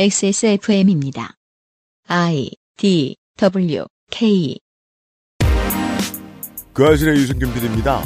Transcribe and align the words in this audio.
XSFM입니다. 0.00 1.34
I 2.06 2.52
D 2.76 3.16
W 3.36 3.84
K 4.12 4.60
그 6.72 6.86
아실의 6.86 7.16
유승균 7.16 7.52
PD입니다. 7.52 8.04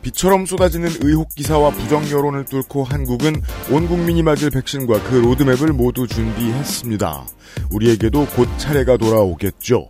비처럼 0.00 0.46
쏟아지는 0.46 0.88
의혹 1.02 1.28
기사와 1.34 1.72
부정 1.72 2.10
여론을 2.10 2.46
뚫고 2.46 2.84
한국은 2.84 3.42
온 3.70 3.86
국민이 3.86 4.22
맞을 4.22 4.48
백신과 4.48 5.02
그 5.10 5.16
로드맵을 5.16 5.74
모두 5.74 6.06
준비했습니다. 6.06 7.26
우리에게도 7.70 8.28
곧 8.28 8.48
차례가 8.56 8.96
돌아오겠죠. 8.96 9.86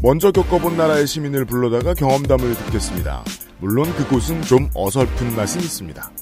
먼저 0.00 0.30
겪어본 0.30 0.76
나라의 0.76 1.08
시민을 1.08 1.44
불러다가 1.44 1.94
경험담을 1.94 2.54
듣겠습니다. 2.54 3.24
물론 3.58 3.92
그곳은 3.96 4.42
좀 4.42 4.70
어설픈 4.74 5.34
맛은 5.34 5.60
있습니다. 5.60 6.12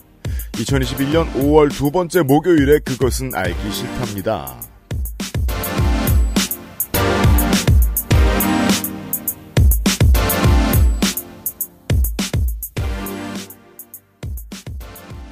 2021년 0.53 1.33
5월 1.35 1.71
두 1.73 1.91
번째 1.91 2.23
목요일에 2.23 2.81
그것은 2.81 3.35
알기 3.35 3.71
싫답니다. 3.73 4.61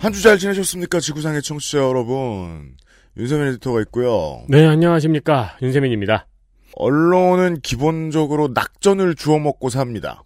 한 0.00 0.12
주 0.12 0.22
잘 0.22 0.38
지내셨습니까? 0.38 0.98
지구상의 1.00 1.42
청취자 1.42 1.78
여러분. 1.78 2.74
윤세민 3.16 3.48
에디터가 3.48 3.80
있고요. 3.82 4.44
네, 4.48 4.66
안녕하십니까. 4.66 5.56
윤세민입니다. 5.60 6.26
언론은 6.74 7.60
기본적으로 7.60 8.48
낙전을 8.54 9.14
주워 9.14 9.38
먹고 9.38 9.68
삽니다. 9.68 10.22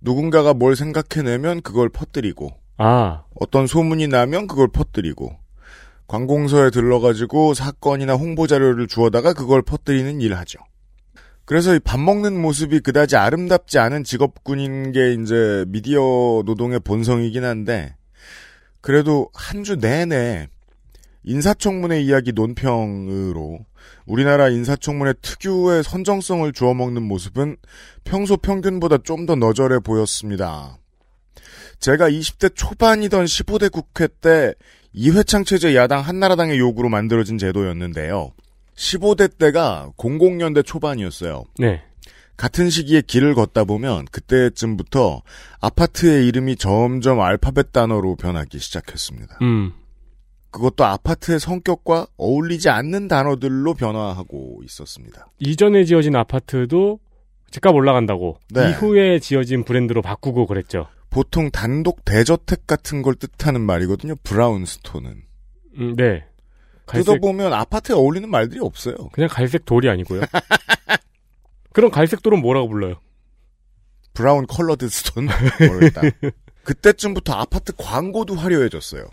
누군가가 0.00 0.54
뭘 0.54 0.74
생각해내면 0.76 1.60
그걸 1.60 1.88
퍼뜨리고, 1.90 2.50
아, 2.78 3.24
어떤 3.34 3.66
소문이 3.66 4.08
나면 4.08 4.46
그걸 4.46 4.68
퍼뜨리고, 4.68 5.36
관공서에 6.06 6.70
들러가지고 6.70 7.52
사건이나 7.54 8.14
홍보 8.14 8.46
자료를 8.46 8.86
주워다가 8.86 9.34
그걸 9.34 9.60
퍼뜨리는 9.62 10.20
일을 10.20 10.38
하죠. 10.38 10.58
그래서 11.44 11.74
이밥 11.74 11.98
먹는 12.00 12.40
모습이 12.40 12.80
그다지 12.80 13.16
아름답지 13.16 13.78
않은 13.78 14.04
직업군인 14.04 14.92
게 14.92 15.14
이제 15.14 15.64
미디어 15.68 16.42
노동의 16.44 16.80
본성이긴 16.80 17.44
한데, 17.44 17.94
그래도 18.80 19.28
한 19.34 19.64
주 19.64 19.76
내내 19.76 20.48
인사청문회 21.24 22.00
이야기 22.00 22.32
논평으로 22.32 23.58
우리나라 24.06 24.48
인사청문회 24.48 25.14
특유의 25.20 25.82
선정성을 25.82 26.50
주워 26.52 26.72
먹는 26.74 27.02
모습은 27.02 27.56
평소 28.04 28.36
평균보다 28.36 28.98
좀 29.04 29.26
더 29.26 29.34
너절해 29.34 29.80
보였습니다. 29.80 30.78
제가 31.80 32.10
20대 32.10 32.54
초반이던 32.54 33.24
15대 33.24 33.70
국회 33.70 34.08
때 34.08 34.54
이회창 34.92 35.44
체제 35.44 35.74
야당 35.76 36.00
한나라당의 36.00 36.58
요구로 36.58 36.88
만들어진 36.88 37.38
제도였는데요. 37.38 38.32
15대 38.74 39.38
때가 39.38 39.92
00년대 39.96 40.64
초반이었어요. 40.64 41.44
네. 41.58 41.82
같은 42.36 42.70
시기에 42.70 43.02
길을 43.02 43.34
걷다 43.34 43.64
보면 43.64 44.06
그때쯤부터 44.06 45.22
아파트의 45.60 46.26
이름이 46.28 46.56
점점 46.56 47.20
알파벳 47.20 47.72
단어로 47.72 48.14
변하기 48.14 48.60
시작했습니다. 48.60 49.38
음, 49.42 49.72
그것도 50.50 50.84
아파트의 50.84 51.40
성격과 51.40 52.06
어울리지 52.16 52.70
않는 52.70 53.08
단어들로 53.08 53.74
변화하고 53.74 54.60
있었습니다. 54.64 55.26
이전에 55.40 55.84
지어진 55.84 56.14
아파트도 56.14 57.00
집값 57.50 57.74
올라간다고 57.74 58.38
네. 58.50 58.70
이후에 58.70 59.18
지어진 59.18 59.64
브랜드로 59.64 60.00
바꾸고 60.02 60.46
그랬죠. 60.46 60.86
보통 61.10 61.50
단독 61.50 62.04
대저택 62.04 62.66
같은 62.66 63.02
걸 63.02 63.14
뜻하는 63.14 63.60
말이거든요. 63.60 64.14
brownstone은. 64.22 65.22
음, 65.78 65.96
네. 65.96 66.24
갈색, 66.86 67.06
뜯어보면 67.06 67.52
아파트에 67.52 67.94
어울리는 67.94 68.28
말들이 68.30 68.60
없어요. 68.60 68.96
그냥 69.12 69.28
갈색 69.30 69.64
돌이 69.64 69.88
아니고요. 69.88 70.22
그럼 71.72 71.90
갈색 71.90 72.22
돌은 72.22 72.40
뭐라고 72.40 72.68
불러요? 72.68 73.00
Brown 74.14 74.46
colored 74.46 74.88
stone? 74.88 75.28
모르겠다. 75.68 76.02
그때쯤부터 76.64 77.32
아파트 77.32 77.72
광고도 77.76 78.34
화려해졌어요. 78.34 79.08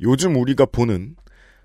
요즘 0.00 0.36
우리가 0.36 0.66
보는 0.66 1.16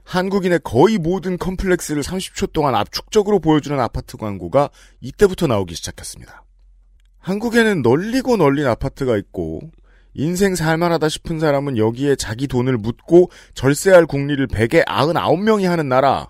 한국인의 0.04 0.60
거의 0.64 0.98
모든 0.98 1.38
컴플렉스를 1.38 2.04
30초 2.04 2.54
동안 2.54 2.76
압축적으로 2.76 3.40
보여주는 3.40 3.78
아파트 3.80 4.18
광고가 4.18 4.70
이때부터 5.02 5.48
나오기 5.48 5.74
시작했습니다. 5.76 6.45
한국에는 7.26 7.82
널리고 7.82 8.38
널린 8.38 8.68
아파트가 8.68 9.18
있고 9.18 9.62
인생 10.14 10.54
살만하다 10.54 11.10
싶은 11.10 11.40
사람은 11.40 11.76
여기에 11.76 12.18
자기 12.18 12.48
돈을 12.48 12.78
묻고 12.78 13.32
절세할 13.56 14.06
국리를 14.06 14.46
100에 14.48 14.86
99명이 14.86 15.66
하는 15.66 15.90
나라. 15.90 16.30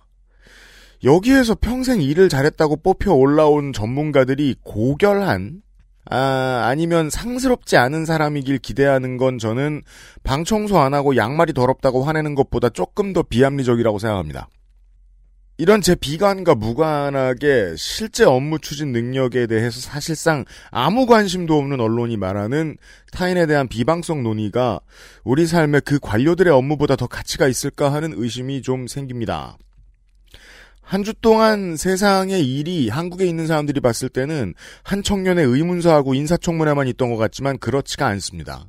여기에서 1.03 1.53
평생 1.53 2.01
일을 2.01 2.29
잘했다고 2.29 2.77
뽑혀 2.77 3.11
올라온 3.11 3.73
전문가들이 3.73 4.55
고결한 4.63 5.61
아, 6.09 6.61
아니면 6.63 7.09
상스럽지 7.09 7.75
않은 7.75 8.05
사람이길 8.05 8.59
기대하는 8.59 9.17
건 9.17 9.37
저는 9.37 9.81
방 10.23 10.45
청소 10.45 10.79
안 10.79 10.93
하고 10.93 11.17
양말이 11.17 11.51
더럽다고 11.51 12.03
화내는 12.03 12.35
것보다 12.35 12.69
조금 12.69 13.11
더 13.11 13.21
비합리적이라고 13.21 13.99
생각합니다. 13.99 14.47
이런 15.57 15.79
제 15.81 15.95
비관과 15.95 16.55
무관하게 16.55 17.75
실제 17.77 18.25
업무 18.25 18.59
추진 18.59 18.91
능력에 18.91 19.47
대해서 19.47 19.79
사실상 19.79 20.43
아무 20.69 21.05
관심도 21.05 21.57
없는 21.57 21.79
언론이 21.79 22.17
말하는 22.17 22.75
타인에 23.13 23.45
대한 23.45 23.69
비방성 23.69 24.21
논의가 24.21 24.81
우리 25.23 25.45
삶에 25.45 25.79
그 25.79 25.97
관료들의 25.99 26.51
업무보다 26.51 26.97
더 26.97 27.07
가치가 27.07 27.47
있을까 27.47 27.93
하는 27.93 28.13
의심이 28.15 28.61
좀 28.61 28.87
생깁니다. 28.87 29.57
한 30.81 31.03
주 31.03 31.13
동안 31.15 31.77
세상의 31.77 32.45
일이 32.45 32.89
한국에 32.89 33.25
있는 33.25 33.47
사람들이 33.47 33.79
봤을 33.79 34.07
때는 34.09 34.53
한 34.83 35.01
청년의 35.01 35.43
의문사하고 35.45 36.13
인사청문회만 36.13 36.87
있던 36.89 37.09
것 37.09 37.17
같지만 37.17 37.57
그렇지가 37.57 38.05
않습니다. 38.07 38.67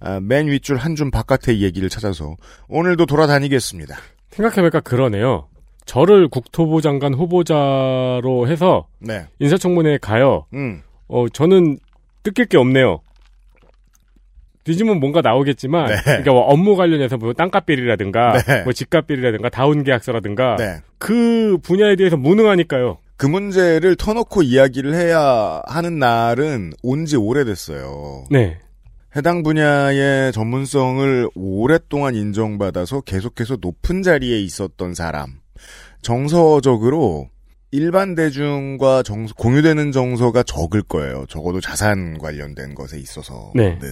아, 0.00 0.20
맨 0.20 0.48
윗줄 0.48 0.76
한 0.76 0.96
줌 0.96 1.10
바깥의 1.10 1.62
얘기를 1.62 1.88
찾아서 1.88 2.36
오늘도 2.68 3.06
돌아다니겠습니다. 3.06 3.96
생각해보니까 4.32 4.80
그러네요. 4.80 5.48
저를 5.86 6.28
국토부 6.28 6.82
장관 6.82 7.14
후보자로 7.14 8.46
해서 8.48 8.86
네. 8.98 9.26
인사청문회에 9.38 9.98
가요. 9.98 10.44
음. 10.52 10.82
어, 11.08 11.28
저는 11.28 11.78
뜯길 12.22 12.46
게 12.46 12.58
없네요. 12.58 13.00
뒤지면 14.64 14.98
뭔가 14.98 15.20
나오겠지만, 15.20 15.86
네. 15.86 15.94
그러니까 16.04 16.32
뭐 16.32 16.40
업무 16.42 16.74
관련해서 16.74 17.16
뭐 17.18 17.32
땅값 17.32 17.66
비리라든가, 17.66 18.42
네. 18.42 18.64
뭐 18.64 18.72
집값 18.72 19.06
비리라든가, 19.06 19.48
다운 19.48 19.84
계약서라든가, 19.84 20.56
네. 20.56 20.78
그 20.98 21.56
분야에 21.62 21.94
대해서 21.94 22.16
무능하니까요. 22.16 22.98
그 23.16 23.26
문제를 23.26 23.94
터놓고 23.94 24.42
이야기를 24.42 24.92
해야 24.94 25.62
하는 25.66 26.00
날은 26.00 26.72
온 26.82 27.06
지 27.06 27.16
오래됐어요. 27.16 28.24
네. 28.30 28.58
해당 29.14 29.44
분야의 29.44 30.32
전문성을 30.32 31.28
오랫동안 31.36 32.16
인정받아서 32.16 33.02
계속해서 33.02 33.58
높은 33.60 34.02
자리에 34.02 34.40
있었던 34.40 34.94
사람. 34.94 35.38
정서적으로 36.06 37.28
일반 37.72 38.14
대중과 38.14 39.02
정서- 39.02 39.34
공유되는 39.34 39.90
정서가 39.90 40.44
적을 40.44 40.82
거예요. 40.82 41.26
적어도 41.28 41.60
자산 41.60 42.16
관련된 42.18 42.76
것에 42.76 42.96
있어서는. 43.00 43.52
네. 43.80 43.88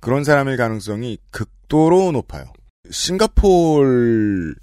그런 0.00 0.22
사람일 0.22 0.58
가능성이 0.58 1.16
극도로 1.30 2.12
높아요. 2.12 2.44
싱가폴 2.90 4.54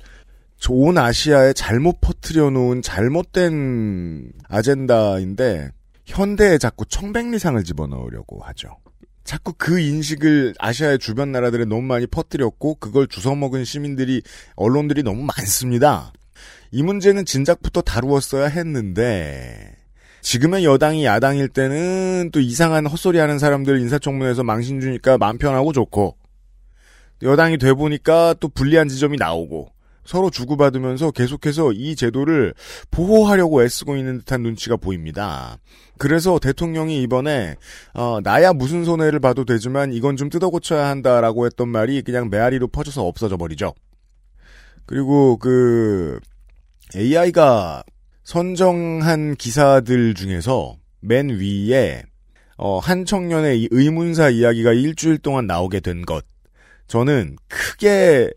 온 0.69 0.97
아시아에 0.99 1.53
잘못 1.53 1.99
퍼뜨려 1.99 2.51
놓은 2.51 2.83
잘못된 2.83 4.31
아젠다인데 4.47 5.71
현대에 6.05 6.59
자꾸 6.59 6.85
청백리상을 6.85 7.63
집어넣으려고 7.63 8.39
하죠. 8.43 8.77
자꾸 9.23 9.53
그 9.57 9.79
인식을 9.79 10.53
아시아의 10.59 10.99
주변 10.99 11.31
나라들에 11.31 11.65
너무 11.65 11.81
많이 11.81 12.05
퍼뜨렸고 12.05 12.75
그걸 12.75 13.07
주워 13.07 13.35
먹은 13.35 13.65
시민들이 13.65 14.21
언론들이 14.55 15.01
너무 15.01 15.23
많습니다. 15.23 16.13
이 16.71 16.83
문제는 16.83 17.25
진작부터 17.25 17.81
다루었어야 17.81 18.47
했는데 18.47 19.75
지금의 20.21 20.63
여당이 20.63 21.03
야당일 21.03 21.49
때는 21.49 22.29
또 22.31 22.39
이상한 22.39 22.85
헛소리 22.85 23.17
하는 23.17 23.39
사람들 23.39 23.79
인사청문회에서 23.79 24.43
망신 24.43 24.79
주니까 24.79 25.17
마음 25.17 25.37
편하고 25.37 25.73
좋고 25.73 26.15
여당이 27.23 27.57
돼 27.57 27.73
보니까 27.73 28.35
또 28.39 28.47
불리한 28.47 28.87
지점이 28.87 29.17
나오고 29.17 29.71
서로 30.05 30.29
주고받으면서 30.29 31.11
계속해서 31.11 31.73
이 31.73 31.95
제도를 31.95 32.53
보호하려고 32.89 33.63
애쓰고 33.63 33.97
있는 33.97 34.19
듯한 34.19 34.41
눈치가 34.41 34.75
보입니다. 34.75 35.57
그래서 35.97 36.39
대통령이 36.39 37.03
이번에 37.03 37.55
어, 37.93 38.19
나야 38.23 38.53
무슨 38.53 38.83
손해를 38.83 39.19
봐도 39.19 39.45
되지만 39.45 39.93
이건 39.93 40.15
좀 40.15 40.29
뜯어고쳐야 40.29 40.87
한다라고 40.87 41.45
했던 41.45 41.69
말이 41.69 42.01
그냥 42.01 42.29
메아리로 42.29 42.69
퍼져서 42.69 43.05
없어져 43.05 43.37
버리죠. 43.37 43.73
그리고 44.87 45.37
그 45.37 46.19
AI가 46.95 47.83
선정한 48.23 49.35
기사들 49.35 50.13
중에서 50.13 50.77
맨 50.99 51.29
위에 51.29 52.03
어, 52.57 52.79
한 52.79 53.05
청년의 53.05 53.61
이 53.61 53.67
의문사 53.71 54.29
이야기가 54.29 54.73
일주일 54.73 55.17
동안 55.17 55.47
나오게 55.47 55.79
된 55.79 56.03
것. 56.05 56.23
저는 56.87 57.37
크게 57.47 58.29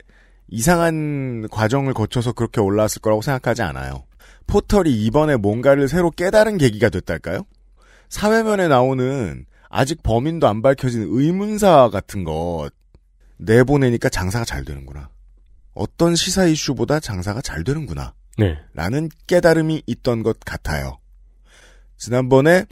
이상한 0.49 1.47
과정을 1.51 1.93
거쳐서 1.93 2.33
그렇게 2.33 2.61
올라왔을 2.61 3.03
거라고 3.03 3.21
생각하지 3.23 3.63
않아요. 3.63 4.05
포털이 4.47 4.91
이번에 5.05 5.37
뭔가를 5.37 5.89
새로 5.89 6.11
깨달은 6.11 6.59
계기가 6.59 6.89
됐달까요? 6.89 7.45
사회면에 8.09 8.69
나오는 8.69 9.45
아직 9.69 10.03
범인도 10.03 10.47
안 10.47 10.63
밝혀진 10.63 11.07
의문사 11.11 11.91
같은 11.91 12.25
것 12.25 12.71
내보내니까 13.39 14.09
장사가 14.09 14.45
잘 14.45 14.65
되는구나. 14.65 15.09
어떤 15.75 16.15
시사 16.15 16.47
이슈보다 16.47 17.01
장사가 17.01 17.43
잘 17.43 17.65
되는구나. 17.65 18.15
네. 18.39 18.59
라는 18.73 19.09
깨달음이 19.27 19.83
있던 19.87 20.23
것 20.23 20.39
같아요. 20.41 20.99
지난번에 21.97 22.67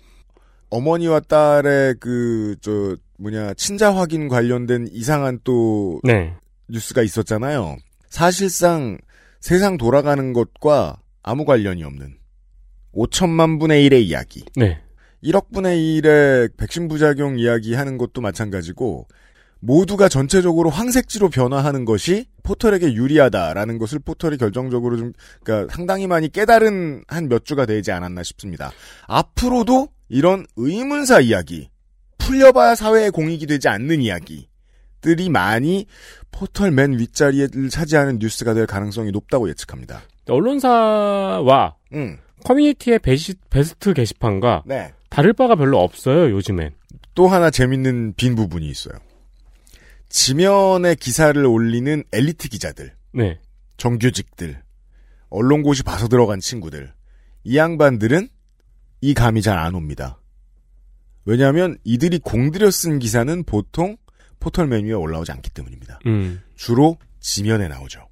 어머니와 0.70 1.20
딸의 1.20 1.96
그, 2.00 2.56
저, 2.60 2.96
뭐냐, 3.18 3.54
친자 3.54 3.94
확인 3.94 4.28
관련된 4.28 4.88
이상한 4.90 5.38
또 5.44 6.00
네. 6.02 6.34
뉴스가 6.68 7.02
있었잖아요. 7.02 7.76
사실상 8.08 8.98
세상 9.40 9.76
돌아가는 9.76 10.32
것과 10.32 11.00
아무 11.22 11.44
관련이 11.44 11.84
없는 11.84 12.16
5천만 12.94 13.60
분의 13.60 13.88
1의 13.88 14.02
이야기. 14.02 14.44
네. 14.56 14.80
1억 15.22 15.52
분의 15.52 15.78
1의 15.78 16.56
백신 16.56 16.88
부작용 16.88 17.38
이야기 17.38 17.74
하는 17.74 17.96
것도 17.96 18.20
마찬가지고 18.20 19.06
모두가 19.64 20.08
전체적으로 20.08 20.70
황색지로 20.70 21.28
변화하는 21.28 21.84
것이 21.84 22.26
포털에게 22.42 22.94
유리하다라는 22.94 23.78
것을 23.78 24.00
포털이 24.00 24.36
결정적으로 24.36 24.96
좀 24.96 25.12
그러니까 25.44 25.72
상당히 25.72 26.08
많이 26.08 26.28
깨달은 26.28 27.04
한 27.06 27.28
몇 27.28 27.44
주가 27.44 27.64
되지 27.64 27.92
않았나 27.92 28.24
싶습니다. 28.24 28.72
앞으로도 29.06 29.88
이런 30.08 30.44
의문사 30.56 31.20
이야기 31.20 31.70
풀려봐야 32.18 32.74
사회의 32.74 33.10
공익이 33.12 33.46
되지 33.46 33.68
않는 33.68 34.02
이야기들이 34.02 35.28
많이 35.30 35.86
포털 36.32 36.72
맨 36.72 36.98
윗자리를 36.98 37.68
차지하는 37.70 38.18
뉴스가 38.18 38.54
될 38.54 38.66
가능성이 38.66 39.12
높다고 39.12 39.48
예측합니다. 39.48 40.02
언론사와 40.28 41.76
음, 41.94 42.18
커뮤니티의 42.44 42.98
베시, 42.98 43.34
베스트 43.48 43.94
게시판과 43.94 44.64
네. 44.66 44.92
다를 45.08 45.32
바가 45.32 45.54
별로 45.54 45.78
없어요, 45.80 46.30
요즘엔. 46.30 46.72
또 47.14 47.28
하나 47.28 47.50
재밌는 47.50 48.14
빈 48.16 48.34
부분이 48.34 48.66
있어요. 48.68 48.94
지면에 50.12 50.94
기사를 50.94 51.42
올리는 51.46 52.04
엘리트 52.12 52.48
기자들, 52.50 52.94
네. 53.14 53.40
정규직들, 53.78 54.62
언론고시 55.30 55.82
봐서 55.82 56.06
들어간 56.06 56.38
친구들, 56.38 56.92
이 57.44 57.56
양반들은 57.56 58.28
이 59.00 59.14
감이 59.14 59.40
잘 59.40 59.58
안 59.58 59.74
옵니다. 59.74 60.20
왜냐하면 61.24 61.78
이들이 61.84 62.18
공들여 62.18 62.70
쓴 62.70 62.98
기사는 62.98 63.42
보통 63.44 63.96
포털 64.38 64.66
메뉴에 64.66 64.92
올라오지 64.92 65.32
않기 65.32 65.50
때문입니다. 65.50 66.00
음. 66.06 66.42
주로 66.56 66.98
지면에 67.20 67.68
나오죠. 67.68 68.06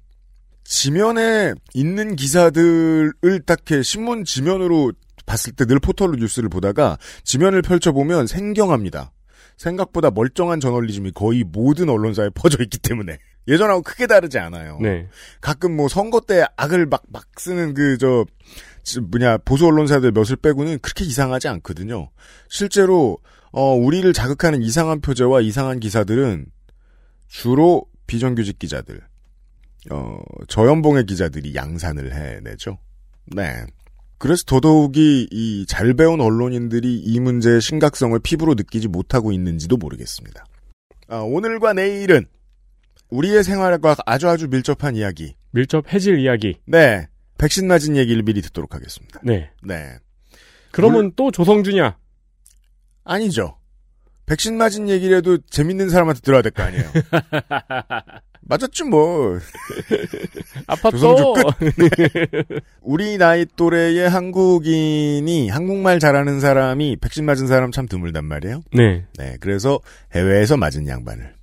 지면에 0.63 1.53
있는 1.75 2.15
기사들을 2.15 3.41
딱히 3.45 3.83
신문 3.83 4.23
지면으로 4.23 4.91
봤을 5.27 5.53
때 5.53 5.65
늘 5.65 5.79
포털로 5.79 6.15
뉴스를 6.15 6.49
보다가 6.49 6.97
지면을 7.23 7.61
펼쳐보면 7.61 8.25
생경합니다. 8.25 9.11
생각보다 9.61 10.09
멀쩡한 10.09 10.59
저널리즘이 10.59 11.11
거의 11.11 11.43
모든 11.43 11.89
언론사에 11.89 12.29
퍼져 12.35 12.63
있기 12.63 12.79
때문에 12.79 13.17
예전하고 13.47 13.81
크게 13.81 14.07
다르지 14.07 14.37
않아요. 14.39 14.77
네. 14.81 15.07
가끔 15.39 15.75
뭐 15.75 15.87
선거 15.87 16.19
때 16.21 16.45
악을 16.57 16.85
막, 16.87 17.03
막 17.09 17.25
쓰는 17.37 17.73
그, 17.73 17.97
저, 17.97 18.25
뭐냐, 19.09 19.37
보수 19.39 19.65
언론사들 19.65 20.11
몇을 20.11 20.35
빼고는 20.41 20.79
그렇게 20.79 21.05
이상하지 21.05 21.47
않거든요. 21.47 22.09
실제로, 22.49 23.17
어, 23.51 23.73
우리를 23.73 24.11
자극하는 24.13 24.61
이상한 24.61 25.01
표제와 25.01 25.41
이상한 25.41 25.79
기사들은 25.79 26.45
주로 27.27 27.85
비정규직 28.07 28.59
기자들, 28.59 29.01
어, 29.89 30.19
저연봉의 30.47 31.05
기자들이 31.05 31.55
양산을 31.55 32.13
해내죠. 32.13 32.77
네. 33.25 33.65
그래서 34.21 34.43
더더욱이 34.45 35.27
이 35.31 35.65
잘 35.67 35.95
배운 35.95 36.21
언론인들이 36.21 36.95
이 36.95 37.19
문제의 37.19 37.59
심각성을 37.59 38.17
피부로 38.19 38.53
느끼지 38.53 38.87
못하고 38.87 39.31
있는지도 39.31 39.77
모르겠습니다. 39.77 40.45
아, 41.07 41.17
오늘과 41.17 41.73
내일은 41.73 42.27
우리의 43.09 43.43
생활과 43.43 43.95
아주 44.05 44.29
아주 44.29 44.47
밀접한 44.47 44.95
이야기. 44.95 45.35
밀접 45.49 45.91
해질 45.91 46.19
이야기. 46.19 46.57
네. 46.65 47.07
백신 47.39 47.67
맞은 47.67 47.97
얘기를 47.97 48.21
미리 48.21 48.41
듣도록 48.43 48.75
하겠습니다. 48.75 49.19
네. 49.23 49.49
네. 49.63 49.97
그러면 50.71 51.11
또 51.15 51.31
조성주냐? 51.31 51.97
아니죠. 53.03 53.57
백신 54.31 54.55
맞은 54.57 54.87
얘기를 54.87 55.17
해도 55.17 55.37
재밌는 55.49 55.89
사람한테 55.89 56.21
들어야 56.21 56.41
될 56.41 56.53
거 56.53 56.63
아니에요. 56.63 56.85
맞았지 58.43 58.85
뭐. 58.85 59.37
아팠어. 60.67 60.91
조성주 60.91 61.33
우리 62.81 63.17
나이 63.17 63.45
또래의 63.57 64.09
한국인이 64.09 65.49
한국말 65.49 65.99
잘하는 65.99 66.39
사람이 66.39 66.95
백신 67.01 67.25
맞은 67.25 67.47
사람 67.47 67.71
참 67.73 67.87
드물단 67.89 68.23
말이에요. 68.23 68.61
네. 68.73 69.05
네. 69.17 69.35
그래서 69.41 69.79
해외에서 70.15 70.55
맞은 70.55 70.87
양반을 70.87 71.33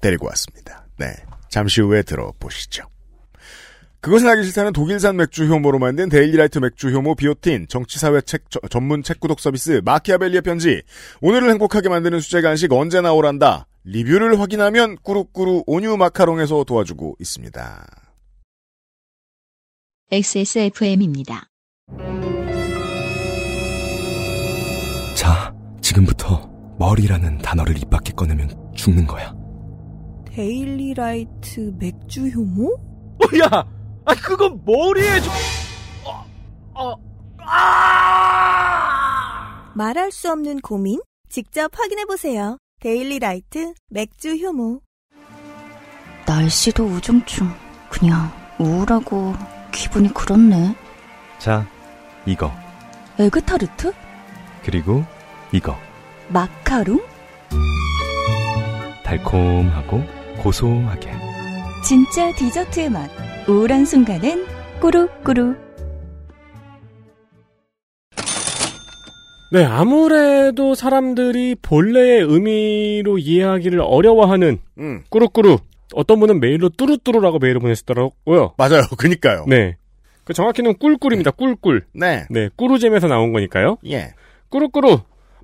데리고 0.00 0.26
왔습니다. 0.28 0.86
네. 0.96 1.12
잠시 1.48 1.80
후에 1.80 2.02
들어보시죠. 2.02 2.84
그것은 4.00 4.28
알기 4.28 4.44
싫다는 4.44 4.72
독일산 4.72 5.16
맥주 5.16 5.44
효모로 5.46 5.78
만든 5.80 6.08
데일리라이트 6.08 6.60
맥주 6.60 6.90
효모 6.90 7.16
비오틴, 7.16 7.66
정치사회 7.68 8.20
책 8.20 8.44
저- 8.48 8.60
전문 8.70 9.02
책 9.02 9.18
구독 9.18 9.40
서비스 9.40 9.80
마키아벨리의 9.84 10.42
편지, 10.42 10.82
오늘을 11.20 11.50
행복하게 11.50 11.88
만드는 11.88 12.20
수제 12.20 12.40
간식 12.40 12.72
언제 12.72 13.00
나 13.00 13.12
오란다, 13.12 13.66
리뷰를 13.84 14.38
확인하면 14.38 14.96
꾸루꾸루 15.02 15.64
온유 15.66 15.96
마카롱에서 15.96 16.62
도와주고 16.64 17.16
있습니다. 17.18 17.86
XSFM입니다. 20.12 21.48
자, 25.16 25.52
지금부터 25.82 26.48
머리라는 26.78 27.38
단어를 27.38 27.76
입 27.76 27.90
밖에 27.90 28.12
꺼내면 28.12 28.48
죽는 28.76 29.06
거야. 29.08 29.34
데일리라이트 30.26 31.74
맥주 31.80 32.28
효모? 32.28 32.78
야! 33.42 33.66
아, 34.08 34.14
그건 34.14 34.62
머리에 34.64 35.20
좀, 35.20 35.30
어, 36.04 36.24
어, 36.74 36.94
아! 37.40 38.58
말할 39.74 40.10
수 40.10 40.32
없는 40.32 40.60
고민? 40.60 40.98
직접 41.28 41.70
확인해보세요. 41.78 42.56
데일리 42.80 43.18
라이트 43.18 43.74
맥주 43.90 44.34
효모. 44.34 44.80
날씨도 46.26 46.84
우중충. 46.84 47.54
그냥 47.90 48.30
우울하고 48.58 49.34
기분이 49.72 50.14
그렇네. 50.14 50.74
자, 51.38 51.66
이거. 52.24 52.50
에그타르트? 53.18 53.92
그리고 54.64 55.04
이거. 55.52 55.76
마카롱? 56.28 56.98
달콤하고 59.04 60.02
고소하게. 60.42 61.12
진짜 61.84 62.32
디저트의 62.32 62.88
맛. 62.90 63.27
우울한 63.48 63.86
순간엔 63.86 64.44
꾸루꾸루. 64.78 65.56
네, 69.50 69.64
아무래도 69.64 70.74
사람들이 70.74 71.56
본래의 71.62 72.20
의미로 72.20 73.16
이해하기를 73.16 73.80
어려워하는 73.80 74.58
음, 74.78 75.02
꾸루꾸루. 75.08 75.56
어떤 75.94 76.20
분은 76.20 76.40
메일로 76.40 76.68
뚜루뚜루라고 76.76 77.38
메일을 77.38 77.60
보내시더라고요. 77.60 78.52
맞아요. 78.58 78.82
그니까요. 78.98 79.46
네. 79.48 79.78
그 80.24 80.34
정확히는 80.34 80.76
꿀꿀입니다. 80.76 81.30
꿀꿀. 81.30 81.86
네. 81.94 82.26
네, 82.28 82.50
꾸루잼에서 82.54 83.06
나온 83.08 83.32
거니까요. 83.32 83.78
예. 83.86 84.12
꾸루꾸루. 84.50 84.98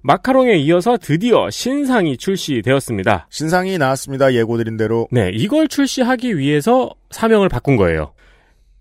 마카롱에 0.06 0.56
이어서 0.56 0.98
드디어 0.98 1.48
신상이 1.48 2.18
출시되었습니다. 2.18 3.26
신상이 3.30 3.78
나왔습니다. 3.78 4.34
예고드린 4.34 4.76
대로. 4.76 5.08
네, 5.10 5.30
이걸 5.32 5.66
출시하기 5.66 6.36
위해서 6.36 6.90
사명을 7.10 7.48
바꾼 7.48 7.76
거예요. 7.76 8.12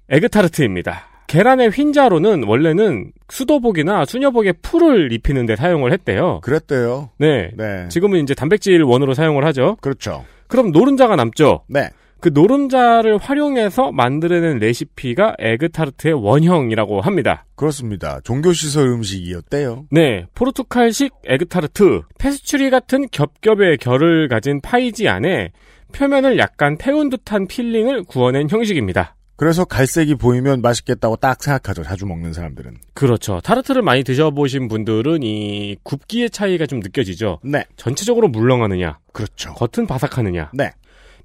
에그타르트입니다. 0.09 1.05
계란의 1.27 1.69
흰자로는 1.71 2.43
원래는 2.43 3.13
수도복이나 3.29 4.03
수녀복에 4.03 4.51
풀을 4.61 5.13
입히는 5.13 5.45
데 5.45 5.55
사용을 5.55 5.93
했대요. 5.93 6.41
그랬대요. 6.43 7.11
네. 7.17 7.51
네. 7.55 7.87
지금은 7.87 8.21
이제 8.21 8.35
단백질 8.35 8.83
원으로 8.83 9.13
사용을 9.13 9.45
하죠. 9.45 9.77
그렇죠. 9.79 10.25
그럼 10.47 10.71
노른자가 10.71 11.15
남죠. 11.15 11.63
네. 11.69 11.89
그 12.23 12.29
노른자를 12.33 13.17
활용해서 13.17 13.91
만들어낸 13.91 14.57
레시피가 14.57 15.35
에그타르트의 15.39 16.13
원형이라고 16.13 17.01
합니다. 17.01 17.43
그렇습니다. 17.55 18.21
종교시설 18.23 18.87
음식이었대요. 18.87 19.87
네, 19.91 20.25
포르투갈식 20.33 21.11
에그타르트. 21.25 22.03
페스츄리 22.17 22.69
같은 22.69 23.09
겹겹의 23.11 23.75
결을 23.75 24.29
가진 24.29 24.61
파이지 24.61 25.09
안에 25.09 25.51
표면을 25.91 26.37
약간 26.37 26.77
태운 26.77 27.09
듯한 27.09 27.45
filling을 27.45 28.03
구워낸 28.05 28.49
형식입니다. 28.49 29.17
그래서 29.35 29.65
갈색이 29.65 30.15
보이면 30.15 30.61
맛있겠다고 30.61 31.17
딱 31.17 31.43
생각하죠. 31.43 31.83
자주 31.83 32.05
먹는 32.05 32.31
사람들은. 32.31 32.75
그렇죠. 32.93 33.41
타르트를 33.41 33.81
많이 33.81 34.05
드셔보신 34.05 34.69
분들은 34.69 35.23
이 35.23 35.75
굽기의 35.83 36.29
차이가 36.29 36.67
좀 36.67 36.79
느껴지죠. 36.79 37.39
네. 37.43 37.65
전체적으로 37.75 38.29
물렁하느냐, 38.29 38.99
그렇죠. 39.11 39.53
겉은 39.55 39.87
바삭하느냐. 39.87 40.51
네. 40.53 40.71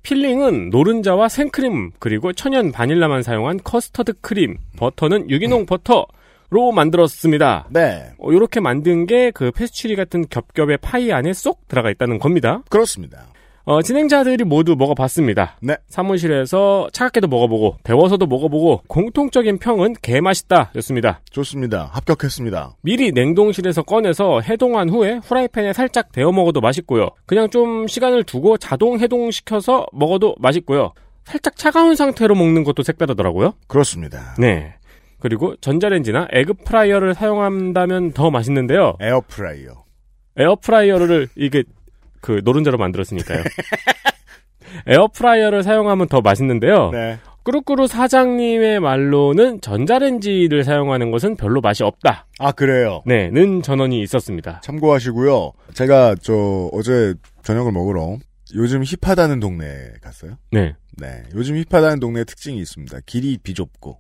filling은 0.03 0.71
노른자와 0.71 1.29
생크림 1.29 1.93
그리고 1.99 2.33
천연 2.33 2.73
바닐라만 2.73 3.23
사용한 3.23 3.61
커스터드 3.65 4.15
크림, 4.21 4.57
버터는 4.77 5.31
유기농 5.31 5.67
버터로 5.67 6.73
만들었습니다. 6.75 7.69
네. 7.71 8.11
어, 8.19 8.33
이렇게 8.33 8.61
만든 8.61 9.07
게 9.07 9.31
그 9.35 9.51
페스츄리 9.51 9.97
같은 9.97 10.27
겹겹의 10.29 10.79
파이 10.79 11.13
안에 11.13 11.33
쏙 11.33 11.69
들어가 11.69 11.91
있다는 11.91 12.19
겁니다. 12.19 12.63
그렇습니다. 12.71 13.27
어, 13.71 13.83
진행자들이 13.83 14.45
모두 14.45 14.77
먹어봤습니다. 14.77 15.59
네. 15.61 15.77
사무실에서 15.89 16.89
차갑게도 16.91 17.29
먹어보고 17.29 17.77
데워서도 17.83 18.27
먹어보고 18.27 18.85
공통적인 18.89 19.59
평은 19.59 19.93
개맛있다 20.01 20.71
였습니다. 20.77 21.21
좋습니다. 21.31 21.91
합격했습니다. 21.93 22.77
미리 22.81 23.13
냉동실에서 23.13 23.83
꺼내서 23.83 24.41
해동한 24.41 24.89
후에 24.89 25.21
후라이팬에 25.23 25.75
살짝 25.75 26.13
데워 26.13 26.33
먹어도 26.33 26.63
맛있고요. 26.63 27.11
그냥 27.27 27.51
좀 27.51 27.87
시간을 27.87 28.25
두고 28.25 28.57
자동 28.57 29.01
해동시켜서 29.01 29.85
먹어도 29.93 30.35
맛있고요. 30.39 30.95
살짝 31.25 31.55
차가운 31.57 31.95
상태로 31.95 32.35
먹는 32.37 32.65
것도 32.65 32.83
색다르더라고요. 32.83 33.53
그렇습니다. 33.67 34.35
네. 34.39 34.77
그리고 35.21 35.57
전자레인지나 35.57 36.29
에그프라이어를 36.33 37.13
사용한다면 37.13 38.13
더 38.13 38.31
맛있는데요. 38.31 38.95
에어프라이어. 38.99 39.85
에어프라이어를 40.39 41.29
이게 41.37 41.65
그 42.21 42.41
노른자로 42.45 42.79
만들었으니까요. 42.79 43.43
에어프라이어를 44.87 45.63
사용하면 45.63 46.09
더 46.09 46.21
맛있는데요. 46.21 46.91
네. 46.91 47.19
꾸루꾸루 47.43 47.87
사장님의 47.87 48.81
말로는 48.81 49.63
전자레인지를 49.63 50.65
사용하는 50.65 51.11
것은 51.11 51.37
별로 51.37 51.63
맛이 51.63 51.83
없다. 51.83 52.27
아, 52.39 52.53
그래요. 52.53 53.03
네, 53.07 53.31
는 53.31 53.63
전언이 53.63 54.03
있었습니다. 54.03 54.61
참고하시고요. 54.63 55.53
제가 55.73 56.17
저 56.21 56.69
어제 56.73 57.15
저녁을 57.43 57.73
먹으러 57.73 58.19
요즘 58.55 58.83
힙하다는 58.85 59.41
동네에 59.41 59.93
갔어요. 60.03 60.37
네. 60.51 60.75
네. 60.99 61.23
요즘 61.35 61.57
힙하다는 61.57 62.01
동네의 62.01 62.27
특징이 62.27 62.59
있습니다. 62.59 62.99
길이 63.07 63.39
비좁고 63.39 63.99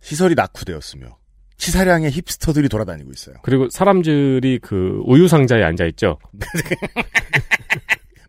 시설이 0.00 0.34
낙후되었으며 0.34 1.16
치사량의 1.56 2.10
힙스터들이 2.12 2.68
돌아다니고 2.68 3.10
있어요. 3.12 3.36
그리고 3.42 3.68
사람들이 3.70 4.58
그 4.62 5.00
우유 5.04 5.28
상자에 5.28 5.62
앉아 5.62 5.86
있죠. 5.86 6.18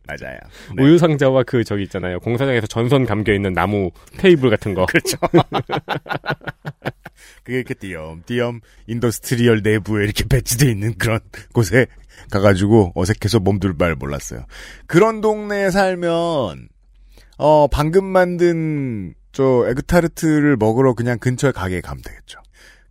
맞아요. 0.07 0.39
네. 0.75 0.83
우유 0.83 0.97
상자와 0.97 1.43
그 1.43 1.65
저기 1.65 1.83
있잖아요. 1.83 2.19
공사장에서 2.21 2.65
전선 2.67 3.05
감겨 3.05 3.33
있는 3.33 3.53
나무 3.53 3.91
테이블 4.17 4.49
같은 4.49 4.73
거. 4.73 4.85
그렇죠. 4.85 5.17
그게 7.43 7.57
이렇게 7.57 7.73
띄엄띄엄 7.73 8.61
industrial 8.87 9.61
내부에 9.63 10.05
이렇게 10.05 10.23
배치되어 10.25 10.69
있는 10.69 10.93
그런 10.97 11.19
곳에 11.53 11.87
가가지고 12.31 12.93
어색해서 12.95 13.39
몸둘 13.39 13.77
바를 13.77 13.95
몰랐어요. 13.95 14.45
그런 14.85 15.19
동네에 15.21 15.71
살면 15.71 16.69
어 17.37 17.67
방금 17.67 18.05
만든 18.05 19.13
저 19.31 19.65
에그타르트를 19.69 20.57
먹으러 20.57 20.93
그냥 20.93 21.19
근처에 21.19 21.51
가게에 21.51 21.81
가면 21.81 22.01
되겠죠. 22.03 22.39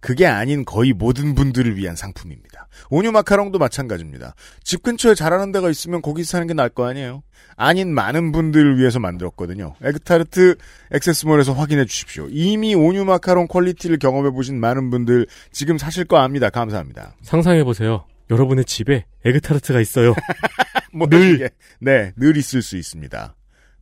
그게 0.01 0.27
아닌 0.27 0.65
거의 0.65 0.93
모든 0.93 1.35
분들을 1.35 1.77
위한 1.77 1.97
상품입니다. 1.97 2.69
온유 2.91 3.13
마카롱도 3.13 3.59
마찬가지입니다. 3.59 4.35
집 4.63 4.83
근처에 4.83 5.15
잘하는 5.15 5.53
데가 5.53 5.71
있으면 5.71 6.03
거기서 6.03 6.31
사는 6.31 6.47
게 6.47 6.55
나을 6.55 6.69
거 6.69 6.87
아니에요. 6.87 7.23
아닌 7.57 7.95
많은 7.95 8.33
분들을 8.33 8.79
위해서 8.79 8.99
만들었거든요. 9.01 9.75
에그타르트 9.83 10.57
액세스몰에서 10.93 11.55
확인해 11.55 11.87
주십시오. 11.87 12.29
이미 12.31 12.75
온유 12.75 13.05
마카롱 13.05 13.49
퀄리티를 13.49 13.99
경험해 13.99 14.31
보신 14.31 14.61
많은 14.61 14.91
분들 14.91 15.27
지금 15.53 15.79
사실 15.79 16.05
거 16.05 16.19
압니다. 16.19 16.51
감사합니다. 16.51 17.15
상상해 17.23 17.65
보세요. 17.65 18.05
여러분의 18.31 18.65
집에 18.65 19.07
에그타르트가 19.25 19.81
있어요. 19.81 20.15
뭐 20.93 21.09
늘. 21.09 21.51
네, 21.81 22.13
늘 22.17 22.37
있을 22.37 22.63
수 22.63 22.77
있습니다. 22.77 23.35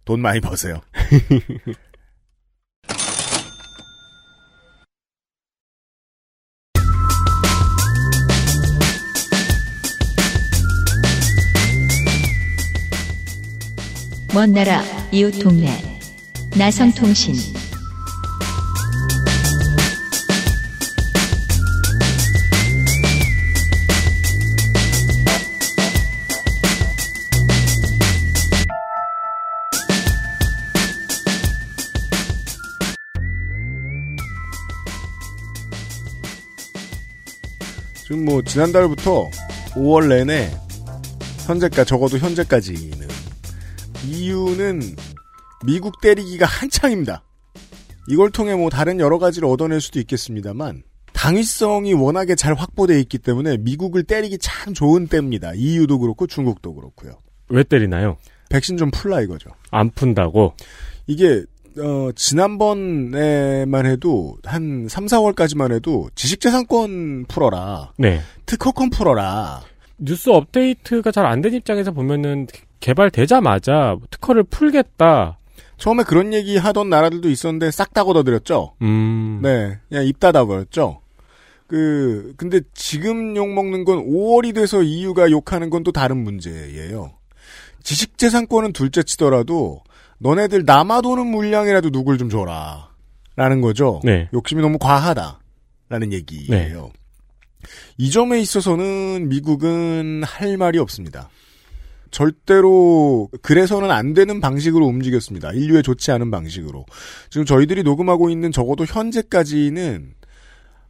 돈 0.04 0.20
많이 0.20 0.40
버세요. 0.40 0.80
먼 14.34 14.52
나라 14.52 14.82
이웃 15.12 15.30
동네. 15.38 15.70
나성통신. 16.58 17.36
지금 38.02 38.24
뭐 38.24 38.42
지난달부터 38.42 39.30
5월 39.74 40.08
내내 40.08 40.50
현재까 41.46 41.84
적어도 41.84 42.18
현재까지는 42.18 42.93
이유는 44.08 44.80
미국 45.66 46.00
때리기가 46.00 46.46
한창입니다. 46.46 47.22
이걸 48.08 48.30
통해 48.30 48.54
뭐 48.54 48.68
다른 48.70 49.00
여러 49.00 49.18
가지를 49.18 49.48
얻어낼 49.48 49.80
수도 49.80 49.98
있겠습니다만 50.00 50.82
당위성이 51.14 51.94
워낙에 51.94 52.34
잘 52.34 52.54
확보되어 52.54 52.98
있기 52.98 53.18
때문에 53.18 53.56
미국을 53.58 54.02
때리기 54.02 54.38
참 54.40 54.74
좋은 54.74 55.06
때입니다. 55.06 55.52
EU도 55.54 55.98
그렇고 55.98 56.26
중국도 56.26 56.74
그렇고요. 56.74 57.18
왜 57.48 57.62
때리나요? 57.62 58.16
백신 58.50 58.76
좀 58.76 58.90
풀라 58.90 59.22
이거죠. 59.22 59.50
안 59.70 59.90
푼다고. 59.90 60.54
이게 61.06 61.44
어, 61.78 62.10
지난번에만 62.14 63.86
해도 63.86 64.36
한 64.44 64.86
3, 64.88 65.06
4월까지만 65.06 65.72
해도 65.72 66.08
지식재산권 66.14 67.24
풀어라. 67.26 67.92
네. 67.96 68.20
특허권 68.46 68.90
풀어라. 68.90 69.62
뉴스 69.98 70.28
업데이트가 70.30 71.10
잘 71.10 71.24
안 71.26 71.40
된 71.40 71.54
입장에서 71.54 71.92
보면은 71.92 72.46
개발되자마자 72.84 73.96
특허를 74.10 74.42
풀겠다. 74.44 75.38
처음에 75.78 76.02
그런 76.02 76.34
얘기 76.34 76.58
하던 76.58 76.90
나라들도 76.90 77.30
있었는데 77.30 77.70
싹 77.70 77.94
다 77.94 78.04
걷어들였죠. 78.04 78.74
음. 78.82 79.40
네, 79.42 79.78
그냥 79.88 80.04
입 80.06 80.20
닫아버렸죠. 80.20 81.00
그 81.66 82.34
근데 82.36 82.60
지금 82.74 83.34
욕 83.36 83.48
먹는 83.48 83.84
건 83.84 84.04
5월이 84.06 84.54
돼서 84.54 84.82
EU가 84.82 85.30
욕하는 85.30 85.70
건 85.70 85.82
또 85.82 85.92
다른 85.92 86.18
문제예요. 86.18 87.12
지식재산권은 87.82 88.72
둘째치더라도 88.74 89.80
너네들 90.18 90.64
남아도는 90.66 91.26
물량이라도 91.26 91.90
누굴 91.90 92.18
좀 92.18 92.28
줘라. 92.28 92.90
라는 93.36 93.60
거죠. 93.62 94.00
네. 94.04 94.28
욕심이 94.32 94.60
너무 94.62 94.78
과하다. 94.78 95.40
라는 95.88 96.12
얘기예요. 96.12 96.90
이 97.98 98.10
점에 98.10 98.40
있어서는 98.40 99.28
미국은 99.28 100.22
할 100.24 100.56
말이 100.56 100.78
없습니다. 100.78 101.30
절대로 102.14 103.28
그래서는 103.42 103.90
안 103.90 104.14
되는 104.14 104.40
방식으로 104.40 104.86
움직였습니다. 104.86 105.50
인류에 105.50 105.82
좋지 105.82 106.12
않은 106.12 106.30
방식으로. 106.30 106.86
지금 107.28 107.44
저희들이 107.44 107.82
녹음하고 107.82 108.30
있는 108.30 108.52
적어도 108.52 108.84
현재까지는 108.84 110.14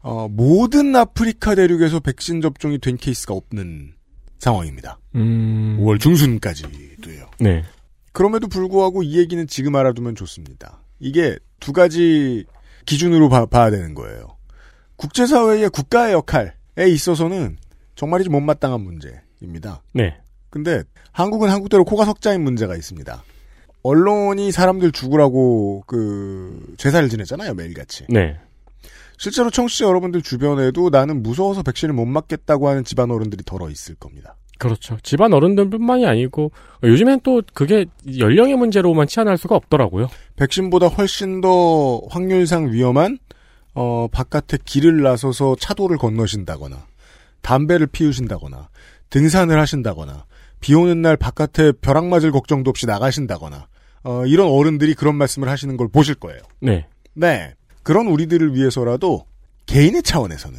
어, 0.00 0.28
모든 0.28 0.94
아프리카 0.94 1.54
대륙에서 1.54 2.00
백신 2.00 2.42
접종이 2.42 2.78
된 2.78 2.98
케이스가 2.98 3.32
없는 3.32 3.94
상황입니다. 4.38 4.98
음. 5.14 5.78
5월 5.80 5.98
중순까지도요. 5.98 7.30
네. 7.40 7.64
그럼에도 8.12 8.46
불구하고 8.46 9.02
이 9.02 9.16
얘기는 9.16 9.46
지금 9.46 9.76
알아두면 9.76 10.16
좋습니다. 10.16 10.82
이게 11.00 11.38
두 11.58 11.72
가지 11.72 12.44
기준으로 12.84 13.30
봐, 13.30 13.46
봐야 13.46 13.70
되는 13.70 13.94
거예요. 13.94 14.36
국제사회의 14.96 15.70
국가의 15.70 16.12
역할에 16.12 16.52
있어서는 16.86 17.56
정말이지 17.94 18.28
못마땅한 18.28 18.82
문제입니다. 18.82 19.82
네. 19.94 20.18
근데 20.50 20.84
한국은 21.14 21.48
한국대로 21.48 21.84
코가 21.84 22.04
석자인 22.04 22.42
문제가 22.42 22.74
있습니다. 22.74 23.22
언론이 23.84 24.50
사람들 24.50 24.90
죽으라고 24.90 25.84
그 25.86 26.74
제사를 26.76 27.08
지냈잖아요 27.08 27.54
매일같이. 27.54 28.04
네. 28.08 28.36
실제로 29.16 29.48
청취자 29.48 29.84
여러분들 29.86 30.22
주변에도 30.22 30.90
나는 30.90 31.22
무서워서 31.22 31.62
백신을 31.62 31.94
못 31.94 32.04
맞겠다고 32.04 32.68
하는 32.68 32.82
집안 32.82 33.12
어른들이 33.12 33.44
덜어 33.44 33.70
있을 33.70 33.94
겁니다. 33.94 34.34
그렇죠. 34.58 34.98
집안 35.04 35.32
어른들뿐만이 35.32 36.04
아니고 36.04 36.50
요즘엔 36.82 37.20
또 37.22 37.42
그게 37.54 37.86
연령의 38.18 38.56
문제로만 38.56 39.06
치환할 39.06 39.38
수가 39.38 39.54
없더라고요. 39.54 40.08
백신보다 40.34 40.88
훨씬 40.88 41.40
더 41.40 42.00
확률상 42.10 42.72
위험한 42.72 43.18
어 43.74 44.08
바깥에 44.10 44.58
길을 44.64 45.02
나서서 45.02 45.54
차도를 45.60 45.96
건너신다거나 45.96 46.86
담배를 47.40 47.86
피우신다거나 47.86 48.68
등산을 49.10 49.60
하신다거나 49.60 50.24
비 50.64 50.74
오는 50.74 51.02
날 51.02 51.18
바깥에 51.18 51.72
벼락 51.72 52.06
맞을 52.06 52.32
걱정도 52.32 52.70
없이 52.70 52.86
나가신다거나 52.86 53.68
어 54.04 54.24
이런 54.24 54.48
어른들이 54.48 54.94
그런 54.94 55.14
말씀을 55.16 55.50
하시는 55.50 55.76
걸 55.76 55.88
보실 55.88 56.14
거예요. 56.14 56.40
네. 56.62 56.86
네. 57.12 57.52
그런 57.82 58.06
우리들을 58.06 58.54
위해서라도 58.54 59.26
개인의 59.66 60.02
차원에서는 60.02 60.58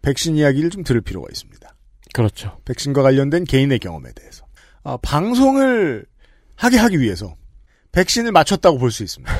백신 0.00 0.36
이야기를 0.36 0.70
좀 0.70 0.84
들을 0.84 1.02
필요가 1.02 1.28
있습니다. 1.30 1.68
그렇죠. 2.14 2.56
백신과 2.64 3.02
관련된 3.02 3.44
개인의 3.44 3.78
경험에 3.80 4.10
대해서. 4.14 4.46
아, 4.84 4.96
방송을 5.02 6.06
하게 6.56 6.78
하기 6.78 6.98
위해서 6.98 7.36
백신을 7.92 8.32
맞췄다고 8.32 8.78
볼 8.78 8.90
수 8.90 9.02
있습니다. 9.02 9.30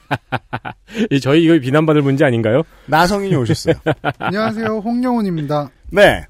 이 1.12 1.20
저희 1.20 1.44
이거 1.44 1.58
비난받을 1.58 2.00
문제 2.00 2.24
아닌가요? 2.24 2.62
나성인이 2.86 3.36
오셨어요. 3.36 3.74
안녕하세요, 4.16 4.78
홍영훈입니다. 4.78 5.70
네. 5.90 6.24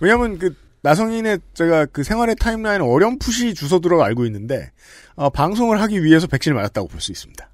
왜냐면 0.00 0.38
그 0.38 0.63
나성인의 0.84 1.38
제가 1.54 1.86
그 1.86 2.02
생활의 2.04 2.36
타임라인 2.38 2.82
어렴풋이 2.82 3.54
주소들어 3.54 4.02
알고 4.02 4.26
있는데 4.26 4.70
어, 5.16 5.30
방송을 5.30 5.80
하기 5.80 6.04
위해서 6.04 6.26
백신을 6.26 6.54
맞았다고 6.54 6.88
볼 6.88 7.00
수 7.00 7.10
있습니다. 7.10 7.48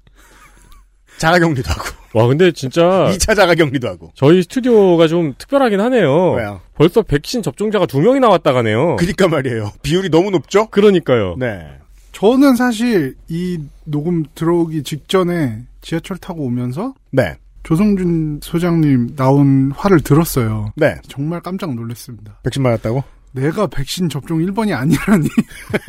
자가격리도 1.17 1.69
하고 1.71 1.83
와 2.13 2.27
근데 2.27 2.51
진짜 2.51 2.81
2차 3.15 3.33
자가격리도 3.35 3.87
하고 3.87 4.11
저희 4.15 4.43
스튜디오가 4.43 5.07
좀 5.07 5.33
특별하긴 5.37 5.79
하네요. 5.79 6.33
왜요? 6.33 6.61
벌써 6.75 7.01
백신 7.03 7.41
접종자가 7.41 7.85
두 7.85 8.01
명이 8.01 8.19
나왔다 8.19 8.51
가네요. 8.51 8.97
그니까 8.97 9.29
말이에요. 9.29 9.71
비율이 9.81 10.09
너무 10.09 10.29
높죠? 10.31 10.67
그러니까요. 10.67 11.35
네. 11.39 11.65
저는 12.11 12.55
사실 12.57 13.15
이 13.29 13.57
녹음 13.85 14.25
들어오기 14.35 14.83
직전에 14.83 15.63
지하철 15.79 16.17
타고 16.17 16.43
오면서 16.43 16.93
네. 17.11 17.37
조성준 17.63 18.41
소장님 18.43 19.15
나온 19.15 19.71
화를 19.71 20.01
들었어요. 20.01 20.73
네. 20.75 20.95
정말 21.07 21.39
깜짝 21.39 21.73
놀랐습니다. 21.75 22.39
백신 22.43 22.61
맞았다고? 22.61 23.01
내가 23.33 23.67
백신 23.67 24.09
접종 24.09 24.39
1번이 24.39 24.75
아니라니. 24.75 25.27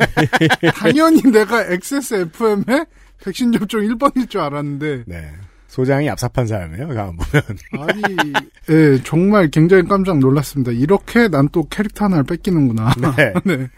당연히 0.75 1.21
내가 1.23 1.63
XSFM에 1.65 2.85
백신 3.23 3.51
접종 3.51 3.81
1번일 3.81 4.29
줄 4.29 4.41
알았는데. 4.41 5.03
네. 5.07 5.31
소장이 5.67 6.07
얍삽한 6.07 6.47
사람이에요. 6.47 6.87
가만 6.89 7.17
보면. 7.17 7.43
아니, 7.89 8.33
예, 8.69 9.01
정말 9.03 9.49
굉장히 9.49 9.83
깜짝 9.83 10.19
놀랐습니다. 10.19 10.71
이렇게 10.71 11.27
난 11.27 11.49
또 11.51 11.67
캐릭터 11.67 12.05
하나를 12.05 12.23
뺏기는구나. 12.25 12.93
네. 13.17 13.33
네. 13.43 13.69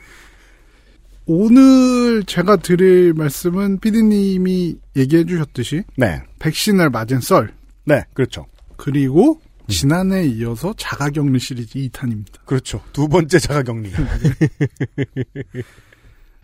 오늘 1.25 2.24
제가 2.25 2.57
드릴 2.57 3.13
말씀은 3.13 3.79
피디님이 3.79 4.77
얘기해 4.95 5.25
주셨듯이 5.25 5.84
네. 5.98 6.22
백신을 6.39 6.89
맞은 6.89 7.22
썰 7.22 7.51
네. 7.86 8.03
그렇죠. 8.13 8.45
그리고 8.77 9.39
지난해에 9.67 10.25
이어서 10.25 10.74
자가격리 10.77 11.39
시리즈 11.39 11.79
2탄입니다. 11.79 12.45
그렇죠. 12.45 12.81
두 12.93 13.07
번째 13.07 13.39
자가격리. 13.39 13.91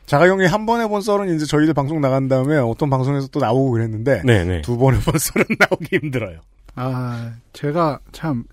자가격리 0.05 0.45
한 0.47 0.65
번 0.65 0.81
해본 0.81 1.01
썰은 1.01 1.35
이제 1.35 1.45
저희들 1.45 1.73
방송 1.73 2.01
나간 2.01 2.27
다음에 2.27 2.57
어떤 2.57 2.89
방송에서 2.89 3.27
또 3.27 3.39
나오고 3.39 3.71
그랬는데 3.71 4.23
네네. 4.25 4.61
두 4.61 4.77
번 4.77 4.95
해본 4.95 5.13
썰은 5.17 5.45
나오기 5.59 5.97
힘들어요. 6.01 6.39
아, 6.75 7.33
제가 7.53 7.99
참 8.11 8.43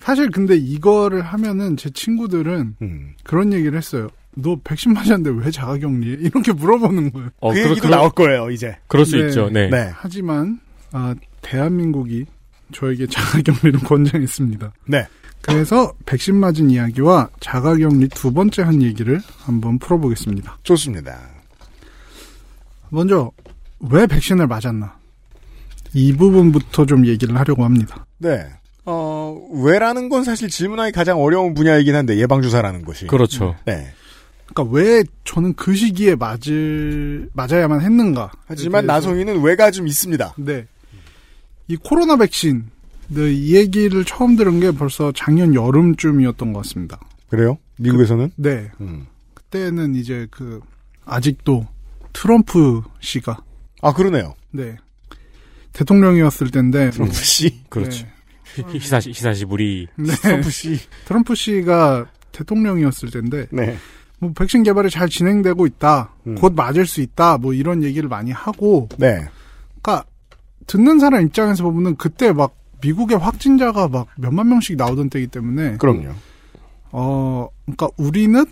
사실 0.00 0.30
근데 0.30 0.54
이거를 0.56 1.22
하면은 1.22 1.76
제 1.78 1.88
친구들은 1.90 2.76
음. 2.82 3.14
그런 3.22 3.52
얘기를 3.54 3.76
했어요. 3.78 4.08
너 4.36 4.58
백신 4.62 4.92
맞았는데 4.92 5.44
왜 5.44 5.50
자가격리해? 5.50 6.16
이렇게 6.20 6.52
물어보는 6.52 7.12
거예요. 7.12 7.30
어, 7.40 7.50
그 7.50 7.54
그러- 7.54 7.70
얘기도 7.70 7.86
그러- 7.86 7.96
나올 7.96 8.10
거예요, 8.10 8.50
이제. 8.50 8.76
그럴 8.88 9.06
수 9.06 9.16
네. 9.16 9.28
있죠. 9.28 9.48
네. 9.48 9.70
네. 9.70 9.90
하지만 9.94 10.60
아, 10.92 11.14
대한민국이 11.40 12.26
저에게 12.72 13.06
자가격리를 13.06 13.80
권장했습니다. 13.80 14.72
네. 14.86 15.06
그래서 15.40 15.92
백신 16.06 16.36
맞은 16.36 16.70
이야기와 16.70 17.28
자가격리 17.40 18.08
두 18.08 18.32
번째 18.32 18.62
한 18.62 18.82
얘기를 18.82 19.20
한번 19.40 19.78
풀어보겠습니다. 19.78 20.58
좋습니다. 20.62 21.18
먼저 22.88 23.30
왜 23.80 24.06
백신을 24.06 24.46
맞았나? 24.46 24.96
이 25.92 26.12
부분부터 26.14 26.86
좀 26.86 27.06
얘기를 27.06 27.36
하려고 27.38 27.64
합니다. 27.64 28.06
네. 28.18 28.46
어, 28.86 29.38
왜라는 29.52 30.08
건 30.08 30.24
사실 30.24 30.48
질문하기 30.48 30.92
가장 30.92 31.20
어려운 31.20 31.54
분야이긴 31.54 31.94
한데, 31.94 32.18
예방주사라는 32.18 32.84
것이. 32.84 33.06
그렇죠. 33.06 33.56
네. 33.64 33.92
그러니까 34.46 34.76
왜 34.76 35.02
저는 35.24 35.54
그 35.54 35.74
시기에 35.74 36.16
맞을 36.16 37.30
맞아야만 37.32 37.80
했는가? 37.80 38.30
하지만 38.46 38.86
나성이는 38.86 39.40
왜가 39.42 39.70
좀 39.70 39.88
있습니다. 39.88 40.34
네. 40.36 40.66
이 41.68 41.76
코로나 41.76 42.16
백신 42.16 42.70
네, 43.08 43.32
이 43.32 43.54
얘기를 43.54 44.04
처음 44.04 44.36
들은 44.36 44.60
게 44.60 44.70
벌써 44.70 45.12
작년 45.12 45.54
여름쯤이었던 45.54 46.52
것 46.52 46.62
같습니다. 46.62 47.00
그래요? 47.28 47.58
미국에서는? 47.78 48.30
네. 48.36 48.70
음. 48.80 49.06
그때는 49.34 49.94
이제 49.94 50.26
그 50.30 50.60
아직도 51.04 51.66
트럼프 52.12 52.82
씨가 53.00 53.42
아, 53.82 53.92
그러네요. 53.92 54.34
네 54.50 54.76
대통령이었을 55.72 56.50
때인데 56.50 56.90
트럼프 56.90 57.14
씨. 57.14 57.62
그렇죠. 57.68 58.06
네. 58.06 58.64
희사시, 58.78 59.10
희사시부리. 59.10 59.88
네. 59.96 60.14
트럼프 60.22 60.50
씨. 60.50 60.78
트럼프 61.04 61.34
씨가 61.34 62.06
대통령이었을 62.32 63.10
때인데 63.10 63.46
네. 63.50 63.76
뭐 64.18 64.32
백신 64.32 64.62
개발이 64.62 64.90
잘 64.90 65.08
진행되고 65.08 65.66
있다. 65.66 66.14
음. 66.26 66.36
곧 66.36 66.54
맞을 66.54 66.86
수 66.86 67.00
있다. 67.00 67.38
뭐 67.38 67.52
이런 67.52 67.82
얘기를 67.82 68.08
많이 68.08 68.30
하고 68.30 68.88
네. 68.96 69.26
그러니까 69.82 70.04
듣는 70.66 70.98
사람 70.98 71.22
입장에서 71.22 71.64
보면은 71.64 71.96
그때 71.96 72.32
막 72.32 72.54
미국의 72.80 73.18
확진자가 73.18 73.88
막 73.88 74.08
몇만 74.16 74.48
명씩 74.48 74.76
나오던 74.76 75.10
때이기 75.10 75.28
때문에 75.28 75.76
그럼요. 75.78 76.10
어 76.92 77.48
그러니까 77.64 77.88
우리는 77.96 78.44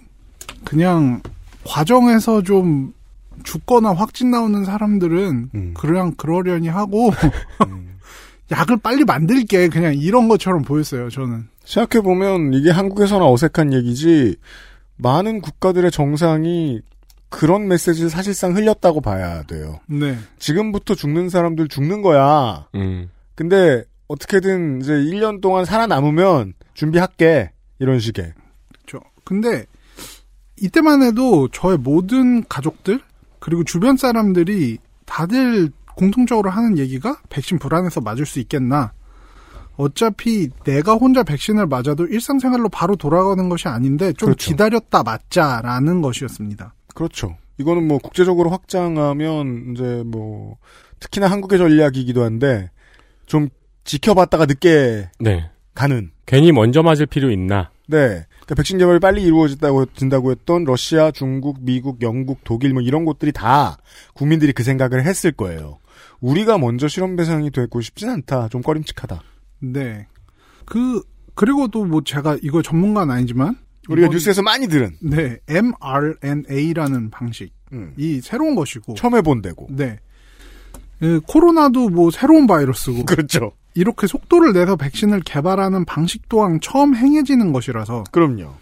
그냥 0.65 1.21
과정에서 1.65 2.43
좀 2.43 2.93
죽거나 3.45 3.93
확진 3.93 4.31
나오는 4.31 4.65
사람들은 4.65 5.51
음. 5.55 5.75
그냥 5.75 6.13
그러려니 6.17 6.69
하고 6.69 7.11
음. 7.67 7.97
약을 8.51 8.79
빨리 8.79 9.05
만들게 9.05 9.69
그냥 9.69 9.95
이런 9.95 10.29
것처럼 10.29 10.63
보였어요 10.63 11.09
저는 11.09 11.49
생각해보면 11.65 12.55
이게 12.55 12.71
한국에서나 12.71 13.29
어색한 13.29 13.73
얘기지, 13.73 14.37
많은 14.97 15.41
국가들의 15.41 15.91
정상이 15.91 16.81
그런 17.33 17.67
메시지를 17.67 18.11
사실상 18.11 18.55
흘렸다고 18.55 19.01
봐야 19.01 19.43
돼요. 19.43 19.81
네 19.87 20.17
지금부터 20.39 20.95
죽는 20.95 21.29
사람들 21.31 21.69
죽는 21.69 22.03
거야. 22.03 22.69
음. 22.75 23.11
근데 23.35 23.85
어떻게든 24.07 24.83
이제 24.83 24.93
1년 24.93 25.41
동안 25.41 25.65
살아남으면 25.65 26.53
준비할게. 26.75 27.51
이런 27.79 27.99
식의. 27.99 28.33
그렇죠. 28.69 29.05
근데 29.25 29.65
이때만 30.61 31.03
해도 31.03 31.49
저의 31.49 31.79
모든 31.79 32.45
가족들 32.45 33.01
그리고 33.41 33.65
주변 33.65 33.97
사람들이 33.97 34.79
다들 35.07 35.71
공통적으로 35.97 36.51
하는 36.51 36.79
얘기가 36.79 37.17
백신 37.29 37.59
불안해서 37.59 38.01
맞을 38.01 38.27
수 38.27 38.39
있겠나. 38.39 38.93
어차피 39.77 40.51
내가 40.65 40.95
혼자 40.95 41.23
백신을 41.23 41.67
맞아도 41.67 42.07
일상생활로 42.07 42.69
바로 42.69 42.95
돌아가는 42.95 43.49
것이 43.49 43.69
아닌데 43.69 44.13
좀 44.13 44.27
그렇죠. 44.29 44.51
기다렸다 44.51 45.03
맞자라는 45.03 46.03
것이었습니다. 46.03 46.75
그렇죠. 46.95 47.37
이거는 47.59 47.87
뭐 47.87 47.99
국제적으로 47.99 48.51
확장하면 48.51 49.73
이제 49.73 50.03
뭐 50.07 50.57
특히나 51.01 51.27
한국의 51.29 51.59
전략이기도 51.59 52.23
한데 52.23 52.71
좀 53.27 53.49
지켜봤다가 53.85 54.47
늦게 54.47 55.11
네. 55.21 55.51
가는. 55.75 56.11
괜히 56.27 56.53
먼저 56.53 56.83
맞을 56.83 57.07
필요 57.07 57.31
있나? 57.31 57.71
네. 57.89 58.25
그러니까 58.41 58.55
백신 58.57 58.79
개발이 58.79 59.01
빨리 59.01 59.23
이루어진다고 59.23 59.87
된다고 59.87 60.31
했던 60.31 60.65
러시아, 60.65 61.11
중국, 61.11 61.59
미국, 61.61 62.03
영국, 62.03 62.41
독일 62.45 62.73
뭐 62.73 62.83
이런 62.83 63.05
곳들이 63.05 63.33
다 63.33 63.77
국민들이 64.15 64.53
그 64.53 64.63
생각을 64.63 65.05
했을 65.05 65.33
거예요. 65.33 65.79
우리가 66.21 66.59
먼저 66.59 66.89
실험 66.89 67.17
대상이 67.17 67.51
되고 67.51 67.81
싶진 67.81 68.09
않다. 68.09 68.49
좀 68.49 68.63
꺼림칙하다. 68.63 69.23
네. 69.61 70.07
그 70.65 71.03
그리고 71.35 71.69
또 71.69 71.85
뭐 71.85 72.03
제가 72.05 72.39
이거 72.43 72.63
전문가는 72.63 73.13
아니지만 73.13 73.57
우리가 73.89 74.09
뉴스에서 74.09 74.43
많이 74.43 74.69
들은 74.69 74.97
네 75.01 75.39
mRNA라는 75.49 77.11
방식이 77.11 77.53
음. 77.73 77.95
새로운 78.23 78.55
것이고 78.55 78.95
처음 78.95 79.17
해본대고. 79.17 79.69
네. 79.71 79.99
예, 81.03 81.19
코로나도 81.27 81.89
뭐 81.89 82.11
새로운 82.11 82.47
바이러스고 82.47 83.05
그렇죠. 83.07 83.53
이렇게 83.75 84.07
속도를 84.07 84.53
내서 84.53 84.77
백신을 84.77 85.21
개발하는 85.21 85.85
방식 85.85 86.29
또한 86.29 86.61
처음 86.61 86.95
행해지는 86.95 87.53
것이라서 87.53 88.05
그럼요. 88.11 88.55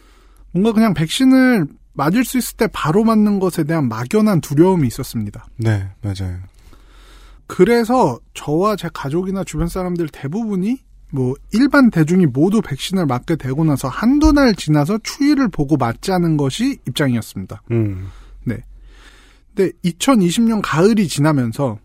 뭔가 0.52 0.72
그냥 0.72 0.94
백신을 0.94 1.66
맞을 1.92 2.24
수 2.24 2.38
있을 2.38 2.56
때 2.56 2.68
바로 2.72 3.04
맞는 3.04 3.40
것에 3.40 3.64
대한 3.64 3.88
막연한 3.88 4.40
두려움이 4.40 4.86
있었습니다. 4.86 5.46
네, 5.56 5.88
맞아요. 6.02 6.38
그래서 7.46 8.18
저와 8.34 8.76
제 8.76 8.88
가족이나 8.92 9.42
주변 9.44 9.66
사람들 9.66 10.08
대부분이 10.08 10.78
뭐 11.12 11.34
일반 11.52 11.90
대중이 11.90 12.26
모두 12.26 12.60
백신을 12.62 13.06
맞게 13.06 13.36
되고 13.36 13.64
나서 13.64 13.88
한두 13.88 14.32
달 14.32 14.54
지나서 14.54 14.98
추이를 15.02 15.48
보고 15.48 15.76
맞자는 15.76 16.36
것이 16.36 16.78
입장이었습니다. 16.86 17.62
음. 17.72 18.08
근데 19.54 19.72
2020년 19.84 20.60
가을이 20.62 21.08
지나면서 21.08 21.78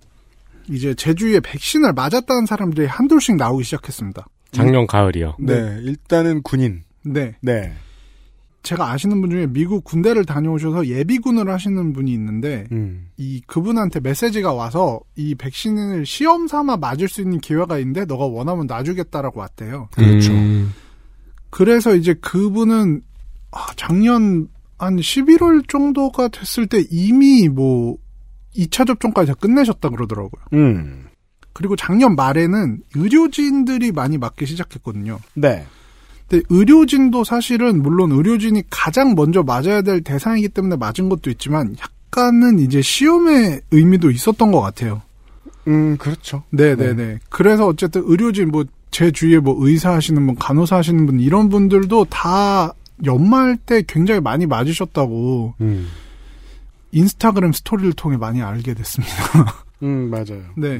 이제 0.69 0.93
제주에 0.93 1.39
백신을 1.41 1.93
맞았다는 1.93 2.45
사람들이 2.45 2.88
한둘씩 2.88 3.35
나오기 3.35 3.63
시작했습니다. 3.63 4.25
작년 4.51 4.88
가을이요. 4.88 5.35
네, 5.39 5.79
일단은 5.81 6.41
군인. 6.41 6.83
네. 7.03 7.35
네. 7.41 7.73
제가 8.65 8.91
아시는 8.91 9.21
분 9.21 9.30
중에 9.30 9.47
미국 9.47 9.84
군대를 9.84 10.25
다녀오셔서 10.25 10.88
예비군을 10.88 11.49
하시는 11.49 11.93
분이 11.93 12.12
있는데 12.12 12.65
음. 12.71 13.08
이 13.15 13.41
그분한테 13.45 13.99
메시지가 13.99 14.54
와서 14.54 14.99
이 15.15 15.36
백신을 15.36 16.06
시험 16.06 16.47
삼아 16.47 16.78
맞을 16.78 17.08
수 17.08 17.21
있는 17.21 17.39
기회가 17.39 17.78
있는데 17.80 18.06
너가 18.06 18.25
원하면 18.25 18.65
놔주겠다라고 18.67 19.39
왔대요. 19.39 19.89
그렇죠. 19.93 20.34
음. 20.34 20.73
그래서 21.51 21.95
이제 21.95 22.15
그분은 22.15 23.01
아, 23.51 23.67
작년 23.78 24.49
한 24.78 24.97
11월 24.97 25.69
정도가 25.69 26.28
됐을 26.28 26.67
때 26.67 26.84
이미 26.89 27.47
뭐 27.47 27.97
2차 28.58 28.88
접종까지 28.88 29.28
다 29.28 29.34
끝내셨다 29.36 29.89
그러더라고요. 29.89 30.43
음. 30.54 31.06
그리고 31.54 31.75
작년 31.75 32.15
말에는 32.15 32.82
의료진들이 32.95 33.91
많이 33.93 34.17
맞기 34.17 34.45
시작했거든요. 34.45 35.19
네. 35.36 35.65
근데 36.27 36.43
의료진도 36.49 37.23
사실은 37.23 37.81
물론 37.81 38.11
의료진이 38.11 38.63
가장 38.69 39.15
먼저 39.15 39.43
맞아야 39.43 39.81
될 39.81 40.01
대상이기 40.01 40.49
때문에 40.49 40.75
맞은 40.75 41.09
것도 41.09 41.29
있지만 41.29 41.75
약간은 41.79 42.59
이제 42.59 42.81
시험의 42.81 43.61
의미도 43.71 44.11
있었던 44.11 44.51
것 44.51 44.61
같아요. 44.61 45.01
음, 45.67 45.97
그렇죠. 45.97 46.43
네네 46.51 46.93
네. 46.93 47.19
그래서 47.29 47.67
어쨌든 47.67 48.03
의료진 48.05 48.49
뭐 48.49 48.65
제 48.95 49.11
주위에 49.11 49.39
뭐 49.39 49.57
의사 49.59 49.91
하시는 49.91 50.25
분, 50.25 50.35
간호사 50.35 50.77
하시는 50.77 51.05
분 51.05 51.19
이런 51.19 51.49
분들도 51.49 52.05
다 52.05 52.73
연말 53.03 53.57
때 53.57 53.83
굉장히 53.85 54.21
많이 54.21 54.45
맞으셨다고 54.45 55.55
음. 55.59 55.89
인스타그램 56.93 57.51
스토리를 57.51 57.91
통해 57.91 58.15
많이 58.15 58.41
알게 58.41 58.73
됐습니다. 58.73 59.13
음, 59.83 60.09
맞아요. 60.09 60.43
네. 60.55 60.79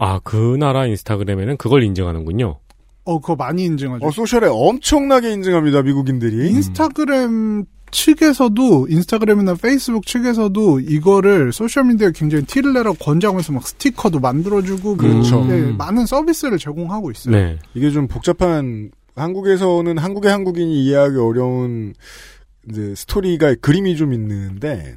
아, 0.00 0.18
그 0.24 0.56
나라 0.58 0.86
인스타그램에는 0.86 1.56
그걸 1.56 1.84
인정하는군요. 1.84 2.58
어, 3.04 3.20
그거 3.20 3.36
많이 3.36 3.64
인증하죠. 3.64 4.06
어, 4.06 4.10
소셜에 4.10 4.48
엄청나게 4.50 5.32
인증합니다, 5.32 5.82
미국인들이. 5.82 6.50
인스타그램 6.50 7.66
측에서도 7.90 8.88
인스타그램이나 8.88 9.54
페이스북 9.54 10.06
측에서도 10.06 10.80
이거를 10.80 11.52
소셜미디어에 11.52 12.10
굉장히 12.14 12.44
티를 12.44 12.72
내라고 12.72 12.96
권장하면서 12.96 13.52
막 13.52 13.66
스티커도 13.66 14.18
만들어주고 14.18 14.96
그렇죠. 14.96 15.38
뭐, 15.38 15.46
네, 15.46 15.60
음. 15.60 15.76
많은 15.76 16.06
서비스를 16.06 16.58
제공하고 16.58 17.12
있어요. 17.12 17.36
네. 17.36 17.58
이게 17.74 17.90
좀 17.90 18.08
복잡한 18.08 18.90
한국에서는 19.14 19.96
한국의 19.96 20.30
한국인이 20.30 20.84
이해하기 20.84 21.16
어려운 21.18 21.94
이제 22.68 22.94
스토리가 22.96 23.54
그림이 23.60 23.96
좀 23.96 24.12
있는데 24.12 24.96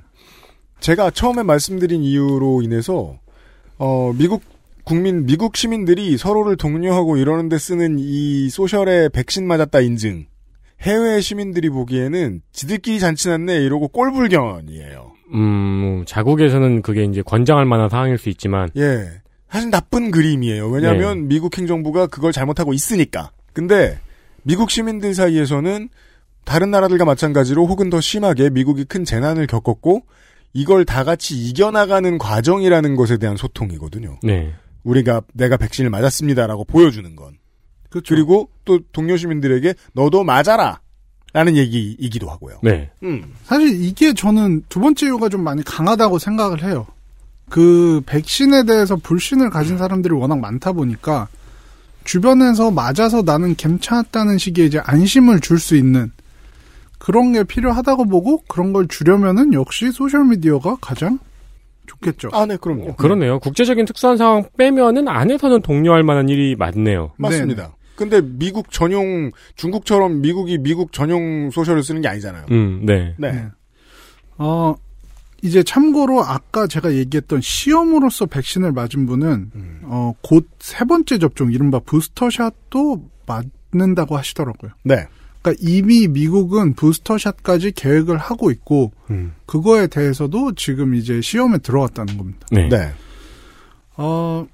제가 0.79 1.11
처음에 1.11 1.43
말씀드린 1.43 2.01
이유로 2.01 2.63
인해서 2.63 3.19
어 3.77 4.11
미국 4.17 4.41
국민 4.87 5.25
미국 5.25 5.57
시민들이 5.57 6.17
서로를 6.17 6.55
독려하고 6.55 7.17
이러는데 7.17 7.57
쓰는 7.57 7.97
이 7.99 8.49
소셜에 8.49 9.09
백신 9.09 9.45
맞았다 9.45 9.81
인증 9.81 10.27
해외 10.79 11.19
시민들이 11.19 11.69
보기에는 11.69 12.39
지들끼리 12.53 13.01
잔치났네 13.01 13.57
이러고 13.65 13.89
꼴불견이에요. 13.89 15.11
음, 15.33 16.05
자국에서는 16.07 16.83
그게 16.83 17.03
이제 17.03 17.21
권장할 17.21 17.65
만한 17.65 17.89
상황일 17.89 18.17
수 18.17 18.29
있지만, 18.29 18.69
예. 18.77 19.09
사실 19.49 19.71
나쁜 19.71 20.09
그림이에요. 20.09 20.69
왜냐하면 20.69 21.27
미국 21.27 21.57
행정부가 21.57 22.07
그걸 22.07 22.31
잘못하고 22.31 22.71
있으니까. 22.71 23.31
근데 23.51 23.99
미국 24.43 24.71
시민들 24.71 25.13
사이에서는 25.13 25.89
다른 26.45 26.71
나라들과 26.71 27.03
마찬가지로 27.03 27.65
혹은 27.65 27.89
더 27.89 27.99
심하게 27.99 28.49
미국이 28.49 28.85
큰 28.85 29.03
재난을 29.03 29.47
겪었고 29.47 30.03
이걸 30.53 30.85
다 30.85 31.03
같이 31.03 31.35
이겨나가는 31.35 32.17
과정이라는 32.17 32.95
것에 32.95 33.17
대한 33.17 33.35
소통이거든요. 33.35 34.19
네. 34.23 34.53
우리가 34.87 35.21
내가 35.33 35.57
백신을 35.57 35.89
맞았습니다라고 35.89 36.63
보여주는 36.63 37.15
건. 37.15 37.37
그렇죠. 37.89 38.15
리고 38.15 38.49
또 38.65 38.79
동료 38.91 39.17
시민들에게 39.17 39.73
너도 39.93 40.23
맞아라 40.23 40.79
라는 41.33 41.55
얘기이기도 41.57 42.29
하고요. 42.29 42.59
네. 42.63 42.89
음. 43.03 43.33
사실 43.43 43.81
이게 43.81 44.13
저는 44.13 44.63
두 44.69 44.79
번째 44.79 45.05
이유가 45.05 45.29
좀 45.29 45.43
많이 45.43 45.63
강하다고 45.63 46.19
생각을 46.19 46.63
해요. 46.63 46.87
그 47.49 48.01
백신에 48.05 48.63
대해서 48.63 48.95
불신을 48.95 49.49
가진 49.49 49.77
사람들이 49.77 50.13
워낙 50.13 50.39
많다 50.39 50.71
보니까 50.71 51.27
주변에서 52.03 52.71
맞아서 52.71 53.21
나는 53.21 53.55
괜찮았다는 53.55 54.37
식의 54.37 54.67
이제 54.67 54.79
안심을 54.83 55.41
줄 55.41 55.59
수 55.59 55.75
있는 55.75 56.11
그런 56.97 57.33
게 57.33 57.43
필요하다고 57.43 58.05
보고 58.05 58.41
그런 58.47 58.73
걸 58.73 58.87
주려면은 58.87 59.53
역시 59.53 59.91
소셜 59.91 60.25
미디어가 60.25 60.77
가장 60.81 61.19
좋겠죠. 61.87 62.29
아, 62.33 62.45
네, 62.45 62.57
그럼요. 62.57 62.95
그러네요. 62.95 63.39
국제적인 63.39 63.85
특수한 63.85 64.17
상황 64.17 64.43
빼면은 64.57 65.07
안에서는 65.07 65.61
독려할 65.61 66.03
만한 66.03 66.29
일이 66.29 66.55
많네요. 66.55 67.13
맞습니다. 67.17 67.75
근데 67.95 68.21
미국 68.21 68.69
전용 68.71 69.31
중국처럼 69.55 70.21
미국이 70.21 70.59
미국 70.59 70.91
전용 70.93 71.49
소셜을 71.49 71.81
쓰는 71.81 72.01
게 72.01 72.07
아니잖아요. 72.07 72.45
음, 72.51 72.81
네. 72.85 73.15
네. 73.17 73.31
네. 73.31 73.45
어, 74.37 74.75
이제 75.41 75.63
참고로 75.63 76.23
아까 76.23 76.67
제가 76.67 76.93
얘기했던 76.93 77.41
시험으로서 77.41 78.27
백신을 78.27 78.71
맞은 78.71 79.05
분은 79.07 79.51
음. 79.55 79.79
어, 79.85 80.13
곧 80.21 80.47
세 80.59 80.83
번째 80.85 81.17
접종 81.17 81.51
이른바 81.51 81.79
부스터샷도 81.79 83.09
맞는다고 83.71 84.15
하시더라고요. 84.17 84.71
네. 84.83 85.07
그러니까 85.41 85.63
이미 85.67 86.07
미국은 86.07 86.73
부스터샷까지 86.73 87.71
계획을 87.71 88.17
하고 88.17 88.51
있고 88.51 88.91
음. 89.09 89.33
그거에 89.45 89.87
대해서도 89.87 90.53
지금 90.55 90.95
이제 90.95 91.21
시험에 91.21 91.59
들어갔다는 91.59 92.17
겁니다. 92.17 92.45
네. 92.51 92.69
네. 92.69 92.91
어, 93.95 94.45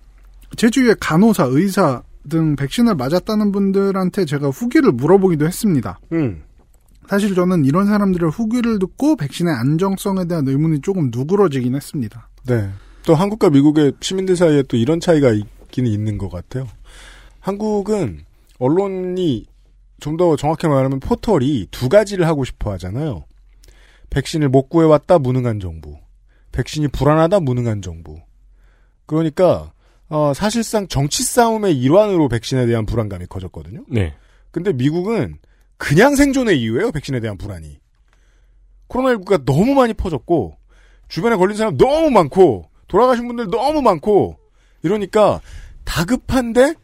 제 0.56 0.70
주위에 0.70 0.96
간호사, 1.00 1.46
의사 1.50 2.04
등 2.30 2.56
백신을 2.56 2.96
맞았다는 2.96 3.52
분들한테 3.52 4.26
제가 4.26 4.50
후기를 4.50 4.92
물어보기도 4.94 5.46
했습니다. 5.46 6.00
음. 6.14 6.44
사실 7.08 7.36
저는 7.36 7.66
이런 7.66 7.86
사람들의 7.86 8.32
후기를 8.32 8.80
듣고 8.80 9.18
백신의 9.18 9.54
안정성에 9.54 10.26
대한 10.26 10.48
의문이 10.48 10.82
조금 10.82 11.10
누그러지긴 11.12 11.76
했습니다. 11.76 12.30
네. 12.46 12.70
또 13.06 13.16
한국과 13.16 13.50
미국의 13.50 13.94
시민들 14.00 14.38
사이에 14.38 14.64
또 14.64 14.78
이런 14.78 15.02
차이가 15.02 15.32
있기는 15.32 15.90
있는 15.90 16.18
것 16.18 16.30
같아요. 16.30 16.68
한국은 17.42 18.22
언론이 18.60 19.46
좀 20.04 20.18
더 20.18 20.36
정확히 20.36 20.68
말하면 20.68 21.00
포털이 21.00 21.68
두 21.72 21.88
가지를 21.88 22.28
하고 22.28 22.44
싶어 22.44 22.74
하잖아요. 22.74 23.24
백신을 24.10 24.50
못 24.50 24.68
구해왔다 24.68 25.18
무능한 25.18 25.62
정부. 25.62 25.98
백신이 26.52 26.90
불안하다 26.90 27.40
무능한 27.40 27.82
정부. 27.82 28.20
그러니까 29.06 29.72
어, 30.10 30.34
사실상 30.36 30.88
정치 30.90 31.24
싸움의 31.24 31.80
일환으로 31.80 32.28
백신에 32.28 32.66
대한 32.66 32.86
불안감이 32.86 33.28
커졌거든요. 33.28 33.86
네. 33.88 34.14
근데 34.52 34.74
미국은 34.74 35.38
그냥 35.78 36.16
생존의 36.16 36.60
이유예요. 36.62 36.92
백신에 36.92 37.22
대한 37.22 37.38
불안이. 37.38 37.80
코로나19가 38.90 39.46
너무 39.46 39.74
많이 39.74 39.94
퍼졌고 39.94 40.58
주변에 41.08 41.38
걸린 41.38 41.56
사람 41.56 41.78
너무 41.78 42.12
많고 42.12 42.70
돌아가신 42.88 43.26
분들 43.28 43.48
너무 43.50 43.82
많고 43.82 44.38
이러니까 44.84 45.40
다급한데 45.86 46.76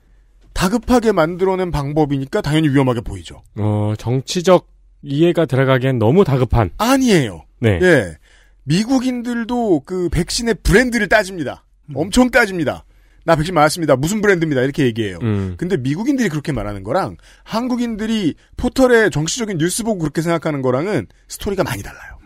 다급하게 0.59 1.13
만들어낸 1.13 1.71
방법이니까 1.71 2.41
당연히 2.41 2.67
위험하게 2.67 2.99
보이죠. 2.99 3.41
어, 3.57 3.93
정치적 3.97 4.67
이해가 5.01 5.45
들어가기엔 5.45 5.99
너무 5.99 6.25
다급한. 6.25 6.71
아니에요. 6.77 7.45
네. 7.59 7.79
예. 7.81 8.17
미국인들도 8.65 9.83
그 9.85 10.09
백신의 10.09 10.55
브랜드를 10.61 11.07
따집니다. 11.07 11.63
엄청 11.95 12.29
따집니다. 12.29 12.83
나 13.23 13.37
백신 13.37 13.53
맞았습니다. 13.55 13.95
무슨 13.95 14.19
브랜드입니다. 14.19 14.61
이렇게 14.61 14.83
얘기해요. 14.83 15.19
음. 15.21 15.55
근데 15.57 15.77
미국인들이 15.77 16.27
그렇게 16.27 16.51
말하는 16.51 16.83
거랑 16.83 17.15
한국인들이 17.45 18.35
포털에 18.57 19.09
정치적인 19.09 19.59
뉴스 19.59 19.83
보고 19.83 19.99
그렇게 19.99 20.21
생각하는 20.21 20.61
거랑은 20.61 21.07
스토리가 21.29 21.63
많이 21.63 21.81
달라요. 21.81 22.17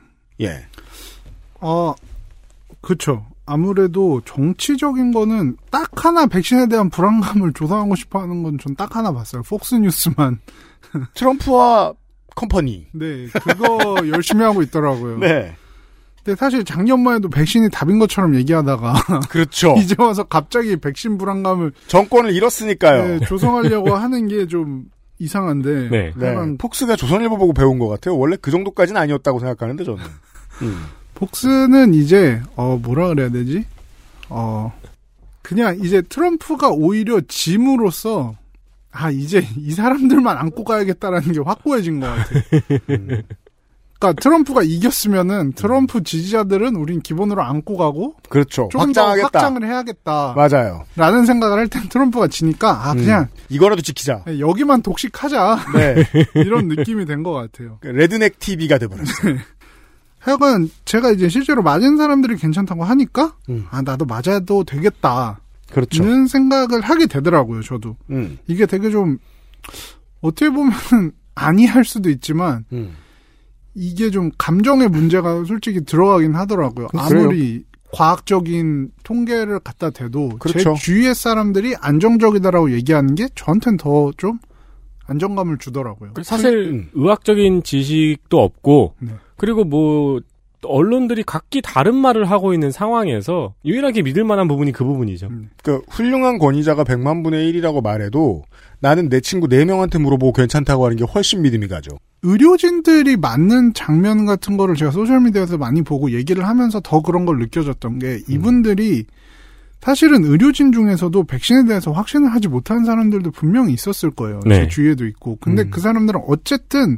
예. 0.41 0.65
어, 1.59 1.93
그쵸. 2.81 3.27
아무래도 3.45 4.21
정치적인 4.25 5.11
거는 5.11 5.57
딱 5.69 6.05
하나 6.05 6.25
백신에 6.27 6.67
대한 6.67 6.89
불안감을 6.89 7.53
조성하고 7.53 7.95
싶어 7.95 8.21
하는 8.21 8.41
건 8.43 8.57
전 8.57 8.75
딱 8.75 8.95
하나 8.95 9.11
봤어요. 9.11 9.41
폭스뉴스만. 9.43 10.39
트럼프와 11.15 11.93
컴퍼니. 12.35 12.87
네, 12.93 13.27
그거 13.27 13.95
열심히 14.07 14.43
하고 14.43 14.61
있더라고요. 14.61 15.17
네. 15.19 15.55
근데 16.23 16.37
사실 16.37 16.63
작년만 16.63 17.15
해도 17.17 17.29
백신이 17.29 17.69
답인 17.71 17.99
것처럼 17.99 18.33
얘기하다가 18.35 18.93
그렇죠. 19.29 19.75
이제 19.77 19.93
와서 19.97 20.23
갑자기 20.23 20.77
백신 20.77 21.17
불안감을 21.17 21.73
정권을 21.87 22.33
잃었으니까요. 22.33 23.19
네, 23.19 23.25
조성하려고 23.25 23.93
하는 23.95 24.27
게 24.29 24.45
좀 24.47 24.85
이상한데. 25.19 25.89
네. 25.89 26.13
네. 26.17 26.57
폭스가 26.57 26.95
조선일보 26.95 27.37
보고 27.37 27.53
배운 27.53 27.77
것 27.79 27.87
같아요. 27.87 28.17
원래 28.17 28.35
그 28.41 28.51
정도까지는 28.51 28.99
아니었다고 28.99 29.39
생각하는데 29.39 29.83
저는. 29.83 30.01
음. 30.63 30.85
폭스는 31.27 31.93
이제 31.93 32.41
어 32.55 32.77
뭐라 32.81 33.07
그래야 33.09 33.29
되지? 33.29 33.65
어 34.29 34.71
그냥 35.41 35.77
이제 35.81 36.01
트럼프가 36.01 36.69
오히려 36.69 37.21
짐으로써 37.27 38.35
아 38.91 39.09
이제 39.11 39.47
이 39.57 39.71
사람들만 39.71 40.37
안고 40.37 40.63
가야겠다라는 40.63 41.31
게 41.33 41.39
확고해진 41.39 41.99
것 41.99 42.07
같아. 42.07 42.29
음. 42.89 43.21
그러니까 43.99 44.21
트럼프가 44.21 44.63
이겼으면은 44.63 45.53
트럼프 45.53 46.03
지지자들은 46.03 46.75
우린 46.75 46.99
기본으로 47.01 47.41
안고 47.41 47.77
가고 47.77 48.15
그렇죠. 48.27 48.67
좀더 48.69 48.79
확장하겠다. 48.87 49.25
확장을 49.39 49.65
해야겠다라는 49.65 50.35
맞아요. 50.95 51.25
생각을 51.25 51.57
할 51.57 51.67
땐 51.69 51.87
트럼프가 51.87 52.27
지니까 52.27 52.89
아 52.89 52.93
그냥 52.93 53.29
이거라도 53.47 53.81
지키자. 53.81 54.25
여기만 54.39 54.81
독식하자 54.81 55.57
네. 55.73 56.03
이런 56.35 56.67
느낌이 56.67 57.05
된 57.05 57.23
것 57.23 57.31
같아요. 57.31 57.79
레드넥 57.81 58.39
TV가 58.39 58.77
돼버렸어요. 58.77 59.37
하여간 60.23 60.69
제가 60.85 61.11
이제 61.11 61.27
실제로 61.27 61.61
맞은 61.61 61.97
사람들이 61.97 62.37
괜찮다고 62.37 62.83
하니까 62.85 63.35
음. 63.49 63.65
아 63.69 63.81
나도 63.81 64.05
맞아도 64.05 64.63
되겠다. 64.63 65.39
그렇죠. 65.69 66.03
는 66.03 66.27
생각을 66.27 66.81
하게 66.81 67.07
되더라고요, 67.07 67.61
저도. 67.61 67.97
음. 68.11 68.37
이게 68.45 68.67
되게 68.67 68.91
좀, 68.91 69.17
어떻게 70.21 70.51
보면, 70.51 70.71
아니할 71.33 71.83
수도 71.83 72.11
있지만, 72.11 72.63
음. 72.71 72.93
이게 73.73 74.11
좀 74.11 74.29
감정의 74.37 74.89
문제가 74.89 75.43
솔직히 75.45 75.83
들어가긴 75.83 76.35
하더라고요. 76.35 76.89
그래요. 76.89 77.03
아무리 77.23 77.63
과학적인 77.91 78.91
통계를 79.03 79.61
갖다 79.61 79.89
대도 79.89 80.37
그렇죠. 80.37 80.75
제 80.75 80.79
주위의 80.79 81.15
사람들이 81.15 81.75
안정적이다라고 81.81 82.71
얘기하는 82.73 83.15
게 83.15 83.27
저한테는 83.33 83.77
더 83.77 84.11
좀 84.17 84.37
안정감을 85.07 85.57
주더라고요. 85.57 86.13
사실 86.23 86.69
음. 86.71 86.89
의학적인 86.93 87.63
지식도 87.63 88.39
없고 88.39 88.95
네. 88.99 89.11
그리고 89.37 89.63
뭐 89.63 90.21
언론들이 90.65 91.23
각기 91.23 91.61
다른 91.61 91.95
말을 91.95 92.29
하고 92.29 92.53
있는 92.53 92.71
상황에서 92.71 93.53
유일하게 93.65 94.01
믿을 94.01 94.23
만한 94.23 94.47
부분이 94.47 94.71
그 94.71 94.83
부분이죠. 94.83 95.27
음. 95.27 95.49
그 95.63 95.81
훌륭한 95.89 96.37
권위자가 96.37 96.83
100만 96.83 97.23
분의 97.23 97.51
1이라고 97.51 97.83
말해도 97.83 98.43
나는 98.79 99.09
내 99.09 99.19
친구 99.19 99.47
4명한테 99.47 100.01
물어보고 100.01 100.33
괜찮다고 100.33 100.85
하는 100.85 100.97
게 100.97 101.03
훨씬 101.03 101.41
믿음이 101.41 101.67
가죠. 101.67 101.97
의료진들이 102.23 103.17
맞는 103.17 103.73
장면 103.73 104.25
같은 104.25 104.55
거를 104.55 104.75
제가 104.75 104.91
소셜미디어에서 104.91 105.57
많이 105.57 105.81
보고 105.81 106.11
얘기를 106.11 106.47
하면서 106.47 106.79
더 106.79 107.01
그런 107.01 107.25
걸 107.25 107.37
느껴졌던 107.39 107.99
게 107.99 108.21
이분들이 108.29 109.05
사실은 109.81 110.23
의료진 110.23 110.71
중에서도 110.71 111.25
백신에 111.25 111.65
대해서 111.65 111.91
확신을 111.91 112.31
하지 112.31 112.47
못하는 112.47 112.85
사람들도 112.85 113.31
분명히 113.31 113.73
있었을 113.73 114.11
거예요. 114.11 114.39
네. 114.45 114.61
제 114.61 114.67
주위에도 114.69 115.05
있고. 115.05 115.37
근데 115.41 115.63
음. 115.63 115.69
그 115.69 115.81
사람들은 115.81 116.21
어쨌든 116.25 116.97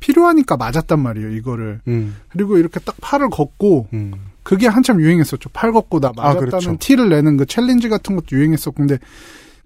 필요하니까 0.00 0.56
맞았단 0.56 1.00
말이에요, 1.00 1.30
이거를. 1.30 1.80
음. 1.88 2.16
그리고 2.28 2.58
이렇게 2.58 2.80
딱 2.80 2.96
팔을 3.00 3.30
걷고 3.30 3.88
음. 3.92 4.12
그게 4.42 4.66
한참 4.66 5.00
유행했었죠. 5.00 5.50
팔 5.50 5.72
걷고 5.72 6.00
나 6.00 6.08
아, 6.08 6.12
맞았다는 6.16 6.48
그렇죠. 6.48 6.76
티를 6.78 7.08
내는 7.10 7.36
그 7.36 7.46
챌린지 7.46 7.88
같은 7.88 8.16
것도 8.16 8.28
유행했었고 8.32 8.76
근데 8.76 8.98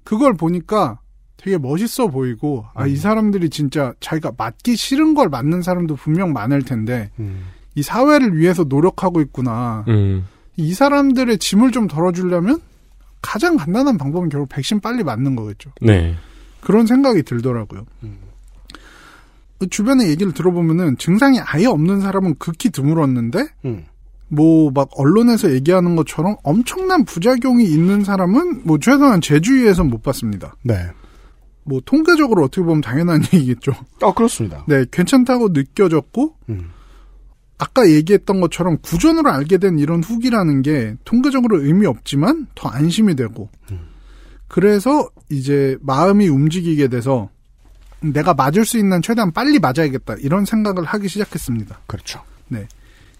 그걸 0.04 0.34
보니까 0.34 0.98
되게 1.36 1.58
멋있어 1.58 2.08
보이고 2.08 2.64
아 2.74 2.84
음. 2.84 2.88
이 2.88 2.96
사람들이 2.96 3.50
진짜 3.50 3.92
자기가 4.00 4.32
맞기 4.36 4.76
싫은 4.76 5.14
걸 5.14 5.28
맞는 5.28 5.62
사람도 5.62 5.96
분명 5.96 6.32
많을 6.32 6.62
텐데 6.62 7.10
음. 7.18 7.46
이 7.74 7.82
사회를 7.82 8.36
위해서 8.36 8.64
노력하고 8.64 9.20
있구나. 9.20 9.84
음. 9.88 10.26
이 10.56 10.74
사람들의 10.74 11.38
짐을 11.38 11.70
좀 11.70 11.86
덜어주려면 11.86 12.60
가장 13.22 13.56
간단한 13.56 13.98
방법은 13.98 14.28
결국 14.28 14.48
백신 14.48 14.80
빨리 14.80 15.02
맞는 15.02 15.36
거겠죠. 15.36 15.70
네. 15.80 16.16
그런 16.60 16.86
생각이 16.86 17.22
들더라고요. 17.22 17.86
음. 18.02 18.18
그 19.62 19.68
주변의 19.68 20.08
얘기를 20.08 20.32
들어보면은 20.32 20.98
증상이 20.98 21.38
아예 21.38 21.66
없는 21.66 22.00
사람은 22.00 22.34
극히 22.40 22.70
드물었는데 22.70 23.46
음. 23.64 23.84
뭐막 24.26 24.90
언론에서 24.96 25.52
얘기하는 25.52 25.94
것처럼 25.94 26.34
엄청난 26.42 27.04
부작용이 27.04 27.64
있는 27.64 28.02
사람은 28.02 28.62
뭐 28.64 28.78
최소한 28.80 29.20
제 29.20 29.38
주위에선 29.38 29.88
못 29.88 30.02
봤습니다. 30.02 30.56
네. 30.62 30.74
뭐 31.62 31.80
통계적으로 31.84 32.42
어떻게 32.42 32.62
보면 32.62 32.80
당연한 32.80 33.22
얘기겠죠. 33.32 33.70
어, 34.00 34.12
그렇습니다. 34.12 34.64
네, 34.66 34.84
괜찮다고 34.90 35.50
느껴졌고 35.50 36.34
음. 36.48 36.70
아까 37.56 37.88
얘기했던 37.88 38.40
것처럼 38.40 38.78
구전으로 38.82 39.30
알게 39.30 39.58
된 39.58 39.78
이런 39.78 40.02
후기라는 40.02 40.62
게 40.62 40.96
통계적으로 41.04 41.62
의미 41.62 41.86
없지만 41.86 42.48
더 42.56 42.68
안심이 42.68 43.14
되고 43.14 43.48
그래서 44.48 45.08
이제 45.30 45.76
마음이 45.82 46.26
움직이게 46.26 46.88
돼서 46.88 47.30
내가 48.02 48.34
맞을 48.34 48.64
수 48.64 48.78
있는 48.78 49.00
최대한 49.02 49.32
빨리 49.32 49.58
맞아야겠다 49.58 50.16
이런 50.20 50.44
생각을 50.44 50.84
하기 50.84 51.08
시작했습니다. 51.08 51.80
그렇죠. 51.86 52.20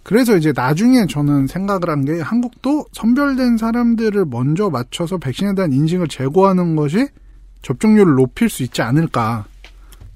그래서 0.03 0.37
이제 0.37 0.53
나중에 0.55 1.07
저는 1.07 1.47
생각을 1.47 1.89
한 1.89 2.05
게 2.05 2.21
한국도 2.21 2.87
선별된 2.93 3.57
사람들을 3.57 4.25
먼저 4.27 4.69
맞춰서 4.69 5.17
백신에 5.19 5.55
대한 5.55 5.73
인식을 5.73 6.09
제고하는 6.09 6.75
것이 6.75 7.07
접종률을 7.63 8.15
높일 8.15 8.49
수 8.49 8.65
있지 8.65 8.83
않을까 8.83 9.47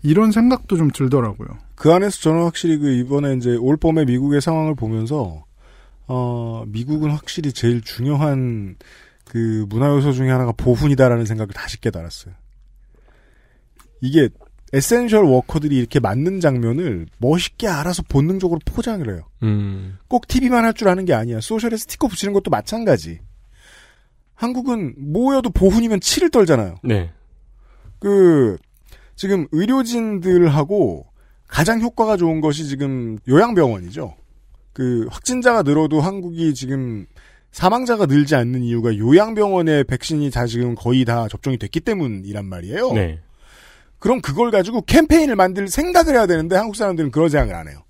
이런 0.02 0.32
생각도 0.32 0.76
좀 0.76 0.90
들더라고요. 0.90 1.48
그 1.76 1.92
안에서 1.92 2.20
저는 2.20 2.42
확실히 2.42 2.78
그 2.78 2.90
이번에 2.90 3.34
이제 3.34 3.54
올 3.54 3.76
봄에 3.76 4.04
미국의 4.04 4.40
상황을 4.40 4.74
보면서 4.74 5.44
어 6.08 6.64
미국은 6.66 7.10
확실히 7.10 7.52
제일 7.52 7.80
중요한 7.82 8.74
그 9.24 9.66
문화 9.68 9.88
요소 9.88 10.12
중에 10.12 10.30
하나가 10.30 10.50
보훈이다라는 10.52 11.24
생각을 11.26 11.54
다시 11.54 11.80
깨달았어요. 11.80 12.34
이게 14.00 14.28
essential 14.72 15.24
worker들이 15.24 15.76
이렇게 15.76 16.00
맞는 16.00 16.40
장면을 16.40 17.06
멋있게 17.18 17.68
알아서 17.68 18.02
본능적으로 18.08 18.60
포장을 18.64 19.08
해요. 19.08 19.22
음. 19.42 19.96
꼭 20.08 20.26
TV만 20.26 20.64
할 20.64 20.72
줄 20.72 20.88
아는 20.88 21.04
게 21.04 21.14
아니야. 21.14 21.40
social에 21.40 21.76
스티커 21.76 22.08
붙이는 22.08 22.32
것도 22.34 22.50
마찬가지. 22.50 23.20
한국은 24.34 24.94
모여도 24.98 25.50
보훈이면 25.50 26.00
치를 26.00 26.30
떨잖아요. 26.30 26.76
네. 26.82 27.10
그 27.98 28.58
지금 29.14 29.46
의료진들하고 29.52 31.06
가장 31.46 31.80
효과가 31.80 32.16
좋은 32.16 32.40
것이 32.40 32.66
지금 32.68 33.18
요양병원이죠. 33.28 34.14
그 34.72 35.06
확진자가 35.10 35.62
늘어도 35.62 36.00
한국이 36.00 36.52
지금 36.54 37.06
사망자가 37.52 38.04
늘지 38.04 38.34
않는 38.34 38.62
이유가 38.62 38.94
요양병원의 38.94 39.84
백신이 39.84 40.30
다 40.30 40.46
지금 40.46 40.74
거의 40.74 41.06
다 41.06 41.28
접종이 41.28 41.56
됐기 41.56 41.80
때문이란 41.80 42.44
말이에요. 42.44 42.92
네. 42.92 43.20
그럼 43.98 44.20
그걸 44.20 44.50
가지고 44.50 44.82
캠페인을 44.82 45.36
만들 45.36 45.68
생각을 45.68 46.14
해야 46.14 46.26
되는데 46.26 46.56
한국 46.56 46.76
사람들은 46.76 47.10
그런 47.10 47.28
생각을 47.28 47.54
안 47.54 47.68
해요. 47.68 47.82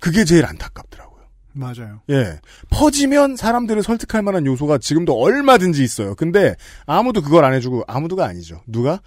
그게 0.00 0.24
제일 0.24 0.44
안타깝더라고요. 0.44 1.18
맞아요. 1.54 2.00
예. 2.10 2.38
퍼지면 2.70 3.36
사람들을 3.36 3.82
설득할 3.82 4.22
만한 4.22 4.46
요소가 4.46 4.78
지금도 4.78 5.14
얼마든지 5.20 5.82
있어요. 5.82 6.14
근데 6.14 6.54
아무도 6.86 7.20
그걸 7.20 7.44
안 7.44 7.52
해주고, 7.54 7.84
아무도가 7.88 8.26
아니죠. 8.26 8.62
누가? 8.66 9.00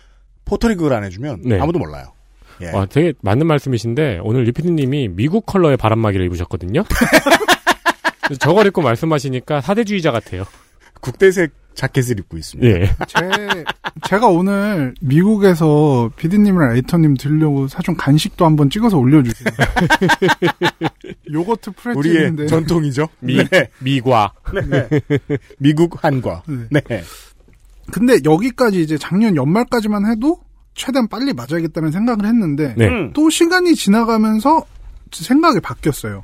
포털이 0.44 0.76
그걸 0.76 0.94
안 0.94 1.04
해주면 1.06 1.44
네. 1.46 1.60
아무도 1.60 1.80
몰라요. 1.80 2.12
예. 2.62 2.72
와, 2.72 2.86
되게 2.86 3.14
맞는 3.22 3.48
말씀이신데 3.48 4.20
오늘 4.24 4.44
리피디님이 4.44 5.10
미국 5.10 5.46
컬러의 5.46 5.78
바람막이를 5.78 6.26
입으셨거든요. 6.26 6.84
저걸 8.40 8.68
입고 8.68 8.82
말씀하시니까 8.82 9.62
사대주의자 9.62 10.12
같아요. 10.12 10.44
국대색 11.00 11.52
자켓을 11.74 12.20
입고 12.20 12.38
있습니다. 12.38 12.70
예. 12.70 12.96
제, 13.08 13.64
제가 14.08 14.28
오늘 14.28 14.94
미국에서 15.02 16.10
비디님이랑 16.16 16.76
에이터님 16.76 17.16
들려고 17.16 17.68
사준 17.68 17.96
간식도 17.96 18.46
한번 18.46 18.70
찍어서 18.70 18.98
올려주세요. 18.98 19.54
요거트 21.32 21.72
프레첼인데. 21.72 22.48
전통이죠. 22.48 23.08
미, 23.20 23.38
네. 23.50 23.70
미과. 23.80 24.34
네. 24.68 24.90
미국 25.58 26.04
한과. 26.04 26.44
네. 26.70 26.82
네. 26.82 27.04
근데 27.92 28.18
여기까지 28.24 28.82
이제 28.82 28.98
작년 28.98 29.36
연말까지만 29.36 30.10
해도 30.12 30.40
최대한 30.74 31.08
빨리 31.08 31.34
맞아야겠다는 31.34 31.92
생각을 31.92 32.26
했는데 32.26 32.74
네. 32.78 32.88
음. 32.88 33.12
또 33.14 33.30
시간이 33.30 33.76
지나가면서 33.76 34.66
생각이 35.12 35.60
바뀌었어요. 35.60 36.24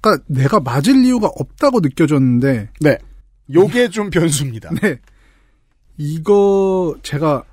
그러니까 0.00 0.24
내가 0.26 0.60
맞을 0.60 1.04
이유가 1.04 1.28
없다고 1.28 1.80
느껴졌는데 1.80 2.70
네. 2.80 2.98
요게 3.52 3.88
좀 3.88 4.10
변수입니다. 4.10 4.70
네. 4.80 4.98
이거 5.96 6.94
제가 7.02 7.44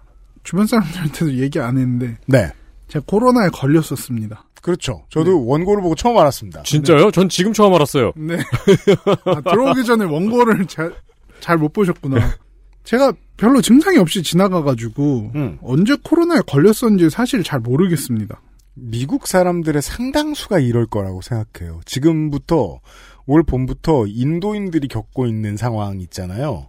주변 0.43 0.65
사람들한테도 0.67 1.38
얘기 1.38 1.60
안 1.60 1.77
했는데 1.77 2.17
네. 2.25 2.51
제가 2.88 3.06
코로나에 3.08 3.49
걸렸었습니다. 3.49 4.45
그렇죠. 4.62 5.04
저도 5.10 5.45
원고를 5.45 5.82
보고 5.82 5.95
처음 5.95 6.17
알았습니다. 6.17 6.63
진짜요? 6.63 7.12
전 7.12 7.27
지금 7.30 7.51
처음 7.54 7.73
알았어요. 7.73 8.13
네. 8.15 8.38
아, 9.25 9.41
들어오기 9.41 9.84
전에 9.84 10.06
원고를 10.06 10.65
잘 10.67 11.58
못 11.58 11.73
보셨구나. 11.73 12.38
제가 12.84 13.13
별로 13.38 13.62
증상이 13.62 13.97
없이 13.97 14.21
지나가가지고 14.21 15.32
음. 15.34 15.58
언제 15.63 15.95
코로나에 16.04 16.41
걸렸었는지 16.45 17.10
사실 17.10 17.43
잘 17.43 17.60
모르겠습니다. 17.60 18.39
미국 18.73 19.27
사람들의 19.27 19.82
상당수가 19.82 20.60
이럴 20.60 20.86
거라고 20.86 21.21
생각해요. 21.21 21.82
지금부터 21.86 22.80
올 23.26 23.44
봄부터 23.44 24.06
인도인들이 24.08 24.88
겪고 24.88 25.26
있는 25.28 25.58
상황 25.58 26.00
있잖아요. 26.02 26.68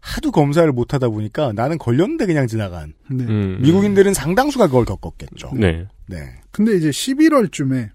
하도 0.00 0.30
검사를 0.30 0.70
못 0.70 0.92
하다 0.94 1.08
보니까 1.08 1.52
나는 1.52 1.78
걸렸는데 1.78 2.26
그냥 2.26 2.46
지나간 2.46 2.92
네. 3.10 3.24
음. 3.24 3.58
미국인들은 3.62 4.12
상당수가 4.14 4.66
그걸 4.66 4.84
겪었겠죠. 4.84 5.52
네. 5.54 5.86
네. 6.06 6.16
근데 6.50 6.76
이제 6.76 6.90
11월쯤에 6.90 7.88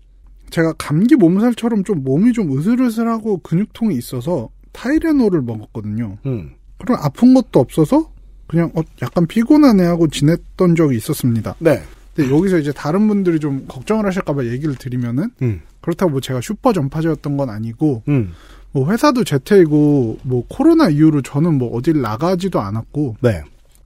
제가 0.50 0.74
감기 0.74 1.16
몸살처럼 1.16 1.84
좀 1.84 2.04
몸이 2.04 2.34
좀 2.34 2.58
으슬으슬하고 2.58 3.40
근육통이 3.40 3.96
있어서 3.96 4.50
타이레놀을 4.72 5.42
먹었거든요. 5.42 6.18
음. 6.26 6.56
그럼 6.80 6.98
아픈 7.02 7.34
것도 7.34 7.60
없어서 7.60 8.12
그냥 8.48 8.72
어, 8.76 8.82
약간 9.04 9.28
피곤하네 9.28 9.86
하고 9.86 10.08
지냈던 10.08 10.76
적이 10.76 10.98
있었습니다. 10.98 11.56
네. 11.60 11.84
근데 12.20 12.36
여기서 12.36 12.58
이제 12.58 12.74
다른 12.74 13.08
분들이 13.08 13.40
좀 13.40 13.66
걱정을 13.68 14.06
하실까봐 14.06 14.46
얘기를 14.46 14.76
드리면은 14.76 15.32
음. 15.42 15.62
그렇다고 15.80 16.12
뭐 16.12 16.20
제가 16.20 16.42
슈퍼 16.42 16.74
전파자였던 16.74 17.38
건 17.38 17.50
아니고 17.50 18.04
음. 18.10 18.34
뭐 18.74 18.92
회사도 18.92 19.24
재택이고 19.24 20.20
뭐 20.24 20.46
코로나 20.50 20.90
이후로 20.90 21.22
저는 21.22 21.58
뭐 21.58 21.70
어딜 21.76 22.02
나가지도 22.02 22.60
않았고 22.60 23.16
네. 23.22 23.42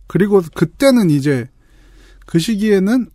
그리고 0.07 0.41
그때는 0.55 1.11
이제 1.11 1.47
그 2.25 2.39
시기에는 2.39 3.05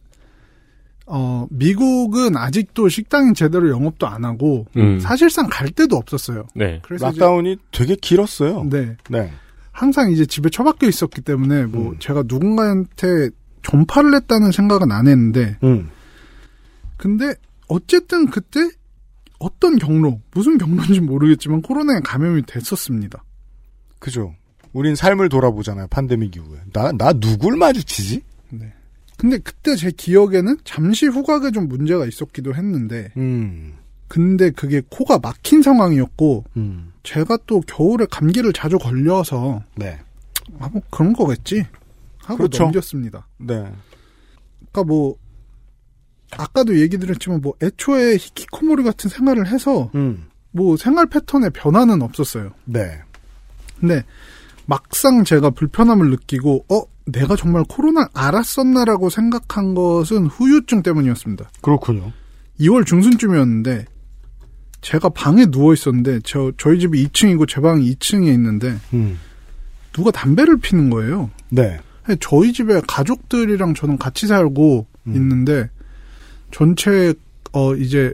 어 1.06 1.46
미국은 1.50 2.36
아직도 2.36 2.88
식당이 2.88 3.34
제대로 3.34 3.70
영업도 3.70 4.06
안 4.06 4.24
하고 4.24 4.66
음. 4.76 5.00
사실상 5.00 5.48
갈 5.50 5.70
데도 5.70 5.96
없었어요. 5.96 6.46
네. 6.54 6.80
그래서 6.84 7.06
락다운이 7.06 7.56
되게 7.72 7.96
길었어요. 7.96 8.68
네 8.70 8.96
네. 9.10 9.32
항상 9.72 10.12
이제 10.12 10.26
집에 10.26 10.48
처박혀 10.48 10.86
있었기 10.86 11.22
때문에 11.22 11.66
뭐 11.66 11.90
음. 11.90 11.96
제가 11.98 12.22
누군가한테 12.26 13.30
전파를 13.68 14.14
했다는 14.14 14.50
생각은 14.50 14.90
안 14.92 15.06
했는데 15.06 15.58
음. 15.62 15.90
근데 16.96 17.34
어쨌든 17.68 18.30
그때 18.30 18.60
어떤 19.38 19.78
경로, 19.78 20.20
무슨 20.32 20.58
경로인지 20.58 21.00
모르겠지만 21.00 21.62
코로나에 21.62 22.00
감염이 22.02 22.42
됐었습니다. 22.42 23.22
그죠. 23.98 24.34
우린 24.72 24.94
삶을 24.94 25.28
돌아보잖아요. 25.28 25.86
팬데믹 25.88 26.36
이후에. 26.36 26.60
나, 26.72 26.92
나 26.92 27.12
누굴 27.12 27.56
마주치지? 27.56 28.22
근데 29.16 29.38
그때 29.38 29.74
제 29.74 29.90
기억에는 29.90 30.58
잠시 30.64 31.06
후각에 31.06 31.50
좀 31.50 31.68
문제가 31.68 32.06
있었기도 32.06 32.54
했는데, 32.54 33.10
음. 33.16 33.74
근데 34.06 34.50
그게 34.50 34.80
코가 34.88 35.18
막힌 35.18 35.60
상황이었고, 35.60 36.44
음. 36.56 36.92
제가 37.02 37.36
또 37.46 37.60
겨울에 37.62 38.06
감기를 38.08 38.52
자주 38.52 38.78
걸려서, 38.78 39.62
네. 39.74 39.98
아, 40.60 40.68
뭐 40.68 40.80
그런 40.90 41.12
거겠지? 41.12 41.64
하고 42.28 42.38
그렇죠. 42.38 42.64
넘겼습니다. 42.64 43.26
네. 43.38 43.54
그러니까 44.70 44.84
뭐, 44.86 45.16
아까도 46.30 46.78
얘기 46.78 46.98
드렸지만 46.98 47.40
뭐, 47.40 47.54
애초에 47.62 48.16
히키코모리 48.16 48.82
같은 48.82 49.08
생활을 49.08 49.46
해서, 49.48 49.90
음. 49.94 50.26
뭐 50.50 50.76
생활 50.76 51.06
패턴에 51.06 51.50
변화는 51.50 52.02
없었어요. 52.02 52.50
네. 52.64 53.00
근데 53.80 54.04
막상 54.66 55.24
제가 55.24 55.50
불편함을 55.50 56.10
느끼고 56.10 56.64
어 56.68 56.82
내가 57.06 57.36
정말 57.36 57.64
코로나 57.68 58.08
알았었나라고 58.12 59.08
생각한 59.08 59.74
것은 59.74 60.26
후유증 60.26 60.82
때문이었습니다. 60.82 61.50
그렇군요. 61.62 62.12
2월 62.60 62.84
중순쯤이었는데 62.84 63.86
제가 64.80 65.10
방에 65.10 65.46
누워 65.46 65.72
있었는데 65.72 66.20
저 66.24 66.52
저희 66.58 66.80
집이 66.80 67.06
2층이고 67.06 67.48
제 67.48 67.60
방이 67.60 67.94
2층에 67.94 68.32
있는데 68.34 68.76
음. 68.92 69.18
누가 69.92 70.10
담배를 70.10 70.58
피는 70.58 70.90
거예요. 70.90 71.30
네. 71.50 71.78
저희 72.16 72.52
집에 72.52 72.80
가족들이랑 72.86 73.74
저는 73.74 73.98
같이 73.98 74.26
살고 74.26 74.86
음. 75.06 75.14
있는데 75.14 75.68
전체 76.50 77.14
어 77.52 77.74
이제 77.74 78.12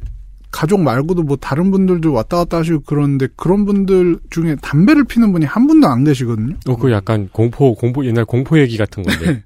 가족 0.54 0.80
말고도 0.80 1.24
뭐 1.24 1.36
다른 1.36 1.72
분들도 1.72 2.12
왔다 2.12 2.36
갔다 2.36 2.58
하시고 2.58 2.82
그러는데 2.82 3.26
그런 3.34 3.64
분들 3.64 4.20
중에 4.30 4.56
담배를 4.62 5.02
피는 5.02 5.32
분이 5.32 5.46
한 5.46 5.66
분도 5.66 5.88
안 5.88 6.04
계시거든요. 6.04 6.56
어, 6.68 6.76
그 6.76 6.92
약간 6.92 7.28
공포, 7.32 7.74
공포, 7.74 8.04
옛날 8.06 8.24
공포 8.24 8.56
얘기 8.60 8.76
같은 8.76 9.02
건데. 9.02 9.42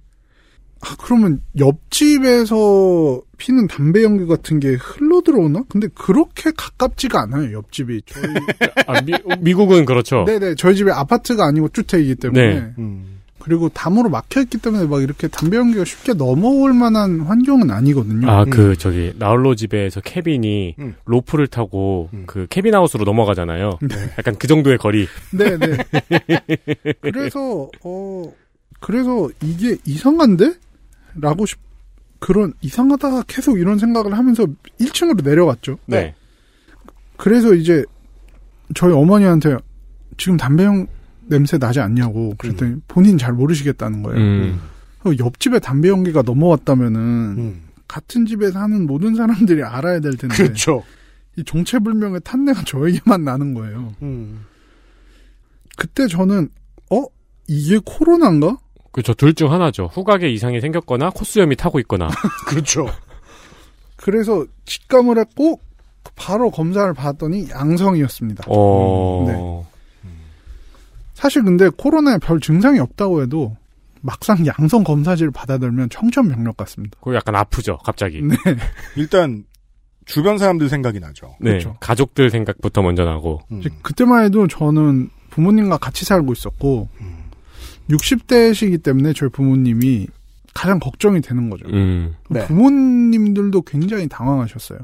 아, 0.80 0.94
그러면 0.98 1.40
옆집에서 1.58 3.22
피는 3.38 3.68
담배 3.68 4.04
연기 4.04 4.26
같은 4.26 4.60
게 4.60 4.74
흘러 4.74 5.22
들어오나? 5.22 5.62
근데 5.68 5.88
그렇게 5.94 6.52
가깝지가 6.56 7.22
않아요, 7.22 7.52
옆집이. 7.52 8.02
저희, 8.04 8.24
아, 8.86 9.00
미, 9.00 9.12
미국은 9.40 9.86
그렇죠. 9.86 10.24
네네, 10.26 10.56
저희 10.56 10.76
집이 10.76 10.90
아파트가 10.90 11.46
아니고 11.46 11.70
주택이기 11.70 12.16
때문에. 12.16 12.54
네. 12.54 12.74
음. 12.78 13.17
그리고 13.38 13.68
담으로 13.68 14.08
막혀있기 14.08 14.58
때문에 14.58 14.86
막 14.86 15.02
이렇게 15.02 15.28
담배 15.28 15.56
연기가 15.56 15.84
쉽게 15.84 16.12
넘어올 16.14 16.72
만한 16.72 17.20
환경은 17.20 17.70
아니거든요. 17.70 18.28
아, 18.28 18.44
그, 18.44 18.76
저기, 18.76 19.12
나홀로 19.16 19.54
집에서 19.54 20.00
케빈이 20.00 20.74
음. 20.78 20.94
로프를 21.04 21.46
타고 21.46 22.08
음. 22.12 22.24
그 22.26 22.46
케빈하우스로 22.50 23.04
넘어가잖아요. 23.04 23.78
네. 23.82 23.96
약간 24.18 24.36
그 24.36 24.46
정도의 24.46 24.78
거리. 24.78 25.06
네네. 25.30 25.78
그래서, 27.00 27.68
어, 27.84 28.32
그래서 28.80 29.28
이게 29.42 29.76
이상한데? 29.84 30.54
라고 31.20 31.46
싶, 31.46 31.58
그런, 32.18 32.52
이상하다가 32.60 33.24
계속 33.26 33.58
이런 33.58 33.78
생각을 33.78 34.16
하면서 34.16 34.46
1층으로 34.80 35.24
내려갔죠. 35.24 35.78
네. 35.86 36.14
그래서 37.16 37.54
이제 37.54 37.84
저희 38.74 38.92
어머니한테 38.92 39.56
지금 40.16 40.36
담배형 40.36 40.86
냄새 41.28 41.58
나지 41.58 41.80
않냐고 41.80 42.34
그랬더니 42.38 42.76
본인 42.88 43.18
잘 43.18 43.32
모르시겠다는 43.32 44.02
거예요. 44.02 44.18
음. 44.20 44.60
어, 45.04 45.10
옆집에 45.18 45.58
담배 45.60 45.88
연기가 45.88 46.22
넘어왔다면은 46.22 47.00
음. 47.00 47.62
같은 47.86 48.26
집에 48.26 48.50
사는 48.50 48.86
모든 48.86 49.14
사람들이 49.14 49.62
알아야 49.62 50.00
될 50.00 50.16
텐데 50.16 50.34
그렇죠. 50.36 50.82
이 51.36 51.44
정체불명의 51.44 52.20
탄내가 52.24 52.62
저에게만 52.64 53.24
나는 53.24 53.54
거예요. 53.54 53.94
음. 54.02 54.44
그때 55.76 56.06
저는 56.08 56.48
어 56.90 57.04
이게 57.46 57.78
코로나인가? 57.84 58.58
그죠. 58.90 59.14
둘 59.14 59.32
중 59.34 59.52
하나죠. 59.52 59.88
후각에 59.92 60.28
이상이 60.30 60.60
생겼거나 60.60 61.10
코수염이 61.10 61.54
타고 61.56 61.78
있거나. 61.80 62.08
그렇죠. 62.48 62.88
그래서 63.96 64.44
직감을 64.64 65.18
했고 65.18 65.60
바로 66.16 66.50
검사를 66.50 66.92
받았더니 66.94 67.50
양성이었습니다. 67.50 68.44
어. 68.48 69.24
네. 69.28 69.67
사실 71.18 71.42
근데 71.42 71.68
코로나에 71.68 72.18
별 72.18 72.38
증상이 72.38 72.78
없다고 72.78 73.22
해도 73.22 73.56
막상 74.02 74.46
양성 74.46 74.84
검사지를 74.84 75.32
받아들면 75.32 75.90
청천벽력 75.90 76.56
같습니다. 76.56 76.96
그거 77.00 77.16
약간 77.16 77.34
아프죠. 77.34 77.76
갑자기. 77.78 78.22
네. 78.22 78.36
일단 78.94 79.42
주변 80.04 80.38
사람들 80.38 80.68
생각이 80.68 81.00
나죠. 81.00 81.34
네. 81.40 81.50
그렇죠. 81.50 81.74
가족들 81.80 82.30
생각부터 82.30 82.82
먼저 82.82 83.02
나고. 83.02 83.40
음. 83.50 83.60
그때만 83.82 84.26
해도 84.26 84.46
저는 84.46 85.10
부모님과 85.30 85.78
같이 85.78 86.04
살고 86.04 86.32
있었고 86.34 86.88
음. 87.00 87.24
60대시기 87.90 88.84
때문에 88.84 89.12
저희 89.12 89.28
부모님이 89.28 90.06
가장 90.54 90.78
걱정이 90.78 91.20
되는 91.20 91.50
거죠. 91.50 91.66
음. 91.66 92.14
네. 92.30 92.46
부모님들도 92.46 93.62
굉장히 93.62 94.06
당황하셨어요. 94.06 94.78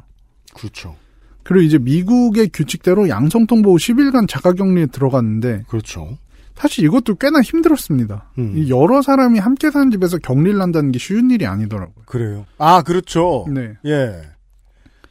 그렇죠. 0.53 0.97
그리고 1.45 1.63
이제 1.63 1.79
미국의 1.79 2.51
규칙대로 2.53 3.09
양성 3.09 3.47
통보 3.47 3.75
후 3.75 3.77
10일간 3.77 4.27
자가격리에 4.29 4.87
들어갔는데 4.87 5.63
그렇죠. 5.69 6.19
사실 6.55 6.85
이것도 6.85 7.17
꽤나 7.17 7.41
힘들었습니다. 7.41 8.31
음. 8.39 8.53
이 8.57 8.71
여러 8.71 9.03
사람이 9.03 9.39
함께 9.39 9.71
사는 9.71 9.91
집에서 9.91 10.19
격리를 10.19 10.61
한다는 10.61 10.93
게 10.93 10.99
쉬운 10.99 11.31
일이 11.31 11.47
아니더라고요. 11.47 12.05
그래요. 12.07 12.47
아, 12.59 12.83
그렇죠. 12.83 13.45
네. 13.53 13.75
예. 13.87 14.23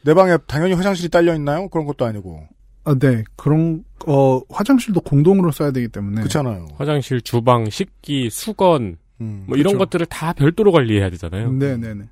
내 0.02 0.14
방에 0.14 0.36
당연히 0.46 0.72
화장실이 0.74 1.08
딸려 1.10 1.34
있나요? 1.34 1.68
그런 1.68 1.86
것도 1.86 2.04
아니고. 2.06 2.46
아, 2.84 2.94
네. 2.98 3.24
그런, 3.36 3.84
어, 4.06 4.40
화장실도 4.50 5.00
공동으로 5.02 5.50
써야 5.52 5.70
되기 5.70 5.88
때문에. 5.88 6.20
그렇잖아요. 6.22 6.66
화장실, 6.76 7.20
주방, 7.22 7.68
식기, 7.70 8.28
수건, 8.30 8.96
음. 9.20 9.44
뭐 9.46 9.56
이런 9.56 9.74
그쵸. 9.74 9.78
것들을 9.84 10.06
다 10.06 10.32
별도로 10.32 10.72
관리해야 10.72 11.08
되잖아요. 11.10 11.52
네 11.52 11.76
네 11.76 11.94
네. 11.94 12.04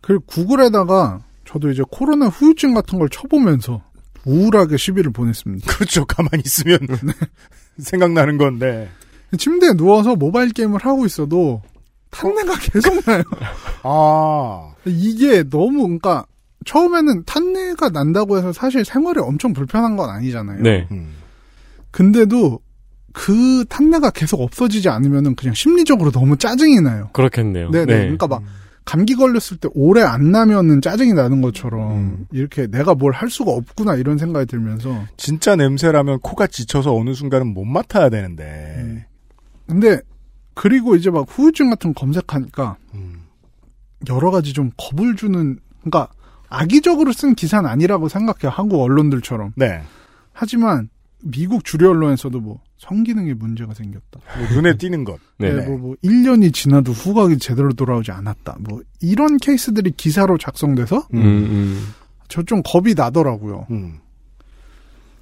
그리고 0.00 0.22
구글에다가 0.26 1.20
저도 1.44 1.70
이제 1.70 1.82
코로나 1.90 2.26
후유증 2.26 2.74
같은 2.74 2.98
걸 2.98 3.08
쳐보면서 3.08 3.82
우울하게 4.24 4.76
시비를 4.76 5.12
보냈습니다. 5.12 5.66
그렇죠. 5.72 6.04
가만히 6.04 6.42
있으면 6.44 6.78
생각나는 7.82 8.38
건데. 8.38 8.88
침대에 9.36 9.74
누워서 9.74 10.16
모바일 10.16 10.50
게임을 10.50 10.80
하고 10.84 11.04
있어도 11.04 11.62
탄내가 12.10 12.54
계속 12.58 13.04
나요. 13.04 13.22
아, 13.82 14.72
이게 14.86 15.42
너무, 15.42 15.82
그러니까 15.82 16.24
처음에는 16.64 17.24
탄내가 17.24 17.90
난다고 17.90 18.38
해서 18.38 18.52
사실 18.52 18.84
생활이 18.84 19.20
엄청 19.20 19.52
불편한 19.52 19.96
건 19.96 20.10
아니잖아요. 20.10 20.62
네. 20.62 20.86
음. 20.90 21.14
근데도 21.90 22.60
그 23.12 23.64
탄내가 23.68 24.10
계속 24.10 24.40
없어지지 24.40 24.88
않으면은 24.88 25.34
그냥 25.34 25.54
심리적으로 25.54 26.10
너무 26.10 26.36
짜증이 26.36 26.80
나요. 26.80 27.10
그렇겠네요. 27.12 27.70
네네. 27.70 27.86
그러니까 27.86 28.26
막 28.26 28.42
감기 28.88 29.14
걸렸을 29.16 29.58
때 29.60 29.68
오래 29.74 30.00
안 30.00 30.32
나면은 30.32 30.80
짜증이 30.80 31.12
나는 31.12 31.42
것처럼 31.42 31.90
음. 31.92 32.26
이렇게 32.32 32.66
내가 32.66 32.94
뭘 32.94 33.12
할 33.12 33.28
수가 33.28 33.52
없구나 33.52 33.96
이런 33.96 34.16
생각이 34.16 34.46
들면서 34.46 35.04
진짜 35.18 35.56
냄새라면 35.56 36.20
코가 36.20 36.46
지쳐서 36.46 36.96
어느 36.96 37.12
순간은 37.12 37.48
못 37.52 37.66
맡아야 37.66 38.08
되는데. 38.08 39.06
근데 39.66 40.00
그리고 40.54 40.96
이제 40.96 41.10
막 41.10 41.26
후유증 41.28 41.68
같은 41.68 41.92
거 41.92 42.00
검색하니까 42.00 42.78
음. 42.94 43.24
여러 44.08 44.30
가지 44.30 44.54
좀 44.54 44.70
겁을 44.78 45.16
주는 45.16 45.58
그러니까 45.82 46.08
악의적으로 46.48 47.12
쓴 47.12 47.34
기사는 47.34 47.68
아니라고 47.68 48.08
생각해요. 48.08 48.50
한국 48.50 48.80
언론들처럼. 48.80 49.52
네. 49.54 49.82
하지만 50.32 50.88
미국 51.22 51.64
주류 51.64 51.90
언론에서도 51.90 52.38
뭐 52.40 52.60
성기능에 52.78 53.34
문제가 53.34 53.74
생겼다. 53.74 54.20
뭐 54.38 54.48
눈에 54.50 54.76
띄는 54.76 55.04
것. 55.04 55.18
네. 55.38 55.52
네, 55.52 55.66
뭐, 55.66 55.78
뭐, 55.78 55.96
1년이 56.04 56.54
지나도 56.54 56.92
후각이 56.92 57.38
제대로 57.38 57.72
돌아오지 57.72 58.12
않았다. 58.12 58.56
뭐, 58.60 58.80
이런 59.00 59.36
케이스들이 59.36 59.92
기사로 59.96 60.38
작성돼서 60.38 61.08
음, 61.14 61.20
음. 61.20 61.88
저좀 62.28 62.62
겁이 62.64 62.94
나더라고요. 62.94 63.66
음. 63.70 63.98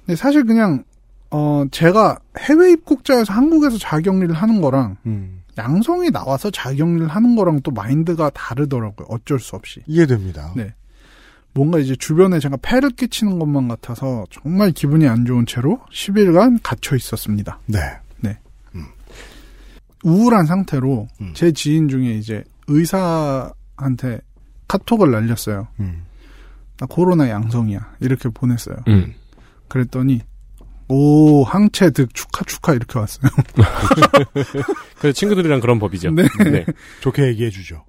근데 0.05 0.15
사실 0.15 0.45
그냥, 0.45 0.83
어, 1.31 1.65
제가 1.71 2.19
해외 2.39 2.71
입국자여서 2.71 3.33
한국에서 3.33 3.77
자격리를 3.77 4.33
하는 4.33 4.61
거랑 4.61 4.97
음. 5.05 5.41
양성이 5.57 6.11
나와서 6.11 6.51
자격리를 6.51 7.07
하는 7.07 7.35
거랑 7.35 7.61
또 7.61 7.71
마인드가 7.71 8.29
다르더라고요. 8.29 9.07
어쩔 9.09 9.39
수 9.39 9.55
없이. 9.55 9.81
이해됩니다. 9.87 10.53
네. 10.55 10.73
뭔가 11.57 11.79
이제 11.79 11.95
주변에 11.95 12.39
제가 12.39 12.57
폐를 12.61 12.91
끼치는 12.91 13.39
것만 13.39 13.67
같아서 13.67 14.25
정말 14.29 14.71
기분이 14.71 15.07
안 15.07 15.25
좋은 15.25 15.47
채로 15.47 15.79
10일간 15.91 16.59
갇혀 16.61 16.95
있었습니다. 16.95 17.59
네. 17.65 17.79
우울한 20.03 20.45
상태로 20.45 21.07
음. 21.21 21.31
제 21.33 21.51
지인 21.51 21.89
중에 21.89 22.13
이제 22.13 22.43
의사한테 22.67 24.21
카톡을 24.67 25.09
날렸어요. 25.09 25.67
음. 25.79 26.03
나 26.77 26.85
코로나 26.85 27.27
양성이야. 27.27 27.95
이렇게 28.01 28.29
보냈어요. 28.29 28.77
음. 28.87 29.15
그랬더니 29.67 30.21
오 30.89 31.43
항체 31.43 31.89
득 31.89 32.13
축하 32.13 32.45
축하 32.45 32.73
이렇게 32.73 32.99
왔어요. 32.99 33.31
그래서 34.99 35.13
친구들이랑 35.13 35.59
그런 35.59 35.79
법이죠. 35.79 36.11
네. 36.11 36.27
좋게 37.01 37.27
얘기해 37.29 37.49
주죠. 37.49 37.83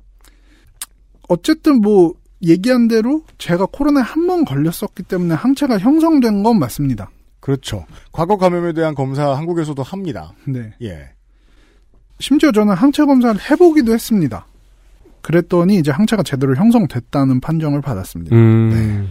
어쨌든 1.28 1.82
뭐 1.82 2.14
얘기한 2.42 2.88
대로 2.88 3.24
제가 3.38 3.66
코로나에 3.66 4.02
한 4.02 4.26
번 4.26 4.44
걸렸었기 4.44 5.04
때문에 5.04 5.34
항체가 5.34 5.78
형성된 5.78 6.42
건 6.42 6.58
맞습니다. 6.58 7.10
그렇죠. 7.40 7.86
과거 8.12 8.36
감염에 8.36 8.72
대한 8.74 8.94
검사 8.94 9.34
한국에서도 9.36 9.82
합니다. 9.82 10.32
네. 10.46 10.72
예. 10.82 11.10
심지어 12.20 12.52
저는 12.52 12.74
항체 12.74 13.04
검사를 13.06 13.40
해보기도 13.50 13.92
했습니다. 13.94 14.46
그랬더니 15.22 15.78
이제 15.78 15.90
항체가 15.90 16.22
제대로 16.24 16.54
형성됐다는 16.56 17.40
판정을 17.40 17.80
받았습니다. 17.80 18.34
음. 18.36 19.08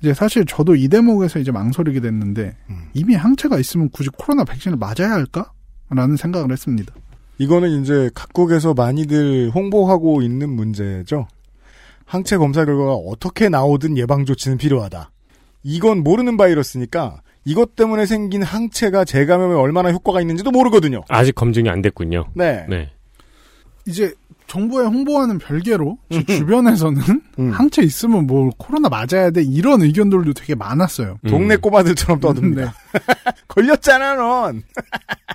이제 0.00 0.14
사실 0.14 0.44
저도 0.46 0.74
이 0.74 0.88
대목에서 0.88 1.38
이제 1.38 1.52
망설이게 1.52 2.00
됐는데 2.00 2.56
음. 2.70 2.88
이미 2.94 3.14
항체가 3.14 3.58
있으면 3.58 3.88
굳이 3.90 4.08
코로나 4.18 4.42
백신을 4.44 4.76
맞아야 4.76 5.12
할까? 5.12 5.52
라는 5.90 6.16
생각을 6.16 6.50
했습니다. 6.50 6.92
이거는 7.38 7.82
이제 7.82 8.10
각국에서 8.14 8.74
많이들 8.74 9.50
홍보하고 9.54 10.22
있는 10.22 10.50
문제죠. 10.50 11.28
항체 12.12 12.36
검사 12.36 12.66
결과가 12.66 12.92
어떻게 12.92 13.48
나오든 13.48 13.96
예방 13.96 14.26
조치는 14.26 14.58
필요하다. 14.58 15.10
이건 15.62 16.02
모르는 16.02 16.36
바이러스니까 16.36 17.22
이것 17.46 17.74
때문에 17.74 18.04
생긴 18.04 18.42
항체가 18.42 19.06
재감염에 19.06 19.54
얼마나 19.54 19.90
효과가 19.90 20.20
있는지도 20.20 20.50
모르거든요. 20.50 21.00
아직 21.08 21.34
검증이 21.34 21.70
안 21.70 21.80
됐군요. 21.80 22.26
네. 22.34 22.66
네. 22.68 22.90
이제 23.86 24.12
정부에 24.46 24.84
홍보하는 24.84 25.38
별개로 25.38 25.96
제 26.10 26.22
주변에서는 26.24 27.02
음. 27.38 27.50
항체 27.50 27.80
있으면 27.82 28.26
뭐 28.26 28.50
코로나 28.58 28.90
맞아야 28.90 29.30
돼 29.30 29.42
이런 29.42 29.80
의견들도 29.80 30.34
되게 30.34 30.54
많았어요. 30.54 31.18
음. 31.24 31.30
동네 31.30 31.56
꼬마들처럼 31.56 32.20
떠듭니다. 32.20 32.74
네. 32.92 33.00
걸렸잖아, 33.48 34.16
넌. 34.16 34.62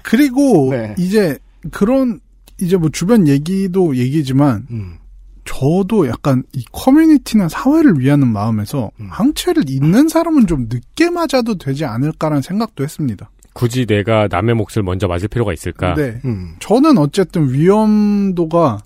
그리고 0.04 0.70
네. 0.70 0.94
이제 1.00 1.40
그런 1.72 2.20
이제 2.62 2.78
뭐 2.78 2.90
주변 2.92 3.28
얘기도 3.28 3.96
얘기지만 3.96 4.68
음. 4.70 5.00
저도 5.48 6.08
약간 6.08 6.44
이 6.54 6.64
커뮤니티나 6.72 7.48
사회를 7.48 8.00
위하는 8.00 8.28
마음에서 8.28 8.92
음. 9.00 9.08
항체를 9.10 9.64
있는 9.70 10.08
사람은 10.08 10.46
좀 10.46 10.68
늦게 10.70 11.10
맞아도 11.10 11.58
되지 11.58 11.86
않을까라는 11.86 12.42
생각도 12.42 12.84
했습니다. 12.84 13.32
굳이 13.54 13.88
내가 13.88 14.28
남의 14.30 14.56
몫을 14.56 14.84
먼저 14.84 15.08
맞을 15.08 15.30
필요가 15.30 15.54
있을까? 15.54 15.96
네. 15.96 16.20
음. 16.26 16.56
저는 16.60 16.98
어쨌든 16.98 17.52
위험도가 17.52 18.80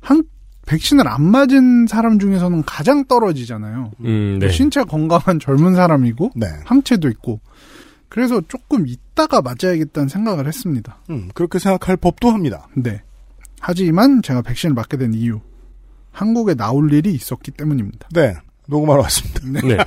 한 0.00 0.24
백신을 0.66 1.06
안 1.08 1.22
맞은 1.22 1.88
사람 1.88 2.18
중에서는 2.18 2.62
가장 2.62 3.04
떨어지잖아요. 3.04 3.90
음, 4.00 4.38
네. 4.40 4.48
신체 4.48 4.82
건강한 4.84 5.38
젊은 5.40 5.74
사람이고 5.74 6.30
네. 6.36 6.46
항체도 6.64 7.08
있고 7.10 7.40
그래서 8.08 8.40
조금 8.46 8.86
있다가 8.86 9.42
맞아야겠다는 9.42 10.08
생각을 10.08 10.46
했습니다. 10.46 10.98
음, 11.10 11.28
그렇게 11.34 11.58
생각할 11.58 11.96
법도 11.96 12.30
합니다. 12.30 12.68
네. 12.74 13.02
하지만 13.60 14.22
제가 14.22 14.42
백신을 14.42 14.74
맞게 14.74 14.96
된 14.96 15.12
이유 15.14 15.40
한국에 16.12 16.54
나올 16.54 16.92
일이 16.92 17.12
있었기 17.14 17.50
때문입니다. 17.52 18.08
네. 18.12 18.34
녹음하러 18.68 19.02
왔습니다. 19.02 19.40
네. 19.66 19.76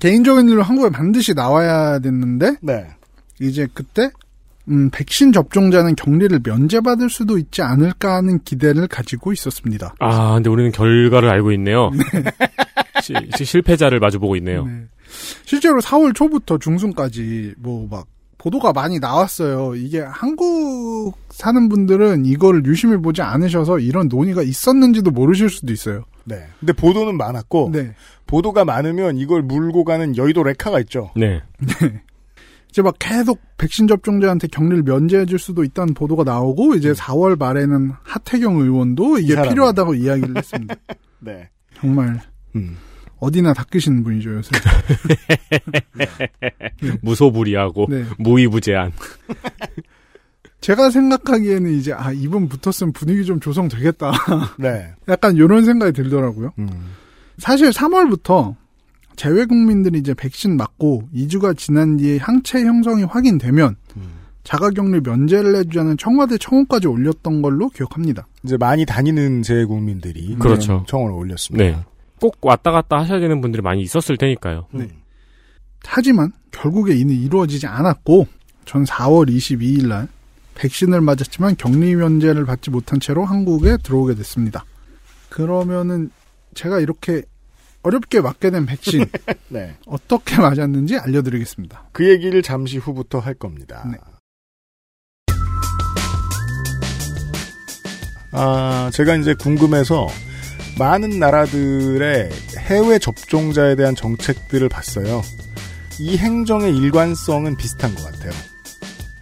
개인적인 0.00 0.48
일로 0.48 0.62
한국에 0.62 0.90
반드시 0.90 1.34
나와야 1.34 1.98
됐는데 1.98 2.56
네. 2.62 2.86
이제 3.40 3.66
그때 3.74 4.10
음, 4.68 4.90
백신 4.90 5.32
접종자는 5.32 5.96
격리를 5.96 6.40
면제받을 6.44 7.10
수도 7.10 7.36
있지 7.36 7.62
않을까 7.62 8.14
하는 8.16 8.38
기대를 8.44 8.86
가지고 8.86 9.32
있었습니다. 9.32 9.94
아, 9.98 10.34
근데 10.34 10.48
우리는 10.50 10.70
결과를 10.70 11.28
알고 11.28 11.50
있네요. 11.52 11.90
시- 13.02 13.12
시- 13.36 13.44
실패자를 13.44 13.98
마주보고 13.98 14.36
있네요. 14.36 14.64
네. 14.66 14.84
실제로 15.44 15.80
4월 15.80 16.14
초부터 16.14 16.58
중순까지 16.58 17.54
뭐 17.58 17.88
막 17.90 18.06
보도가 18.42 18.72
많이 18.72 18.98
나왔어요. 18.98 19.76
이게 19.76 20.00
한국 20.00 21.14
사는 21.30 21.68
분들은 21.68 22.26
이거를 22.26 22.66
유심히 22.66 22.96
보지 22.96 23.22
않으셔서 23.22 23.78
이런 23.78 24.08
논의가 24.08 24.42
있었는지도 24.42 25.12
모르실 25.12 25.48
수도 25.48 25.72
있어요. 25.72 26.04
네. 26.24 26.44
근데 26.58 26.72
보도는 26.72 27.16
많았고 27.16 27.70
네. 27.72 27.94
보도가 28.26 28.64
많으면 28.64 29.16
이걸 29.16 29.42
물고 29.42 29.84
가는 29.84 30.16
여의도 30.16 30.42
레카가 30.42 30.80
있죠. 30.80 31.12
네. 31.14 31.40
이제 32.68 32.82
막 32.82 32.96
계속 32.98 33.38
백신 33.58 33.86
접종자한테 33.86 34.48
격리를 34.48 34.82
면제해 34.82 35.24
줄 35.26 35.38
수도 35.38 35.62
있다는 35.62 35.94
보도가 35.94 36.24
나오고 36.24 36.74
이제 36.74 36.92
4월 36.94 37.38
말에는 37.38 37.92
하태경 38.02 38.56
의원도 38.56 39.18
이게. 39.18 39.40
필요하다고 39.40 39.94
이야기를 39.94 40.36
했습니다. 40.36 40.74
네. 41.20 41.48
정말 41.74 42.20
음. 42.56 42.76
어디나 43.22 43.54
닦으시는 43.54 44.02
분이죠, 44.02 44.34
요새. 44.34 44.50
무소불위하고 47.02 47.86
네. 47.88 48.04
무이부재한. 48.18 48.90
제가 50.60 50.90
생각하기에는 50.90 51.72
이제 51.72 51.92
아, 51.92 52.10
이분 52.10 52.48
붙었으면 52.48 52.92
분위기 52.92 53.24
좀 53.24 53.38
조성되겠다. 53.38 54.10
네. 54.58 54.92
약간 55.06 55.36
이런 55.36 55.64
생각이 55.64 55.92
들더라고요. 55.92 56.50
음. 56.58 56.68
사실 57.38 57.70
3월부터 57.70 58.56
재외 59.14 59.44
국민들이 59.44 60.00
이제 60.00 60.14
백신 60.14 60.56
맞고 60.56 61.08
2주가 61.14 61.56
지난 61.56 61.98
뒤에 61.98 62.16
항체 62.18 62.64
형성이 62.64 63.04
확인되면 63.04 63.76
음. 63.98 64.02
자가격리 64.42 65.00
면제를 65.00 65.54
해주자는 65.58 65.96
청와대 65.96 66.38
청원까지 66.38 66.88
올렸던 66.88 67.40
걸로 67.40 67.68
기억합니다. 67.68 68.26
이제 68.42 68.56
많이 68.56 68.84
다니는 68.84 69.42
재국민들이 69.42 70.34
그렇죠. 70.40 70.84
청원을 70.88 71.14
올렸습니다. 71.14 71.64
네. 71.64 71.84
꼭 72.22 72.36
왔다 72.40 72.70
갔다 72.70 72.98
하셔야 73.00 73.18
되는 73.18 73.40
분들이 73.40 73.62
많이 73.62 73.82
있었을 73.82 74.16
테니까요. 74.16 74.68
음. 74.74 74.88
하지만 75.84 76.30
결국에 76.52 76.94
이는 76.94 77.12
이루어지지 77.12 77.66
않았고 77.66 78.28
전 78.64 78.84
4월 78.84 79.28
22일 79.28 79.88
날 79.88 80.06
백신을 80.54 81.00
맞았지만 81.00 81.56
격리 81.56 81.96
면제를 81.96 82.46
받지 82.46 82.70
못한 82.70 83.00
채로 83.00 83.24
한국에 83.24 83.76
들어오게 83.82 84.14
됐습니다. 84.14 84.64
그러면은 85.30 86.10
제가 86.54 86.78
이렇게 86.78 87.22
어렵게 87.82 88.20
맞게 88.20 88.50
된 88.50 88.66
백신 88.66 89.04
네. 89.50 89.76
어떻게 89.86 90.36
맞았는지 90.36 90.98
알려드리겠습니다. 90.98 91.88
그 91.90 92.08
얘기를 92.08 92.40
잠시 92.42 92.78
후부터 92.78 93.18
할 93.18 93.34
겁니다. 93.34 93.84
네. 93.90 93.98
아, 98.30 98.90
제가 98.92 99.16
이제 99.16 99.34
궁금해서 99.34 100.06
많은 100.78 101.18
나라들의 101.18 102.30
해외 102.58 102.98
접종자에 102.98 103.76
대한 103.76 103.94
정책들을 103.94 104.68
봤어요. 104.68 105.22
이 105.98 106.16
행정의 106.16 106.76
일관성은 106.76 107.56
비슷한 107.56 107.94
것 107.94 108.04
같아요. 108.04 108.32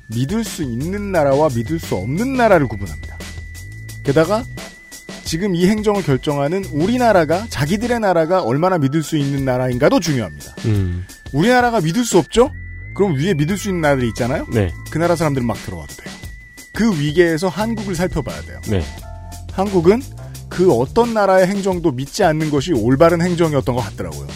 믿을 0.09 0.45
수 0.45 0.63
있는 0.63 1.13
나라와 1.13 1.49
믿을 1.55 1.79
수 1.79 1.97
없는 1.97 2.35
나라를 2.35 2.67
구분합니다. 2.69 3.17
게다가 4.03 4.45
지금 5.25 5.55
이 5.55 5.69
행정을 5.69 6.03
결정하는 6.03 6.65
우리나라가 6.73 7.47
자기들의 7.49 8.01
나라가 8.01 8.43
얼마나 8.43 8.79
믿을 8.79 9.03
수 9.03 9.17
있는 9.17 9.45
나라인가도 9.45 10.01
중요합니다. 10.01 10.55
음. 10.65 11.07
우리나라가 11.33 11.81
믿을 11.81 12.05
수 12.05 12.19
없죠? 12.19 12.53
그럼 12.95 13.15
위에 13.15 13.35
믿을 13.35 13.57
수 13.57 13.69
있는 13.69 13.83
나라들이 13.83 14.09
있잖아요? 14.09 14.47
네. 14.53 14.73
그 14.91 14.99
나라 14.99 15.15
사람들은 15.15 15.47
막 15.47 15.57
들어와도 15.65 15.95
돼요. 15.95 16.13
그 16.73 16.99
위계에서 16.99 17.49
한국을 17.49 17.95
살펴봐야 17.95 18.41
돼요. 18.43 18.61
네. 18.69 18.83
한국은 19.53 20.03
그 20.51 20.73
어떤 20.73 21.15
나라의 21.15 21.47
행정도 21.47 21.91
믿지 21.93 22.23
않는 22.25 22.51
것이 22.51 22.73
올바른 22.73 23.23
행정이었던 23.23 23.75
것 23.75 23.81
같더라고요. 23.83 24.27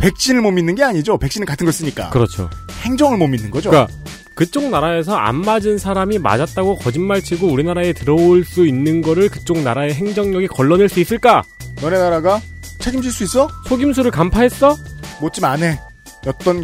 백신을 0.00 0.40
못 0.42 0.50
믿는 0.50 0.74
게 0.74 0.82
아니죠. 0.82 1.16
백신은 1.18 1.46
같은 1.46 1.64
걸 1.66 1.72
쓰니까. 1.72 2.10
그렇죠. 2.10 2.50
행정을 2.82 3.16
못 3.18 3.26
믿는 3.28 3.50
거죠. 3.50 3.70
그러니까 3.70 3.94
그쪽 4.34 4.68
나라에서 4.70 5.14
안 5.14 5.36
맞은 5.36 5.78
사람이 5.78 6.18
맞았다고 6.18 6.76
거짓말 6.76 7.22
치고 7.22 7.46
우리나라에 7.46 7.92
들어올 7.92 8.44
수 8.44 8.66
있는 8.66 9.02
거를 9.02 9.28
그쪽 9.28 9.58
나라의 9.58 9.94
행정력이 9.94 10.46
걸러낼 10.48 10.88
수 10.88 11.00
있을까? 11.00 11.42
너네 11.80 11.98
나라가 11.98 12.40
책임질 12.78 13.12
수 13.12 13.24
있어? 13.24 13.48
속임수를 13.68 14.10
간파했어? 14.10 14.76
못좀 15.20 15.44
안 15.44 15.62
해. 15.62 15.78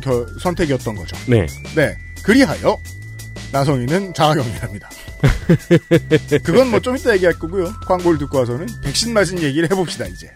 결- 0.00 0.26
선택이었던 0.40 0.94
거죠. 0.94 1.16
네. 1.28 1.46
네. 1.74 1.96
그리하여 2.22 2.78
나성이는 3.52 4.14
자가격리랍니다. 4.14 4.88
그건 6.44 6.70
뭐 6.70 6.80
좀 6.80 6.96
이따 6.96 7.12
얘기할 7.14 7.34
거고요. 7.38 7.72
광고를 7.86 8.18
듣고 8.18 8.38
와서는 8.38 8.66
백신 8.82 9.12
맞은 9.12 9.42
얘기를 9.42 9.70
해봅시다 9.70 10.06
이제. 10.06 10.30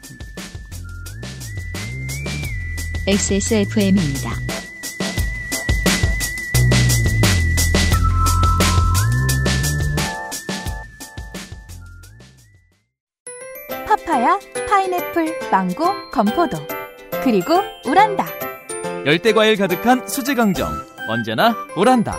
XSFM입니다. 3.06 4.30
파파야, 13.86 14.38
파인애플, 14.68 15.50
망고, 15.50 16.10
건포도. 16.10 16.58
그리고 17.24 17.54
우란다. 17.84 18.26
열대과일 19.06 19.56
가득한 19.56 20.06
수제강정 20.08 20.68
언제나 21.08 21.54
오란다 21.74 22.18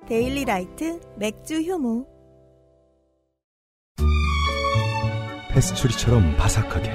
데일리 0.11 0.43
라이트 0.43 0.99
맥주 1.15 1.61
효모. 1.61 2.05
페스츄리처럼 5.51 6.35
바삭하게, 6.35 6.91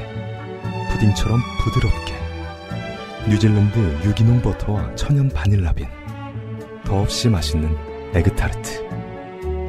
푸딩처럼 0.91 1.41
부드럽게. 1.65 2.13
뉴질랜드 3.31 4.07
유기농 4.07 4.43
버터와 4.43 4.95
천연 4.97 5.31
바닐라빈. 5.31 5.87
더없이 6.85 7.31
맛있는 7.31 7.75
에그타르트. 8.13 8.87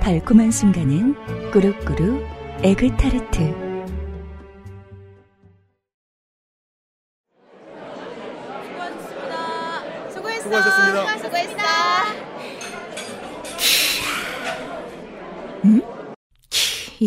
달콤한 0.01 0.51
순간은 0.51 1.15
꾸룩꾸룩 1.51 2.25
에그타르트. 2.63 3.66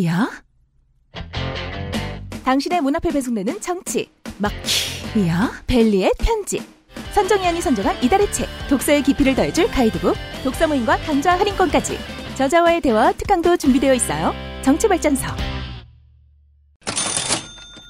야? 0.04 0.30
당신의 2.44 2.80
문 2.80 2.94
앞에 2.96 3.10
배송되는 3.10 3.60
정치, 3.60 4.08
막 4.38 4.52
야? 5.26 5.50
벨리의 5.66 6.12
편지. 6.18 6.60
선정위원이 7.12 7.60
선정한 7.60 8.02
이달의 8.02 8.32
책, 8.32 8.48
독서의 8.68 9.02
깊이를 9.02 9.34
더해줄 9.34 9.66
가이드북, 9.68 10.14
독서 10.44 10.68
모임과 10.68 10.98
강좌 10.98 11.36
할인권까지. 11.38 11.98
저자와의 12.36 12.80
대화 12.80 13.12
특강도 13.12 13.56
준비되어 13.56 13.94
있어요. 13.94 14.32
정치발전서. 14.62 15.26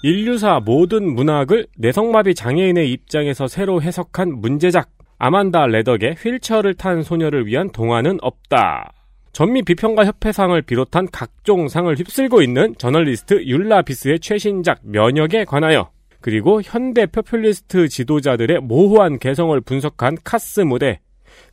인류사 0.03 0.61
모든 0.61 1.14
문학을 1.14 1.66
내성마비 1.76 2.34
장애인의 2.34 2.90
입장에서 2.90 3.46
새로 3.46 3.82
해석한 3.82 4.40
문제작 4.40 4.88
아만다 5.18 5.66
레덕의 5.66 6.16
휠체어를 6.18 6.74
탄 6.74 7.03
소녀를 7.03 7.46
위한 7.46 7.70
동화는 7.70 8.18
없다. 8.22 8.94
전미 9.33 9.62
비평가 9.62 10.05
협회상을 10.05 10.61
비롯한 10.62 11.09
각종 11.12 11.68
상을 11.68 11.95
휩쓸고 11.97 12.43
있는 12.43 12.74
저널리스트 12.78 13.45
율라 13.47 13.83
비스의 13.83 14.20
최신작 14.20 14.81
면역에 14.83 15.45
관하여 15.45 15.91
그리고 16.20 16.61
현대 16.62 17.07
포퓰리스트 17.07 17.89
지도자들의 17.89 18.61
모호한 18.61 19.18
개성을 19.18 19.59
분석한 19.61 20.18
카스 20.24 20.61
무데 20.61 21.01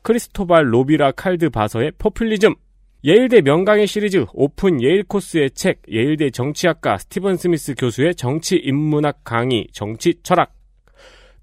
크리스토발 0.01 0.73
로비라 0.73 1.11
칼트바서의 1.11 1.91
포퓰리즘 1.97 2.55
예일대 3.05 3.41
명강의 3.41 3.85
시리즈 3.85 4.25
오픈 4.33 4.81
예일 4.81 5.03
코스의 5.03 5.51
책 5.51 5.81
예일대 5.89 6.31
정치학과 6.31 6.97
스티븐 6.97 7.37
스미스 7.37 7.75
교수의 7.75 8.15
정치 8.15 8.57
인문학 8.57 9.23
강의 9.23 9.67
정치 9.71 10.15
철학 10.23 10.51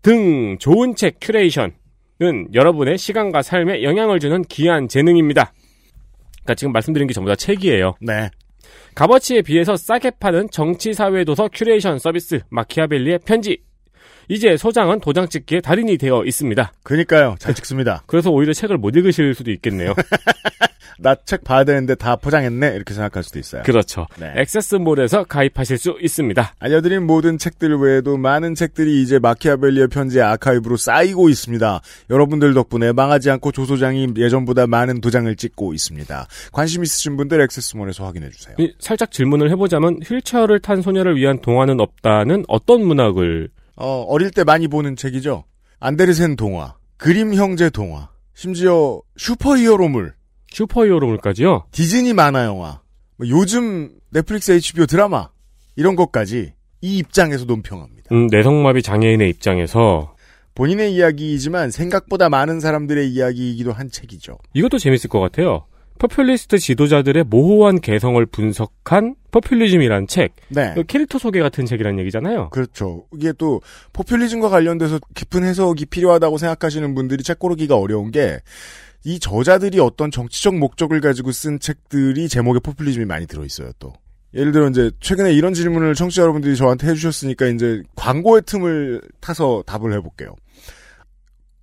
등 0.03 0.59
좋은 0.59 0.97
책 0.97 1.19
큐레이션은 1.21 1.73
여러분의 2.53 2.99
시간과 2.99 3.41
삶에 3.43 3.85
영향을 3.85 4.19
주는 4.21 4.43
귀한 4.51 4.89
재능입니다. 4.89 5.55
그러니까 6.45 6.55
지금 6.55 6.73
말씀드린 6.73 7.07
게 7.07 7.15
전부 7.15 7.29
다 7.31 7.35
책이에요. 7.35 7.95
네. 8.01 8.31
값어치에 8.95 9.43
비해서 9.43 9.77
싸게 9.77 10.13
파는 10.21 10.51
정치사회도서 10.51 11.49
큐레이션 11.53 11.99
서비스 11.99 12.41
마키아벨리의 12.51 13.21
편지. 13.27 13.63
이제 14.29 14.57
소장은 14.57 15.01
도장 15.01 15.29
찍기에 15.29 15.61
달인이 15.61 15.99
되어 15.99 16.25
있습니다. 16.25 16.73
그니까요. 16.83 17.35
잘 17.39 17.55
찍습니다. 17.55 18.05
그래서 18.07 18.31
오히려 18.31 18.53
책을 18.53 18.79
못 18.79 18.97
읽으실 18.97 19.35
수도 19.35 19.51
있겠네요. 19.51 19.95
나 20.99 21.15
책 21.25 21.45
봐야 21.45 21.65
되는데 21.65 21.95
다 21.95 22.17
포장했네. 22.17 22.75
이렇게 22.75 22.93
생각할 22.95 23.23
수도 23.23 23.39
있어요. 23.39 23.63
그렇죠. 23.63 24.07
네. 24.19 24.33
액세스몰에서 24.37 25.25
가입하실 25.25 25.79
수 25.79 25.97
있습니다. 26.01 26.55
알려드린 26.59 27.07
모든 27.07 27.39
책들 27.39 27.77
외에도 27.77 28.17
많은 28.17 28.55
책들이 28.55 29.03
이제 29.03 29.19
마키아벨리의 29.19 29.89
편지 29.89 30.21
아카이브로 30.21 30.77
쌓이고 30.77 31.29
있습니다. 31.29 31.81
여러분들 32.11 32.55
덕분에 32.55 32.93
망하지 32.93 33.31
않고 33.31 33.53
조소장이 33.53 34.09
예전보다 34.17 34.67
많은 34.67 35.01
도장을 35.01 35.35
찍고 35.37 35.75
있습니다. 35.75 36.27
관심 36.53 36.83
있으신 36.83 37.17
분들 37.17 37.41
액세스몰에서 37.41 38.05
확인해 38.05 38.31
주세요. 38.31 38.55
이, 38.59 38.73
살짝 38.79 39.11
질문을 39.11 39.51
해보자면 39.51 40.01
휠체어를 40.05 40.61
탄 40.61 40.83
소녀를 40.83 41.17
위한 41.17 41.41
동화는 41.41 41.81
없다는 41.81 42.45
어떤 42.49 42.85
문학을 42.85 43.49
어, 43.77 44.03
어릴 44.09 44.31
때 44.31 44.45
많이 44.45 44.69
보는 44.69 44.97
책이죠. 44.97 45.45
안데르센 45.81 46.37
동화, 46.37 46.75
그림 46.97 47.35
형제 47.35 47.69
동화, 47.71 48.09
심지어 48.35 49.01
슈퍼히어로물, 49.17 50.15
슈퍼히어로물까지요? 50.55 51.65
디즈니 51.73 52.13
만화 52.15 52.45
영화, 52.45 52.81
뭐 53.17 53.29
요즘 53.29 53.91
넷플릭스 54.11 54.53
HBO 54.53 54.87
드라마 54.87 55.29
이런 55.77 55.97
것까지 55.97 56.53
이 56.81 56.99
입장에서 56.99 57.45
논평합니다. 57.45 58.15
음, 58.15 58.29
내성마비 58.29 58.83
장애인의 58.83 59.29
입장에서 59.31 60.15
본인의 60.55 60.95
이야기이지만 60.95 61.71
생각보다 61.71 62.29
많은 62.29 62.61
사람들의 62.61 63.11
이야기이기도 63.11 63.73
한 63.73 63.91
책이죠. 63.91 64.39
이것도 64.55 64.79
재밌을 64.79 65.11
것 65.11 65.19
같아요. 65.21 65.67
포퓰리스트 65.99 66.59
지도자들의 66.59 67.25
모호한 67.25 67.81
개성을 67.81 68.25
분석한 68.27 69.15
포퓰리즘이란 69.31 70.07
책. 70.07 70.35
네. 70.49 70.75
캐릭터 70.87 71.19
소개 71.19 71.41
같은 71.41 71.67
책이란 71.67 71.99
얘기잖아요. 72.01 72.51
그렇죠. 72.51 73.07
이게 73.15 73.33
또 73.33 73.61
포퓰리즘과 73.93 74.49
관련돼서 74.49 74.99
깊은 75.15 75.45
해석이 75.45 75.87
필요하다고 75.87 76.39
생각하시는 76.39 76.95
분들이 76.95 77.23
책 77.23 77.39
고르기가 77.39 77.77
어려운 77.77 78.11
게 78.11 78.41
이 79.05 79.19
저자들이 79.19 79.81
어떤 79.81 80.11
정치적 80.11 80.57
목적을 80.57 81.01
가지고 81.01 81.31
쓴 81.31 81.61
책들이 81.61 82.29
제목에 82.29 82.59
포퓰리즘이 82.61 83.05
많이 83.05 83.27
들어있어요, 83.27 83.73
또. 83.79 83.93
예를 84.33 84.51
들어 84.51 84.69
이제 84.69 84.91
최근에 85.01 85.33
이런 85.33 85.55
질문을 85.55 85.95
청취자 85.95 86.23
여러분들이 86.23 86.57
저한테 86.57 86.89
해주셨으니까 86.89 87.47
이제 87.47 87.83
광고의 87.95 88.43
틈을 88.47 89.03
타서 89.21 89.63
답을 89.67 89.93
해볼게요. 89.93 90.35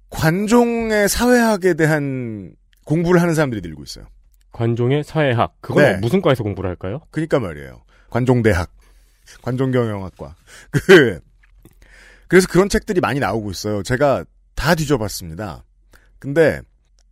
관종의 0.09 1.09
사회학에 1.09 1.73
대한 1.73 2.53
공부를 2.85 3.21
하는 3.21 3.33
사람들이 3.33 3.61
늘고 3.61 3.83
있어요. 3.83 4.05
관종의 4.51 5.03
사회학. 5.03 5.55
그건 5.61 5.83
네. 5.83 5.97
무슨 5.97 6.21
과에서 6.21 6.43
공부를 6.43 6.69
할까요? 6.69 7.01
그니까 7.09 7.39
말이에요. 7.39 7.81
관종대학, 8.09 8.69
관종경영학과. 9.41 10.35
그 10.71 11.19
그래서 12.27 12.47
그런 12.47 12.69
책들이 12.69 13.01
많이 13.01 13.19
나오고 13.19 13.51
있어요. 13.51 13.83
제가 13.83 14.23
다 14.55 14.75
뒤져봤습니다. 14.75 15.63
근데 16.19 16.61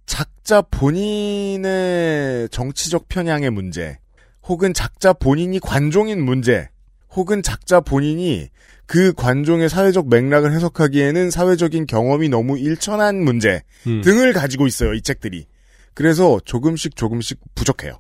작자 0.10 0.64
본인의 0.64 2.50
정치적 2.50 3.08
편향의 3.10 3.52
문제, 3.52 4.00
혹은 4.44 4.74
작자 4.74 5.14
본인이 5.14 5.60
관종인 5.60 6.26
문제, 6.26 6.68
혹은 7.12 7.44
작자 7.44 7.80
본인이 7.80 8.50
그 8.88 9.14
관종의 9.14 9.70
사회적 9.70 10.10
맥락을 10.10 10.52
해석하기에는 10.52 11.30
사회적인 11.30 11.86
경험이 11.86 12.28
너무 12.28 12.58
일천한 12.58 13.24
문제 13.24 13.62
음. 13.86 14.02
등을 14.02 14.34
가지고 14.34 14.66
있어요. 14.66 14.96
이 14.96 15.04
책들이. 15.04 15.46
그래서 15.94 16.40
조금씩 16.44 16.96
조금씩 16.96 17.40
부족해요. 17.54 18.00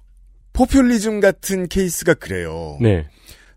포퓰리즘 0.53 1.19
같은 1.19 1.67
케이스가 1.67 2.15
그래요. 2.15 2.79
네. 2.81 3.05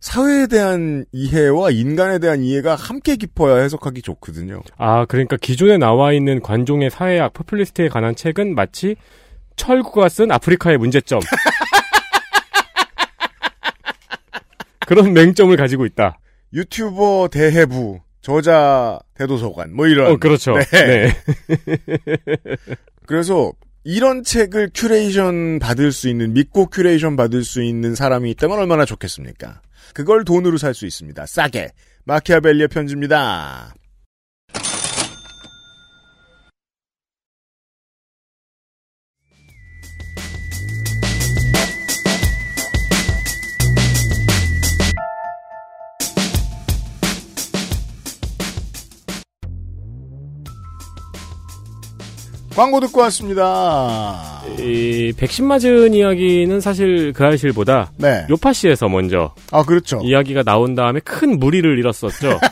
사회에 0.03 0.47
대한 0.49 1.07
이해와 1.13 1.71
인간에 1.71 2.19
대한 2.19 2.43
이해가 2.43 2.75
함께 2.75 3.15
깊어야 3.15 3.63
해석하기 3.63 4.03
좋거든요. 4.03 4.61
아, 4.77 5.05
그러니까 5.07 5.37
기존에 5.37 5.79
나와 5.79 6.13
있는 6.13 6.43
관종의 6.43 6.91
사회학 6.91 7.33
포퓰리스트에 7.33 7.89
관한 7.89 8.17
책은 8.17 8.57
마치 8.57 8.97
철구가 9.55 10.09
쓴 10.09 10.33
아프리카의 10.33 10.79
문제점. 10.79 11.21
그런 14.89 15.13
맹점을 15.13 15.57
가지고 15.57 15.87
있다. 15.87 16.19
유튜버 16.53 17.29
대해부, 17.31 18.01
저자 18.23 18.99
대도서관, 19.15 19.73
뭐 19.73 19.87
이런. 19.87 20.11
어, 20.11 20.17
그렇죠. 20.17 20.59
네. 20.59 20.65
네. 20.73 21.15
그래서 23.07 23.53
이런 23.85 24.25
책을 24.25 24.71
큐레이션 24.75 25.61
받을 25.61 25.93
수 25.93 26.09
있는, 26.09 26.33
믿고 26.33 26.67
큐레이션 26.67 27.15
받을 27.15 27.45
수 27.45 27.63
있는 27.63 27.95
사람이 27.95 28.33
있다면 28.33 28.59
얼마나 28.59 28.85
좋겠습니까? 28.85 29.61
그걸 29.95 30.25
돈으로 30.25 30.59
살 30.59 30.75
수 30.75 30.87
있습니다. 30.87 31.27
싸게. 31.27 31.71
마키아벨리의 32.05 32.69
편지입니다. 32.69 33.75
광고 52.55 52.81
듣고 52.81 53.01
왔습니다. 53.03 54.43
이 54.59 55.13
백신 55.17 55.47
맞은 55.47 55.95
이야기는 55.95 56.61
사실 56.61 57.13
그 57.13 57.25
알실보다 57.25 57.93
네. 57.97 58.27
요파시에서 58.29 58.89
먼저 58.89 59.35
아, 59.51 59.63
그렇죠. 59.63 60.01
이야기가 60.03 60.43
나온 60.43 60.75
다음에 60.75 61.01
큰 61.01 61.39
무리를 61.39 61.79
일었었죠. 61.79 62.39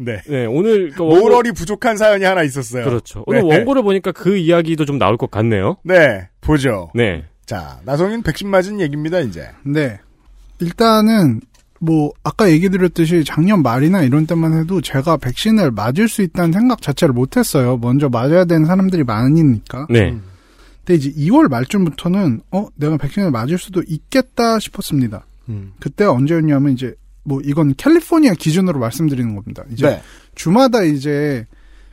네. 0.00 0.20
네, 0.28 0.46
오늘 0.46 0.90
그 0.92 1.02
원고- 1.02 1.20
모럴이 1.20 1.52
부족한 1.52 1.96
사연이 1.96 2.24
하나 2.24 2.42
있었어요. 2.44 2.84
그렇죠. 2.84 3.24
오늘 3.26 3.42
네. 3.42 3.56
원고를 3.56 3.82
보니까 3.82 4.12
그 4.12 4.36
이야기도 4.36 4.84
좀 4.84 4.96
나올 4.98 5.16
것 5.16 5.30
같네요. 5.30 5.76
네, 5.82 6.28
보죠. 6.40 6.90
네. 6.94 7.24
자, 7.46 7.80
나성인 7.84 8.22
백신 8.22 8.48
맞은 8.48 8.80
얘기입니다, 8.80 9.18
이제. 9.20 9.48
네. 9.66 9.98
일단은 10.60 11.40
뭐 11.80 12.12
아까 12.22 12.50
얘기 12.50 12.68
드렸듯이 12.68 13.24
작년 13.24 13.62
말이나 13.62 14.02
이런 14.02 14.26
때만 14.26 14.58
해도 14.58 14.80
제가 14.80 15.16
백신을 15.16 15.70
맞을 15.70 16.08
수 16.08 16.22
있다는 16.22 16.52
생각 16.52 16.82
자체를 16.82 17.14
못했어요. 17.14 17.76
먼저 17.76 18.08
맞아야 18.08 18.44
되는 18.44 18.66
사람들이 18.66 19.04
많으니까. 19.04 19.86
네. 19.90 20.16
근데 20.84 20.94
이제 20.94 21.10
2월 21.12 21.48
말쯤부터는 21.48 22.40
어 22.50 22.66
내가 22.74 22.96
백신을 22.96 23.30
맞을 23.30 23.58
수도 23.58 23.82
있겠다 23.86 24.58
싶었습니다. 24.58 25.24
음. 25.48 25.72
그때 25.78 26.04
언제였냐면 26.04 26.72
이제 26.72 26.94
뭐 27.22 27.40
이건 27.44 27.74
캘리포니아 27.76 28.32
기준으로 28.32 28.80
말씀드리는 28.80 29.34
겁니다. 29.34 29.62
이제 29.70 29.86
네. 29.86 30.02
주마다 30.34 30.82
이제 30.82 31.46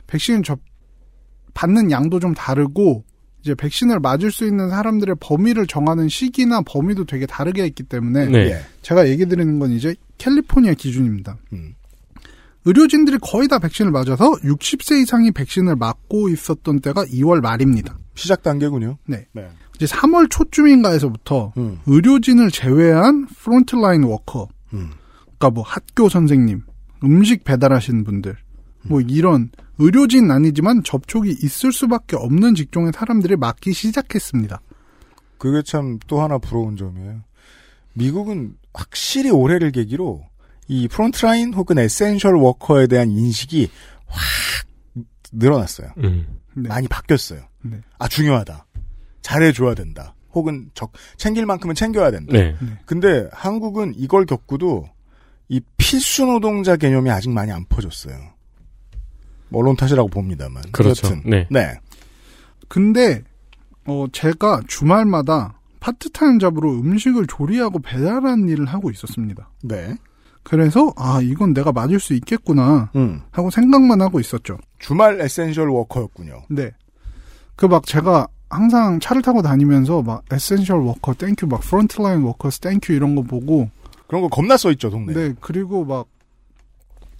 백신 0.06 0.42
접 0.42 0.58
받는 1.54 1.90
양도 1.90 2.20
좀 2.20 2.34
다르고 2.34 3.04
이제 3.46 3.54
백신을 3.54 4.00
맞을 4.00 4.32
수 4.32 4.44
있는 4.44 4.68
사람들의 4.70 5.16
범위를 5.20 5.68
정하는 5.68 6.08
시기나 6.08 6.62
범위도 6.62 7.04
되게 7.04 7.26
다르게 7.26 7.64
있기 7.66 7.84
때문에 7.84 8.26
네. 8.26 8.38
예. 8.50 8.60
제가 8.82 9.08
얘기 9.08 9.24
드리는 9.24 9.60
건 9.60 9.70
이제 9.70 9.94
캘리포니아 10.18 10.74
기준입니다. 10.74 11.38
음. 11.52 11.74
의료진들이 12.64 13.18
거의 13.22 13.46
다 13.46 13.60
백신을 13.60 13.92
맞아서 13.92 14.32
60세 14.42 15.00
이상이 15.00 15.30
백신을 15.30 15.76
맞고 15.76 16.28
있었던 16.30 16.80
때가 16.80 17.04
2월 17.04 17.40
말입니다. 17.40 17.96
시작 18.16 18.42
단계군요. 18.42 18.98
네. 19.06 19.26
네. 19.32 19.48
이제 19.76 19.86
3월 19.86 20.28
초쯤인가에서부터 20.28 21.52
음. 21.56 21.78
의료진을 21.86 22.50
제외한 22.50 23.26
frontline 23.26 24.02
worker, 24.02 24.48
음. 24.72 24.90
그러니까 25.38 25.50
뭐 25.50 25.62
학교 25.62 26.08
선생님, 26.08 26.62
음식 27.04 27.44
배달하시는 27.44 28.02
분들, 28.02 28.36
뭐 28.82 29.00
이런 29.00 29.50
의료진 29.78 30.30
아니지만 30.30 30.82
접촉이 30.82 31.30
있을 31.42 31.72
수밖에 31.72 32.16
없는 32.16 32.54
직종의 32.54 32.92
사람들이 32.94 33.36
맞기 33.36 33.72
시작했습니다. 33.72 34.60
그게 35.38 35.62
참 35.62 35.98
또 36.06 36.22
하나 36.22 36.38
부러운 36.38 36.76
점이에요. 36.76 37.20
미국은 37.94 38.56
확실히 38.74 39.30
올해를 39.30 39.70
계기로 39.72 40.24
이 40.68 40.88
frontline 40.88 41.54
혹은 41.54 41.78
essential 41.78 42.34
worker에 42.36 42.86
대한 42.86 43.10
인식이 43.10 43.70
확 44.06 44.22
늘어났어요. 45.32 45.88
음. 45.98 46.26
네. 46.54 46.68
많이 46.68 46.88
바뀌었어요. 46.88 47.42
네. 47.62 47.80
아, 47.98 48.08
중요하다. 48.08 48.66
잘해줘야 49.22 49.74
된다. 49.74 50.14
혹은 50.32 50.70
적, 50.74 50.92
챙길 51.16 51.46
만큼은 51.46 51.74
챙겨야 51.74 52.10
된다. 52.10 52.32
네. 52.32 52.56
근데 52.86 53.28
한국은 53.32 53.94
이걸 53.96 54.24
겪고도 54.26 54.88
이 55.48 55.60
필수 55.76 56.24
노동자 56.26 56.76
개념이 56.76 57.10
아직 57.10 57.30
많이 57.30 57.52
안 57.52 57.64
퍼졌어요. 57.66 58.16
뭐 59.48 59.62
언론 59.62 59.76
탓이라고 59.76 60.08
봅니다만. 60.08 60.62
그렇죠. 60.72 61.06
여튼, 61.06 61.22
네. 61.24 61.46
네. 61.50 61.78
근데 62.68 63.22
어 63.84 64.06
제가 64.12 64.62
주말마다 64.66 65.60
파트타임 65.80 66.38
잡으로 66.38 66.72
음식을 66.72 67.26
조리하고 67.28 67.78
배달하는 67.78 68.48
일을 68.48 68.66
하고 68.66 68.90
있었습니다. 68.90 69.50
네. 69.62 69.94
그래서 70.42 70.92
아 70.96 71.20
이건 71.22 71.54
내가 71.54 71.72
맞을 71.72 71.98
수 72.00 72.14
있겠구나 72.14 72.90
음. 72.96 73.20
하고 73.30 73.50
생각만 73.50 74.00
하고 74.00 74.20
있었죠. 74.20 74.58
주말 74.78 75.20
essential 75.20 75.68
worker였군요. 75.70 76.42
네. 76.50 76.70
그 77.56 77.66
막 77.66 77.86
제가 77.86 78.28
항상 78.50 79.00
차를 79.00 79.22
타고 79.22 79.42
다니면서 79.42 80.02
막 80.02 80.22
essential 80.30 80.78
worker 80.80 81.14
thank 81.14 81.34
you 81.34 81.46
막 81.46 81.60
frontline 81.62 82.22
workers 82.22 82.60
thank 82.60 82.80
you 82.80 82.92
이런 82.92 83.14
거 83.16 83.22
보고 83.22 83.68
그런 84.06 84.22
거 84.22 84.28
겁나 84.28 84.56
써 84.56 84.70
있죠, 84.72 84.88
동네. 84.90 85.14
네 85.14 85.34
그리고 85.40 85.84
막 85.84 86.06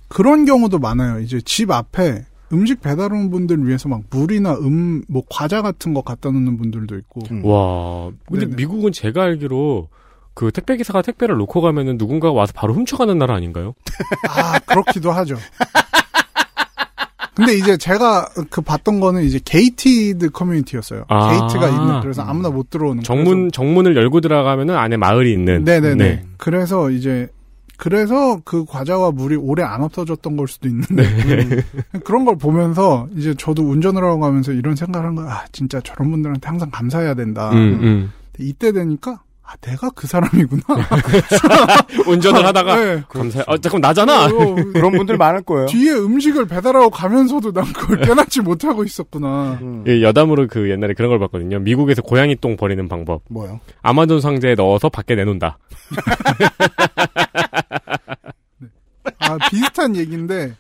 그런 0.09 0.45
경우도 0.45 0.79
많아요. 0.79 1.21
이제 1.21 1.41
집 1.45 1.71
앞에 1.71 2.25
음식 2.53 2.81
배달 2.81 3.13
오는 3.13 3.31
분들 3.31 3.67
위해서 3.67 3.89
막 3.89 4.03
물이나 4.11 4.55
음 4.59 5.03
뭐 5.09 5.23
과자 5.29 5.63
같은 5.63 5.95
거 5.95 6.03
갖다 6.03 6.31
놓는 6.31 6.57
분들도 6.59 6.97
있고 6.99 7.21
음. 7.31 7.45
와. 7.45 8.11
근데 8.29 8.47
네네. 8.47 8.57
미국은 8.57 8.93
제가 8.93 9.23
알기로 9.25 9.89
그 10.35 10.51
택배 10.53 10.77
기사가 10.77 11.03
택배를 11.03 11.37
놓고 11.37 11.61
가면은 11.61 11.97
누군가가 11.97 12.33
와서 12.33 12.53
바로 12.55 12.75
훔쳐가는 12.75 13.17
나라 13.19 13.35
아닌가요? 13.35 13.75
아 14.29 14.59
그렇기도 14.61 15.11
하죠. 15.13 15.37
근데 17.35 17.55
이제 17.55 17.77
제가 17.77 18.29
그 18.49 18.63
봤던 18.63 18.99
거는 19.01 19.23
이제 19.23 19.39
gated 19.45 20.31
community였어요. 20.31 21.05
아. 21.09 21.31
게이트가 21.31 21.69
있는 21.69 22.01
그래서 22.01 22.23
아무나 22.23 22.49
못 22.49 22.71
들어오는 22.71 23.03
정문 23.03 23.53
정문을 23.53 23.95
열고 23.95 24.23
들어가면은 24.23 24.75
안에 24.75 24.97
마을이 24.97 25.33
있는. 25.33 25.65
네네네. 25.65 25.95
네. 25.97 26.25
그래서 26.39 26.91
이제 26.91 27.29
그래서 27.77 28.41
그 28.45 28.65
과자와 28.65 29.11
물이 29.13 29.37
오래 29.37 29.63
안 29.63 29.83
없어졌던 29.83 30.37
걸 30.37 30.49
수도 30.49 30.69
있는데 30.69 31.03
네. 31.05 31.63
그런 32.05 32.25
걸 32.25 32.37
보면서 32.37 33.09
이제 33.15 33.35
저도 33.35 33.63
운전을 33.63 34.03
하고 34.03 34.19
가면서 34.21 34.53
이런 34.53 34.77
생각을 34.77 35.07
한 35.07 35.15
거야. 35.15 35.27
아 35.31 35.45
진짜 35.53 35.81
저런 35.81 36.11
분들한테 36.11 36.47
항상 36.47 36.71
감사해야 36.71 37.15
된다. 37.15 37.51
음, 37.53 37.79
음. 37.83 38.13
이때 38.39 38.73
되니까 38.73 39.21
아 39.47 39.55
내가 39.61 39.89
그 39.91 40.09
사람이구나. 40.09 40.63
운전을 42.07 42.45
하다가 42.45 42.77
네. 42.77 43.03
감사해. 43.09 43.45
아 43.47 43.57
잠깐 43.59 43.81
나잖아. 43.81 44.27
어, 44.27 44.55
그런 44.73 44.91
분들 44.93 45.17
많을 45.17 45.43
거예요. 45.43 45.67
뒤에 45.67 45.93
음식을 45.93 46.47
배달하고 46.47 46.91
가면서도 46.91 47.53
난 47.53 47.65
그걸 47.73 48.01
깨닫지 48.01 48.41
못하고 48.41 48.83
있었구나. 48.83 49.59
음. 49.63 49.85
예, 49.87 50.03
여담으로 50.03 50.49
그 50.49 50.69
옛날에 50.69 50.95
그런 50.95 51.11
걸 51.11 51.21
봤거든요. 51.21 51.61
미국에서 51.61 52.03
고양이 52.03 52.35
똥 52.35 52.57
버리는 52.57 52.89
방법. 52.89 53.23
뭐요? 53.29 53.61
아마존 53.83 54.21
상자에 54.21 54.57
넣어서 54.57 54.89
밖에 54.89 55.15
내놓는다. 55.15 55.59
아, 59.19 59.39
비슷한 59.51 59.95
얘기인데, 59.97 60.55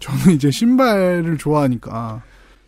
저는 0.00 0.34
이제 0.34 0.50
신발을 0.50 1.38
좋아하니까, 1.38 2.22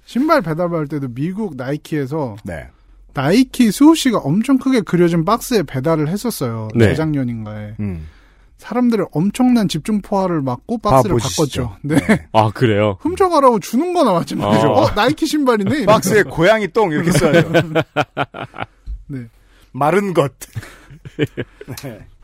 신발 0.06 0.40
배달할 0.42 0.86
때도 0.86 1.08
미국 1.14 1.56
나이키에서 1.56 2.36
네. 2.44 2.66
나이키 3.14 3.70
수호 3.70 3.94
씨가 3.94 4.18
엄청 4.18 4.58
크게 4.58 4.80
그려진 4.82 5.24
박스에 5.24 5.62
배달을 5.62 6.08
했었어요. 6.08 6.68
네. 6.74 6.88
재작년인가에. 6.88 7.76
음. 7.80 8.08
사람들의 8.58 9.06
엄청난 9.12 9.68
집중 9.68 10.00
포화를 10.00 10.40
막고 10.40 10.78
봐 10.78 10.90
박스를. 10.90 11.16
바꿨죠. 11.18 11.76
네. 11.82 11.96
아 12.32 12.50
그래요? 12.50 12.96
훔쳐가라고 13.00 13.60
주는 13.60 13.92
거나 13.92 14.12
마찬가지죠. 14.12 14.68
어. 14.68 14.82
어, 14.82 14.90
나이키 14.94 15.26
신발이네. 15.26 15.86
박스에 15.86 16.22
고양이 16.22 16.68
똥 16.68 16.92
이렇게 16.92 17.10
써야죠. 17.12 17.52
네. 19.08 19.26
마른 19.72 20.14
것. 20.14 20.32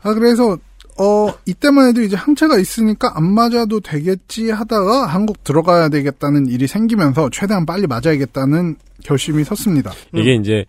아, 0.01 0.13
그래서, 0.13 0.57
어, 0.97 1.33
이때만 1.45 1.89
해도 1.89 2.01
이제 2.01 2.15
항체가 2.15 2.57
있으니까 2.57 3.11
안 3.15 3.23
맞아도 3.31 3.79
되겠지 3.79 4.49
하다가 4.49 5.05
한국 5.05 5.43
들어가야 5.43 5.89
되겠다는 5.89 6.47
일이 6.47 6.65
생기면서 6.67 7.29
최대한 7.29 7.65
빨리 7.65 7.87
맞아야겠다는 7.87 8.77
결심이 9.03 9.43
섰습니다. 9.43 9.91
이게 10.13 10.33
이제 10.33 10.65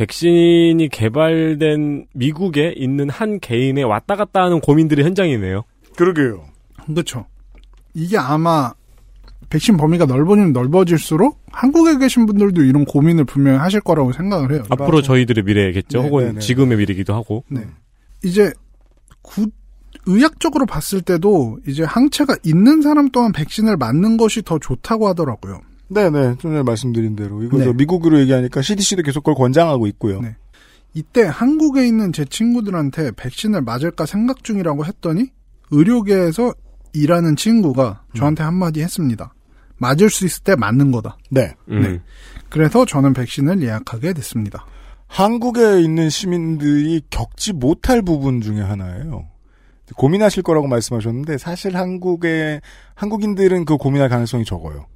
백신이 0.00 0.88
개발된 0.90 2.06
미국에 2.14 2.72
있는 2.74 3.10
한 3.10 3.38
개인의 3.38 3.84
왔다 3.84 4.16
갔다 4.16 4.42
하는 4.42 4.60
고민들의 4.60 5.04
현장이네요. 5.04 5.64
그러게요. 5.94 6.46
그렇죠. 6.86 7.26
이게 7.92 8.16
아마 8.16 8.72
백신 9.50 9.76
범위가 9.76 10.06
넓어지면 10.06 10.54
넓어질수록 10.54 11.38
한국에 11.52 11.98
계신 11.98 12.24
분들도 12.24 12.62
이런 12.62 12.86
고민을 12.86 13.24
분명히 13.24 13.58
하실 13.58 13.82
거라고 13.82 14.12
생각을 14.12 14.52
해요. 14.52 14.62
앞으로 14.70 15.02
저희들의 15.02 15.44
미래겠죠. 15.44 16.00
네, 16.00 16.08
혹은 16.08 16.24
네, 16.24 16.32
네. 16.32 16.40
지금의 16.40 16.78
미래기도 16.78 17.12
하고. 17.12 17.44
네. 17.48 17.66
이제 18.24 18.50
구, 19.20 19.48
의학적으로 20.06 20.64
봤을 20.64 21.02
때도 21.02 21.58
이제 21.66 21.84
항체가 21.84 22.36
있는 22.42 22.80
사람 22.80 23.10
또한 23.10 23.32
백신을 23.32 23.76
맞는 23.76 24.16
것이 24.16 24.40
더 24.40 24.58
좋다고 24.58 25.08
하더라고요. 25.08 25.60
네네. 25.90 26.36
좀 26.38 26.52
전에 26.52 26.62
말씀드린 26.62 27.16
대로. 27.16 27.42
이거 27.42 27.58
네. 27.58 27.64
저 27.64 27.72
미국으로 27.72 28.20
얘기하니까 28.20 28.62
CDC도 28.62 29.02
계속 29.02 29.20
그걸 29.20 29.34
권장하고 29.34 29.86
있고요. 29.88 30.20
네. 30.20 30.36
이때 30.94 31.24
한국에 31.24 31.86
있는 31.86 32.12
제 32.12 32.24
친구들한테 32.24 33.12
백신을 33.12 33.62
맞을까 33.62 34.06
생각 34.06 34.42
중이라고 34.42 34.84
했더니 34.84 35.30
의료계에서 35.70 36.54
일하는 36.92 37.36
친구가 37.36 38.02
저한테 38.16 38.42
한마디 38.42 38.82
했습니다. 38.82 39.34
맞을 39.78 40.10
수 40.10 40.26
있을 40.26 40.42
때 40.42 40.56
맞는 40.56 40.90
거다. 40.92 41.16
네. 41.30 41.54
음. 41.68 41.82
네. 41.82 42.00
그래서 42.48 42.84
저는 42.84 43.12
백신을 43.12 43.62
예약하게 43.62 44.12
됐습니다. 44.12 44.66
한국에 45.06 45.80
있는 45.80 46.08
시민들이 46.08 47.02
겪지 47.10 47.52
못할 47.52 48.02
부분 48.02 48.40
중에 48.40 48.60
하나예요. 48.60 49.28
고민하실 49.96 50.44
거라고 50.44 50.68
말씀하셨는데 50.68 51.38
사실 51.38 51.76
한국의 51.76 52.60
한국인들은 52.94 53.64
그 53.64 53.76
고민할 53.76 54.08
가능성이 54.08 54.44
적어요. 54.44 54.86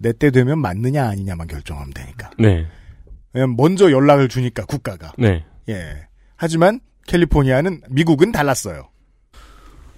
내 0.00 0.12
때 0.12 0.30
되면 0.30 0.58
맞느냐 0.58 1.08
아니냐만 1.08 1.46
결정하면 1.46 1.92
되니까. 1.92 2.30
네. 2.38 2.66
왜냐면 3.32 3.56
먼저 3.56 3.90
연락을 3.90 4.28
주니까 4.28 4.64
국가가. 4.64 5.12
네. 5.18 5.44
예. 5.68 6.06
하지만 6.36 6.80
캘리포니아는 7.06 7.82
미국은 7.90 8.32
달랐어요. 8.32 8.88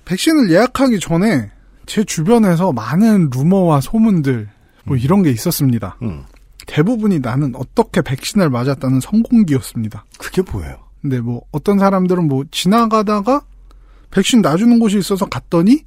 백신을 0.05 0.51
예약하기 0.51 1.01
전에 1.01 1.51
제 1.87 2.05
주변에서 2.05 2.73
많은 2.73 3.31
루머와 3.33 3.81
소문들 3.81 4.49
뭐 4.85 4.97
이런 4.97 5.23
게 5.23 5.31
있었습니다. 5.31 5.97
음. 6.03 6.25
대부분이 6.67 7.21
나는 7.21 7.55
어떻게 7.57 8.03
백신을 8.03 8.51
맞았다는 8.51 9.01
성공기였습니다. 9.01 10.05
그게 10.19 10.43
뭐예요? 10.43 10.77
근데 11.01 11.21
뭐 11.21 11.43
어떤 11.51 11.79
사람들은 11.79 12.29
뭐 12.29 12.45
지나가다가 12.51 13.43
백신 14.11 14.43
놔주는 14.43 14.79
곳이 14.79 14.99
있어서 14.99 15.27
갔더니 15.27 15.85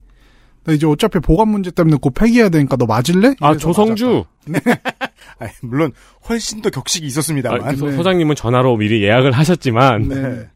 나 0.66 0.74
이제 0.74 0.88
어차피 0.88 1.20
보관 1.20 1.50
문제 1.50 1.70
때문에 1.72 1.98
곧 2.02 2.12
폐기해야 2.14 2.50
되니까 2.50 2.76
너 2.76 2.86
맞을래? 2.86 3.36
아 3.40 3.56
조성주 3.56 4.26
아니, 5.38 5.52
물론 5.62 5.92
훨씬 6.28 6.62
더 6.62 6.70
격식이 6.70 7.06
있었습니다만. 7.08 7.64
아, 7.64 7.76
소, 7.76 7.88
네. 7.88 7.96
소장님은 7.96 8.36
전화로 8.36 8.76
미리 8.78 9.04
예약을 9.04 9.32
하셨지만 9.32 10.08
맞았다. 10.08 10.16
네. 10.16 10.50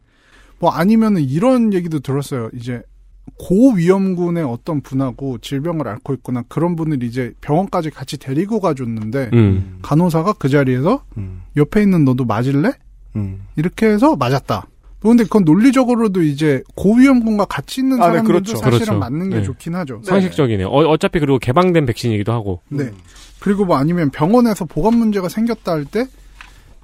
뭐 0.60 0.72
아니면은 0.72 1.22
이런 1.22 1.74
얘기도 1.74 2.00
들었어요. 2.00 2.50
이제 2.54 2.82
고위험군의 3.38 4.44
어떤 4.44 4.82
분하고 4.82 5.38
질병을 5.38 5.88
앓고 5.88 6.14
있거나 6.16 6.44
그런 6.48 6.76
분을 6.76 7.04
이제 7.04 7.34
병원까지 7.42 7.92
같이 7.92 8.18
데리고 8.18 8.60
가줬는데 8.60 9.30
음. 9.34 9.80
간호사가 9.82 10.34
그 10.34 10.50
자리에서 10.50 11.04
음, 11.18 11.44
옆에 11.56 11.82
있는 11.82 12.04
너도 12.04 12.26
맞을래? 12.26 12.72
음. 13.16 13.46
이렇게 13.56 13.88
해서 13.88 14.16
맞았다. 14.16 14.68
근데 15.02 15.24
그건 15.24 15.46
논리적으로도 15.46 16.22
이제 16.24 16.62
고위험군과 16.76 17.46
같이 17.46 17.82
있는 17.82 18.02
아, 18.02 18.08
네, 18.08 18.12
사람들도 18.12 18.34
그렇죠. 18.44 18.58
사실은 18.58 18.80
그렇죠. 18.80 19.00
맞는 19.00 19.30
게 19.30 19.36
네. 19.38 19.44
좋긴 19.44 19.76
하죠. 19.76 20.02
상식적이네요. 20.04 20.68
어, 20.68 20.86
어차피 20.90 21.20
그리고 21.20 21.40
개방된 21.40 21.86
백신이기도 21.86 22.32
하고. 22.34 22.62
네. 22.70 22.92
그리고 23.40 23.64
뭐 23.66 23.78
아니면 23.78 24.10
병원에서 24.10 24.66
보건 24.66 24.98
문제가 24.98 25.30
생겼다 25.30 25.72
할 25.72 25.86
때 25.86 26.06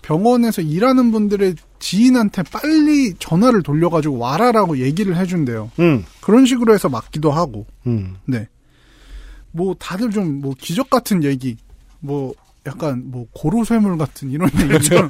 병원에서 0.02 0.62
일하는 0.62 1.12
분들의 1.12 1.56
지인한테 1.80 2.44
빨리 2.44 3.16
전화를 3.18 3.64
돌려가지고 3.64 4.20
와라라고 4.20 4.78
얘기를 4.78 5.18
해준대요. 5.18 5.72
음, 5.80 6.06
그런 6.22 6.46
식으로 6.46 6.74
해서 6.76 6.88
맞기도 6.90 7.32
하고. 7.32 7.66
음. 7.88 8.16
네. 8.26 8.48
뭐 9.52 9.74
다들 9.80 10.12
좀 10.12 10.42
뭐 10.42 10.54
기적 10.60 10.90
같은 10.92 11.24
얘기, 11.24 11.58
뭐 12.00 12.34
약간 12.68 13.02
뭐 13.06 13.26
고로쇠물 13.34 13.98
같은 13.98 14.30
이런 14.30 14.48
얘기죠. 14.62 15.08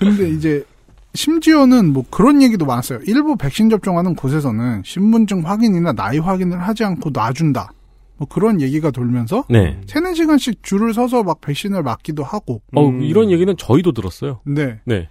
네. 0.00 0.06
근데 0.06 0.28
이제 0.30 0.64
심지어는 1.14 1.92
뭐 1.92 2.04
그런 2.10 2.42
얘기도 2.42 2.66
많았어요. 2.66 3.00
일부 3.06 3.36
백신 3.36 3.70
접종하는 3.70 4.14
곳에서는 4.14 4.82
신분증 4.84 5.46
확인이나 5.48 5.92
나이 5.92 6.18
확인을 6.18 6.58
하지 6.60 6.84
않고 6.84 7.10
놔준다. 7.12 7.70
뭐 8.18 8.28
그런 8.28 8.60
얘기가 8.60 8.90
돌면서 8.90 9.44
네. 9.50 9.80
세네 9.86 10.14
시간씩 10.14 10.62
줄을 10.62 10.92
서서 10.94 11.22
막 11.22 11.40
백신을 11.40 11.82
맞기도 11.82 12.22
하고. 12.24 12.62
어, 12.74 12.86
음. 12.88 13.02
이런 13.02 13.30
얘기는 13.30 13.54
저희도 13.56 13.92
들었어요. 13.92 14.40
네. 14.44 14.80
네. 14.84 15.08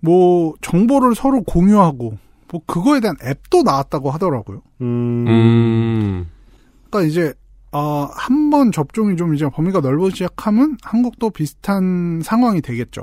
뭐 0.00 0.54
정보를 0.60 1.14
서로 1.14 1.42
공유하고 1.42 2.16
뭐 2.50 2.60
그거에 2.66 3.00
대한 3.00 3.16
앱도 3.22 3.62
나왔다고 3.62 4.10
하더라고요. 4.10 4.62
음. 4.80 5.26
음. 5.28 6.26
그러니까 6.90 7.08
이제 7.10 7.32
어, 7.72 8.08
한 8.14 8.48
번 8.50 8.72
접종이 8.72 9.14
좀 9.16 9.34
이제 9.34 9.46
범위가 9.46 9.80
넓어지기 9.80 10.16
시작하면 10.16 10.78
한국도 10.82 11.28
비슷한 11.30 12.22
상황이 12.22 12.62
되겠죠. 12.62 13.02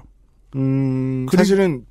음, 0.56 1.28
사실은 1.32 1.86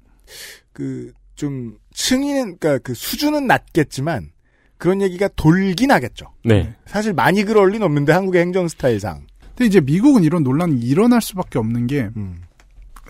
그 0.72 1.12
좀 1.34 1.76
층위는 1.92 2.58
그러니까 2.58 2.78
그 2.78 2.94
수준은 2.94 3.46
낮겠지만 3.46 4.30
그런 4.78 5.02
얘기가 5.02 5.28
돌긴 5.36 5.90
하겠죠. 5.90 6.26
네. 6.44 6.74
사실 6.86 7.12
많이 7.12 7.44
그럴 7.44 7.70
리는 7.70 7.84
없는데 7.84 8.12
한국의 8.12 8.40
행정 8.40 8.68
스타일상. 8.68 9.26
근데 9.48 9.66
이제 9.66 9.80
미국은 9.80 10.24
이런 10.24 10.42
논란이 10.42 10.80
일어날 10.80 11.20
수밖에 11.20 11.58
없는 11.58 11.86
게 11.86 12.10
음, 12.16 12.42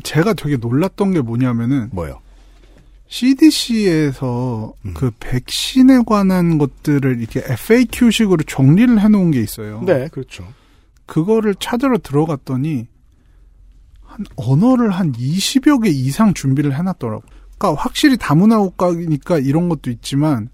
제가 0.03 0.35
되게 0.35 0.57
놀랐던 0.57 1.13
게 1.13 1.21
뭐냐면은 1.21 1.89
뭐요? 1.93 2.21
CDC에서 3.07 4.75
음. 4.85 4.95
그 4.95 5.11
백신에 5.21 6.01
관한 6.07 6.59
것들을 6.59 7.21
이렇게 7.21 7.41
FAQ식으로 7.41 8.45
정리를 8.45 9.01
해놓은 9.01 9.31
게 9.31 9.41
있어요. 9.41 9.83
네, 9.87 10.09
그렇죠. 10.09 10.47
그거를 11.07 11.55
찾으러 11.55 11.99
들어갔더니 11.99 12.89
한 14.15 14.25
언어를 14.37 14.91
한 14.91 15.13
20여 15.13 15.83
개 15.83 15.91
이상 15.91 16.35
준비를 16.35 16.77
해놨더라고. 16.79 17.23
그러니까 17.59 17.83
확실히 17.83 18.17
다문화 18.17 18.59
국가니까 18.59 19.39
이런 19.39 19.69
것도 19.69 19.91
있지만 19.91 20.49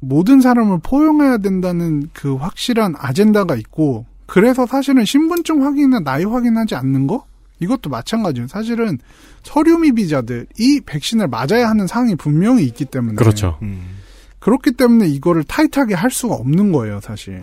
모든 0.00 0.40
사람을 0.40 0.80
포용해야 0.82 1.38
된다는 1.38 2.08
그 2.12 2.34
확실한 2.34 2.94
아젠다가 2.98 3.54
있고 3.56 4.06
그래서 4.26 4.66
사실은 4.66 5.04
신분증 5.04 5.64
확인이나 5.64 6.00
나이 6.00 6.24
확인하지 6.24 6.74
않는 6.74 7.06
거 7.06 7.26
이것도 7.60 7.90
마찬가지예요. 7.90 8.48
사실은 8.48 8.98
서류 9.42 9.78
미비자들이 9.78 10.80
백신을 10.84 11.28
맞아야 11.28 11.68
하는 11.68 11.86
상황이 11.86 12.16
분명히 12.16 12.64
있기 12.64 12.86
때문에 12.86 13.14
그렇죠. 13.14 13.58
음. 13.62 13.98
그렇기 14.40 14.72
때문에 14.72 15.06
이거를 15.08 15.44
타이트하게 15.44 15.94
할 15.94 16.10
수가 16.10 16.34
없는 16.34 16.72
거예요, 16.72 17.00
사실. 17.00 17.40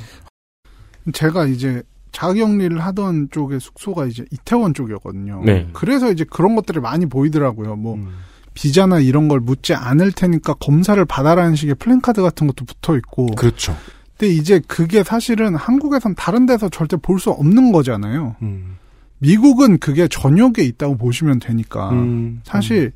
제가 1.14 1.46
이제 1.46 1.82
자가격리를 2.12 2.80
하던 2.80 3.30
쪽의 3.32 3.60
숙소가 3.60 4.06
이제 4.06 4.26
이태원 4.32 4.74
쪽이었거든요. 4.74 5.44
네. 5.46 5.68
그래서 5.74 6.12
이제 6.12 6.26
그런 6.30 6.56
것들이 6.56 6.80
많이 6.80 7.06
보이더라고요. 7.06 7.76
뭐 7.76 7.96
음. 7.96 8.10
비자나 8.54 9.00
이런 9.00 9.28
걸 9.28 9.40
묻지 9.40 9.74
않을 9.74 10.12
테니까 10.12 10.56
검사를 10.56 11.04
받아라는 11.06 11.56
식의 11.56 11.76
플랜카드 11.76 12.22
같은 12.22 12.48
것도 12.48 12.66
붙어 12.66 12.98
있고. 12.98 13.28
그렇죠. 13.28 13.76
근데 14.18 14.34
이제 14.34 14.62
그게 14.68 15.04
사실은 15.04 15.56
한국에선 15.56 16.16
다른 16.16 16.46
데서 16.46 16.70
절대 16.70 16.98
볼 16.98 17.18
수 17.18 17.32
없는 17.32 17.72
거잖아요. 17.72 18.36
음. 18.42 18.78
미국은 19.20 19.78
그게 19.78 20.08
전역에 20.08 20.64
있다고 20.64 20.98
보시면 20.98 21.40
되니까. 21.40 21.92
음. 21.92 22.42
사실 22.44 22.92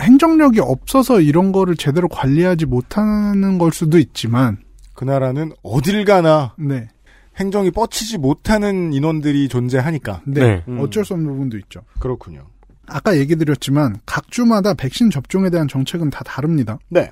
행정력이 0.00 0.60
없어서 0.60 1.20
이런 1.20 1.52
거를 1.52 1.74
제대로 1.76 2.06
관리하지 2.08 2.66
못하는 2.66 3.56
걸 3.56 3.72
수도 3.72 3.98
있지만, 3.98 4.58
그 4.92 5.04
나라는 5.04 5.52
어딜 5.62 6.04
가나 6.04 6.54
네, 6.58 6.88
행정이 7.36 7.70
뻗치지 7.70 8.18
못하는 8.18 8.92
인원들이 8.92 9.48
존재하니까. 9.48 10.22
네, 10.26 10.40
네. 10.40 10.64
음. 10.68 10.80
어쩔 10.80 11.04
수 11.04 11.14
없는 11.14 11.30
부분도 11.30 11.58
있죠. 11.58 11.82
그렇군요. 11.98 12.46
아까 12.86 13.16
얘기 13.18 13.36
드렸지만 13.36 13.96
각 14.06 14.30
주마다 14.30 14.74
백신 14.74 15.10
접종에 15.10 15.50
대한 15.50 15.68
정책은 15.68 16.10
다 16.10 16.22
다릅니다. 16.24 16.78
네. 16.88 17.10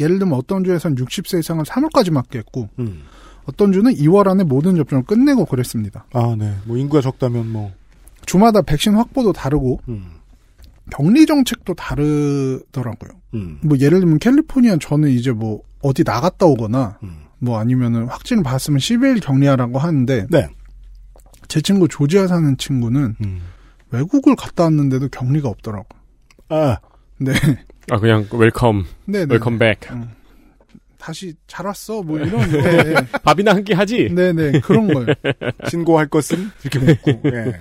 예를 0.00 0.18
들면 0.18 0.38
어떤 0.38 0.64
주에선 0.64 0.94
60세 0.94 1.40
이상을 1.40 1.62
3월까지 1.64 2.12
맞게 2.12 2.38
했고 2.38 2.68
음. 2.78 3.02
어떤 3.44 3.72
주는 3.72 3.92
2월 3.92 4.28
안에 4.28 4.44
모든 4.44 4.76
접종을 4.76 5.04
끝내고 5.04 5.44
그랬습니다. 5.44 6.06
아, 6.12 6.34
네. 6.38 6.54
뭐 6.64 6.76
인구가 6.76 7.00
적다면 7.00 7.50
뭐. 7.50 7.72
주마다 8.26 8.62
백신 8.62 8.94
확보도 8.94 9.32
다르고 9.32 9.80
음. 9.88 10.12
격리 10.90 11.26
정책도 11.26 11.74
다르더라고요. 11.74 13.10
음. 13.34 13.58
뭐 13.62 13.78
예를 13.78 14.00
들면 14.00 14.18
캘리포니아 14.18 14.76
저는 14.80 15.10
이제 15.10 15.32
뭐 15.32 15.62
어디 15.82 16.02
나갔다 16.04 16.46
오거나 16.46 16.98
음. 17.02 17.24
뭐 17.40 17.58
아니면은 17.58 18.06
확진을 18.06 18.42
받았으면 18.42 18.78
10일 18.78 19.22
격리하라고 19.24 19.78
하는데 19.78 20.26
네. 20.30 20.48
제 21.48 21.60
친구 21.60 21.88
조지아 21.88 22.26
사는 22.26 22.56
친구는 22.56 23.16
음. 23.24 23.40
외국을 23.90 24.36
갔다 24.36 24.64
왔는데도 24.64 25.08
격리가 25.08 25.48
없더라고. 25.48 25.88
아, 26.48 26.78
네. 27.18 27.32
아, 27.90 27.98
그냥 27.98 28.26
welcome, 28.30 28.84
네, 29.06 29.26
네. 29.26 29.34
Welcome 29.34 29.58
back. 29.58 29.80
다시 30.98 31.34
잘 31.46 31.66
왔어. 31.66 32.02
뭐 32.02 32.18
이런 32.18 32.48
네. 32.50 32.94
밥이나 33.24 33.54
한 33.54 33.64
끼 33.64 33.72
하지? 33.72 34.10
네, 34.14 34.32
네. 34.32 34.60
그런 34.60 34.86
걸. 34.92 35.16
신고할 35.68 36.08
것은 36.08 36.50
이렇게 36.62 36.78
묻고. 36.78 37.22
예. 37.32 37.54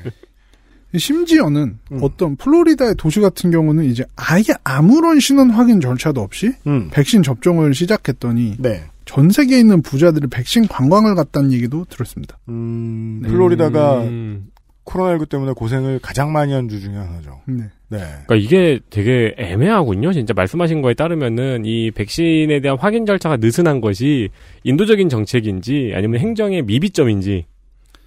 심지어는 0.98 1.78
음. 1.92 2.00
어떤 2.02 2.36
플로리다의 2.36 2.96
도시 2.98 3.20
같은 3.20 3.52
경우는 3.52 3.86
이제 3.86 4.04
아예 4.16 4.44
아무런 4.64 5.20
신원 5.20 5.50
확인 5.52 5.80
절차도 5.82 6.22
없이 6.22 6.52
음. 6.68 6.90
백신 6.92 7.22
접종을 7.24 7.74
시작했더니 7.74 8.56
네. 8.58 8.84
전 9.06 9.30
세계에 9.30 9.60
있는 9.60 9.82
부자들이 9.82 10.28
백신 10.28 10.68
관광을 10.68 11.16
갔다는 11.16 11.52
얘기도 11.52 11.86
들었습니다. 11.86 12.38
음, 12.50 13.22
플로리다가 13.26 14.02
음. 14.02 14.48
코로나19 14.86 15.30
때문에 15.30 15.54
고생을 15.54 16.00
가장 16.00 16.32
많이 16.32 16.54
한 16.54 16.68
주 16.68 16.80
중에 16.80 16.96
하나죠. 16.96 17.42
네. 17.46 17.64
네. 17.90 17.98
그러니까 18.28 18.36
이게 18.36 18.80
되게 18.90 19.34
애매하군요. 19.38 20.14
진짜 20.14 20.34
말씀하신 20.36 20.82
거에 20.82 20.94
따르면은 20.94 21.64
이 21.66 21.90
백신에 21.92 22.60
대한 22.62 22.78
확인 22.80 23.06
절차가 23.06 23.38
느슨한 23.38 23.82
것이 23.82 24.30
인도적인 24.64 25.10
정책인지 25.10 25.94
아니면 25.96 26.20
행정의 26.20 26.62
미비점인지. 26.64 27.46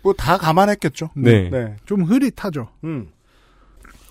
뭐 0.02 0.12
다 0.14 0.36
감안했겠죠. 0.36 1.10
네. 1.16 1.48
네. 1.50 1.76
좀 1.86 2.02
흐릿하죠. 2.04 2.68
음. 2.84 3.08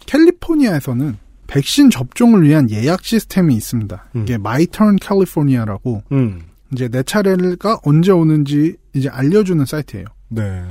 캘리포니아에서는 0.05 1.17
백신 1.47 1.89
접종을 1.89 2.43
위한 2.43 2.69
예약 2.69 3.03
시스템이 3.03 3.55
있습니다. 3.55 4.05
음. 4.15 4.21
이게 4.23 4.37
My 4.38 4.65
Turn 4.67 4.95
California라고 4.95 6.03
음. 6.11 6.41
이제 6.71 6.87
내 6.87 7.03
차례가 7.03 7.77
언제 7.83 8.11
오는지 8.11 8.77
이제 8.93 9.09
알려주는 9.09 9.65
사이트예요. 9.65 10.05
네. 10.29 10.63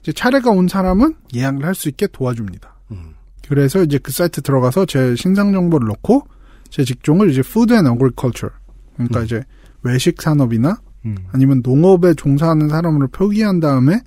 이제 0.00 0.12
차례가 0.12 0.50
온 0.50 0.68
사람은 0.68 1.14
예약을 1.34 1.64
할 1.64 1.74
수 1.74 1.88
있게 1.88 2.06
도와줍니다. 2.06 2.74
음. 2.92 3.14
그래서 3.48 3.82
이제 3.82 3.98
그 3.98 4.12
사이트 4.12 4.40
들어가서 4.40 4.86
제 4.86 5.16
신상 5.16 5.52
정보를 5.52 5.88
넣고 5.88 6.22
제 6.70 6.84
직종을 6.84 7.30
이제 7.30 7.42
food 7.42 7.72
and 7.74 7.86
agriculture 7.86 8.48
그러니까 8.94 9.20
음. 9.20 9.24
이제 9.24 9.42
외식 9.82 10.22
산업이나 10.22 10.80
음. 11.06 11.16
아니면 11.32 11.60
농업에 11.64 12.14
종사하는 12.14 12.68
사람으로 12.68 13.08
표기한 13.08 13.60
다음에 13.60 14.00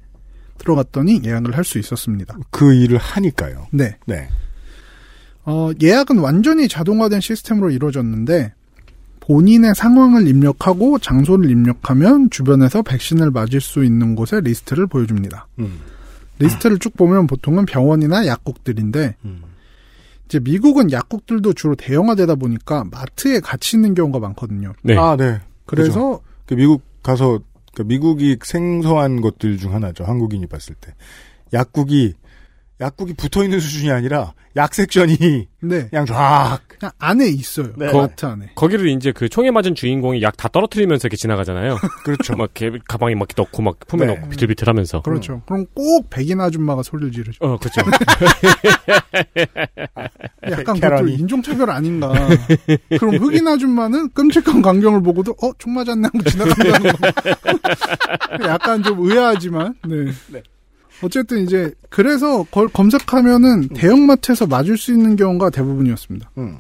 들어갔더니 0.57 1.21
예약을 1.23 1.55
할 1.55 1.63
수 1.63 1.77
있었습니다. 1.79 2.37
그 2.51 2.73
일을 2.73 2.97
하니까요. 2.97 3.67
네. 3.71 3.97
네. 4.05 4.29
어, 5.45 5.71
예약은 5.81 6.17
완전히 6.19 6.67
자동화된 6.67 7.21
시스템으로 7.21 7.69
이루어졌는데 7.71 8.53
본인의 9.21 9.75
상황을 9.75 10.27
입력하고 10.27 10.99
장소를 10.99 11.49
입력하면 11.49 12.29
주변에서 12.29 12.81
백신을 12.81 13.31
맞을 13.31 13.59
수 13.59 13.83
있는 13.83 14.15
곳의 14.15 14.41
리스트를 14.43 14.87
보여줍니다. 14.87 15.47
음. 15.59 15.79
리스트를 16.39 16.79
쭉 16.79 16.95
보면 16.95 17.27
보통은 17.27 17.65
병원이나 17.65 18.27
약국들인데 18.27 19.15
음. 19.25 19.41
이제 20.25 20.39
미국은 20.39 20.91
약국들도 20.91 21.53
주로 21.53 21.75
대형화되다 21.75 22.35
보니까 22.35 22.85
마트에 22.91 23.39
같이 23.39 23.75
있는 23.75 23.93
경우가 23.95 24.19
많거든요. 24.19 24.73
네. 24.83 24.97
아, 24.97 25.15
네. 25.17 25.39
그래서 25.65 26.21
그 26.45 26.53
미국 26.53 26.81
가서 27.03 27.39
그 27.78 27.84
미국이 27.84 28.39
생소한 28.41 29.21
것들 29.21 29.59
중 29.59 29.75
하나죠. 29.75 30.03
한국인이 30.03 30.47
봤을 30.47 30.73
때 30.73 30.95
약국이 31.53 32.15
약국이 32.80 33.13
붙어 33.15 33.43
있는 33.43 33.59
수준이 33.59 33.91
아니라 33.91 34.34
약 34.55 34.73
섹션이 34.73 35.47
네 35.61 35.88
그냥 35.89 36.05
쫙 36.05 36.59
그냥 36.67 36.91
안에 36.99 37.28
있어요. 37.28 37.73
네. 37.75 37.91
마트 37.91 38.25
안에. 38.25 38.51
거기를 38.55 38.88
이제 38.89 39.11
그 39.11 39.30
총에 39.30 39.49
맞은 39.51 39.73
주인공이 39.75 40.21
약 40.21 40.38
다 40.38 40.47
떨어뜨리면서 40.49 41.07
이렇게 41.07 41.17
지나가잖아요. 41.17 41.78
그렇죠. 42.05 42.36
막 42.36 42.51
이렇게 42.61 42.78
가방에 42.88 43.15
막 43.15 43.28
넣고 43.36 43.61
막 43.63 43.80
품에 43.88 44.05
네. 44.05 44.13
넣고 44.13 44.30
비틀비틀하면서. 44.30 45.01
그렇죠. 45.01 45.41
그럼 45.47 45.65
꼭 45.73 46.07
백인 46.11 46.39
아줌마가 46.39 46.84
소리를 46.84 47.11
지르죠. 47.11 47.43
어, 47.43 47.57
그렇죠. 47.57 47.82
약간 50.51 50.80
그것도. 50.80 51.07
인종차별 51.07 51.71
아닌가. 51.71 52.13
그럼 52.99 53.15
흑인 53.15 53.47
아줌마는 53.47 54.11
끔찍한 54.11 54.61
광경을 54.61 55.01
보고도 55.01 55.32
어, 55.41 55.51
총 55.57 55.73
맞았네 55.73 56.03
하고 56.13 56.23
지나간다는 56.30 56.91
거. 56.93 57.07
약간 58.47 58.84
좀 58.84 58.99
의아하지만, 59.09 59.73
네. 59.88 60.41
어쨌든 61.01 61.43
이제 61.43 61.71
그래서 61.89 62.43
그걸 62.45 62.67
검색하면은 62.67 63.69
대형마트에서 63.69 64.47
맞을 64.47 64.77
수 64.77 64.91
있는 64.91 65.15
경우가 65.15 65.49
대부분이었습니다. 65.49 66.31
음. 66.37 66.57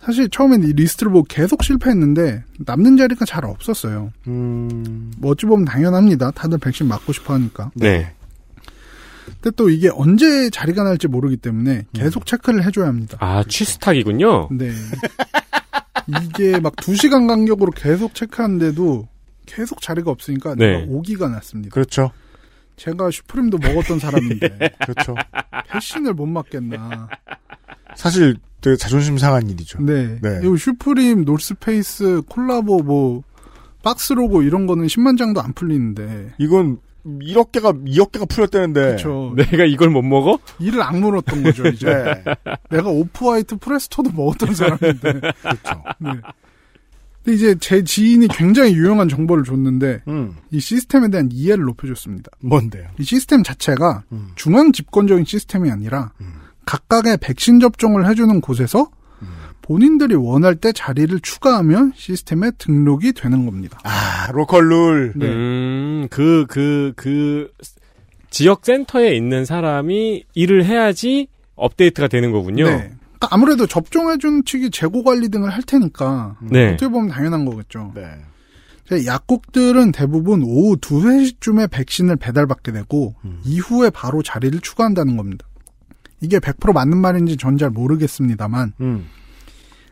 사실 0.00 0.30
처음엔 0.30 0.62
이 0.64 0.72
리스트를 0.72 1.12
보고 1.12 1.24
계속 1.24 1.62
실패했는데 1.62 2.42
남는 2.58 2.96
자리가 2.96 3.26
잘 3.26 3.44
없었어요. 3.44 4.12
음. 4.28 5.12
뭐 5.18 5.32
어찌 5.32 5.44
보면 5.46 5.66
당연합니다. 5.66 6.30
다들 6.30 6.58
백신 6.58 6.88
맞고 6.88 7.12
싶어 7.12 7.34
하니까. 7.34 7.70
네. 7.74 8.14
근데 9.42 9.50
또 9.56 9.68
이게 9.68 9.90
언제 9.92 10.50
자리가 10.50 10.82
날지 10.82 11.08
모르기 11.08 11.36
때문에 11.36 11.86
계속 11.92 12.26
체크를 12.26 12.64
해줘야 12.64 12.88
합니다. 12.88 13.16
아, 13.20 13.44
restock이군요. 13.46 14.48
네. 14.52 14.72
이게 16.24 16.58
막 16.58 16.74
2시간 16.76 17.28
간격으로 17.28 17.70
계속 17.72 18.14
체크하는데도 18.14 19.06
계속 19.46 19.80
자리가 19.80 20.10
없으니까 20.10 20.54
네. 20.56 20.78
내가 20.78 20.92
오기가 20.92 21.28
났습니다. 21.28 21.72
그렇죠. 21.72 22.10
제가 22.80 23.10
Supreme도 23.10 23.58
먹었던 23.58 23.98
사람인데 23.98 24.48
그렇죠. 24.86 25.14
백신을 25.68 26.14
못 26.14 26.24
맞겠나. 26.26 27.08
사실 27.94 28.36
되게 28.62 28.76
자존심 28.76 29.18
상한 29.18 29.50
일이죠. 29.50 29.82
네. 29.82 30.18
네. 30.22 30.40
이 30.42 30.56
Supreme, 30.56 31.26
North 31.26 31.74
Face, 31.74 32.22
콜라보 32.28 32.78
뭐 32.78 33.22
박스 33.82 34.14
로고 34.14 34.40
이런 34.42 34.66
거는 34.66 34.86
10만 34.86 35.18
장도 35.18 35.42
안 35.42 35.52
풀리는데 35.52 36.32
이건 36.38 36.78
1억 37.04 37.52
개가 37.52 37.72
2억 37.72 38.12
개가 38.12 38.24
풀렸다는데. 38.24 38.80
그렇죠. 38.80 39.34
내가 39.36 39.64
이걸 39.64 39.90
못 39.90 40.00
먹어? 40.02 40.38
이를 40.58 40.82
악물었던 40.82 41.42
거죠, 41.42 41.66
이제. 41.68 41.86
네. 41.86 42.34
내가 42.70 42.88
Off-White 42.88 43.56
Presto도 43.56 44.10
먹었던 44.12 44.54
사람인데. 44.54 45.20
그렇죠. 45.42 45.82
네. 45.98 46.10
근데 47.30 47.34
이제 47.34 47.54
제 47.60 47.84
지인이 47.84 48.28
굉장히 48.28 48.74
유용한 48.74 49.08
정보를 49.08 49.44
줬는데 49.44 50.02
음. 50.08 50.36
이 50.50 50.60
시스템에 50.60 51.08
대한 51.08 51.28
이해를 51.32 51.64
높여줬습니다. 51.64 52.30
뭔데요? 52.40 52.88
이 52.98 53.04
시스템 53.04 53.42
자체가 53.42 54.02
음. 54.12 54.30
중앙 54.34 54.72
집권적인 54.72 55.24
시스템이 55.24 55.70
아니라 55.70 56.12
각각의 56.66 57.18
백신 57.18 57.60
접종을 57.60 58.08
해주는 58.08 58.40
곳에서 58.40 58.90
음. 59.22 59.28
본인들이 59.62 60.14
원할 60.16 60.56
때 60.56 60.72
자리를 60.72 61.18
추가하면 61.20 61.92
시스템에 61.94 62.50
등록이 62.58 63.12
되는 63.12 63.46
겁니다. 63.46 63.78
아, 63.84 64.30
local 64.32 64.68
rule. 64.68 65.12
네. 65.14 65.26
음, 65.26 66.06
그, 66.10 66.46
그, 66.48 66.92
그, 66.96 67.50
지역 68.30 68.64
센터에 68.64 69.14
있는 69.14 69.44
사람이 69.44 70.24
일을 70.34 70.64
해야지 70.64 71.28
업데이트가 71.56 72.08
되는 72.08 72.30
거군요. 72.30 72.64
네. 72.64 72.92
그러니까 73.20 73.28
아무래도 73.30 73.66
접종해준 73.66 74.44
측이 74.44 74.70
재고 74.70 75.04
관리 75.04 75.28
등을 75.28 75.50
할 75.50 75.62
테니까 75.62 76.36
네. 76.40 76.70
어떻게 76.72 76.88
보면 76.88 77.10
당연한 77.10 77.44
거겠죠. 77.44 77.92
네. 77.94 78.02
자, 78.88 79.04
약국들은 79.04 79.92
대부분 79.92 80.42
오후 80.42 80.74
2, 80.76 80.78
3시쯤에 80.80 81.70
백신을 81.70 82.16
배달받게 82.16 82.72
되고 82.72 83.14
이후에 83.44 83.90
바로 83.90 84.22
자리를 84.22 84.58
추가한다는 84.60 85.16
겁니다. 85.16 85.46
이게 86.22 86.38
100% 86.38 86.72
맞는 86.72 86.98
말인지 86.98 87.36
전 87.36 87.56
잘 87.56 87.70
모르겠습니다만 87.70 88.72
음. 88.80 89.06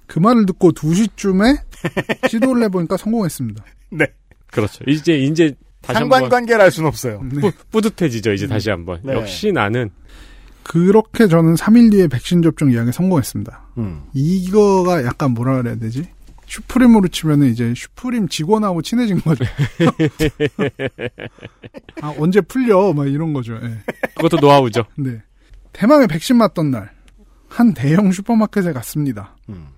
그 0.07 0.19
말을 0.19 0.47
듣고 0.47 0.73
2시쯤에 0.73 1.61
시도를 2.29 2.63
해보니까 2.65 2.97
성공했습니다. 2.97 3.63
네. 3.91 4.07
그렇죠. 4.51 4.83
이제, 4.87 5.19
이제 5.19 5.55
다시 5.83 5.99
한번 5.99 6.21
상관관계를 6.21 6.61
알 6.63 6.71
수는 6.71 6.89
없어요. 6.89 7.23
네. 7.31 7.41
뿌, 7.41 7.53
뿌듯해지죠, 7.71 8.33
이제 8.33 8.47
다시 8.47 8.71
한번. 8.71 9.01
네. 9.05 9.13
역시 9.13 9.53
나는. 9.53 9.91
그렇게 10.69 11.27
저는 11.29 11.55
3일 11.55 11.91
뒤에 11.91 12.09
백신 12.09 12.43
접종 12.43 12.73
예약에 12.73 12.93
성공했습니다. 12.93 13.69
음. 13.79 14.03
이거가 14.13 15.03
약간 15.03 15.33
뭐라 15.33 15.57
그래야 15.63 15.77
되지? 15.77 16.07
슈프림으로 16.47 17.09
치면은 17.09 17.49
이제 17.49 17.73
슈프림 17.75 18.29
직원하고 18.29 18.83
친해진 18.83 19.19
거죠. 19.21 19.45
아, 22.03 22.15
언제 22.19 22.43
풀려? 22.43 22.93
막 22.93 23.07
이런 23.07 23.33
거죠. 23.33 23.55
예. 23.63 23.79
그것도 24.15 24.37
노하우죠. 24.41 24.85
네. 24.99 25.23
대망의 25.73 26.07
백신 26.07 26.37
맞던 26.37 26.71
날, 26.71 26.91
한 27.49 27.73
대형 27.73 28.13
슈퍼마켓에 28.13 28.75
갔습니다. 28.75 29.37
음. 29.49 29.69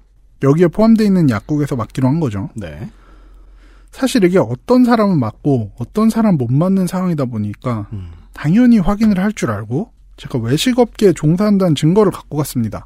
여기에 0.43 0.69
포함되어 0.69 1.07
있는 1.07 1.31
약국에서 1.31 1.77
맞기로 1.77 2.09
한 2.09 2.19
거죠. 2.19 2.51
네. 2.57 2.91
사실 3.93 4.25
이게 4.25 4.39
어떤 4.39 4.85
사람은 4.85 5.21
맞고 5.21 5.73
어떤 5.79 6.11
사람 6.11 6.37
못 6.37 6.51
맞는 6.53 6.89
상황이다 6.89 7.27
보니까 7.27 7.87
음. 7.93 8.11
당연히 8.33 8.79
확인을 8.79 9.21
할 9.23 9.33
줄 9.33 9.53
알고 9.53 9.93
제가 10.21 10.39
외식업계에 10.39 11.15
종사한다는 11.15 11.75
증거를 11.75 12.13
갖고 12.13 12.37
갔습니다. 12.37 12.85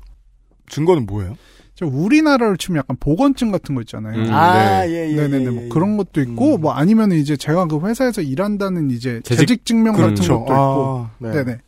증거는 0.69 1.05
뭐예요? 1.07 1.37
저 1.75 1.85
우리나라로 1.85 2.57
치면 2.57 2.79
약간 2.79 2.97
보건증 3.01 3.51
같은 3.51 3.75
거 3.75 3.81
있잖아요. 3.81 4.17
음, 4.23 4.33
아, 4.33 4.83
네. 4.85 4.91
예, 4.91 5.11
예. 5.11 5.17
네네네. 5.17 5.45
예, 5.45 5.51
뭐 5.51 5.65
예. 5.65 5.69
그런 5.69 5.97
것도 5.97 6.21
있고, 6.21 6.55
음. 6.55 6.61
뭐 6.61 6.73
아니면 6.73 7.11
이제 7.11 7.37
제가 7.37 7.67
그 7.67 7.81
회사에서 7.81 8.23
일한다는 8.23 8.93
이제 8.93 9.21
재직- 9.25 9.41
재직 9.49 9.65
증명 9.65 9.95
같은 9.95 10.15
그렇죠. 10.15 10.45
것도 10.45 10.53
있고. 10.53 10.55
아, 10.55 11.11
네. 11.19 11.33
네네. 11.33 11.59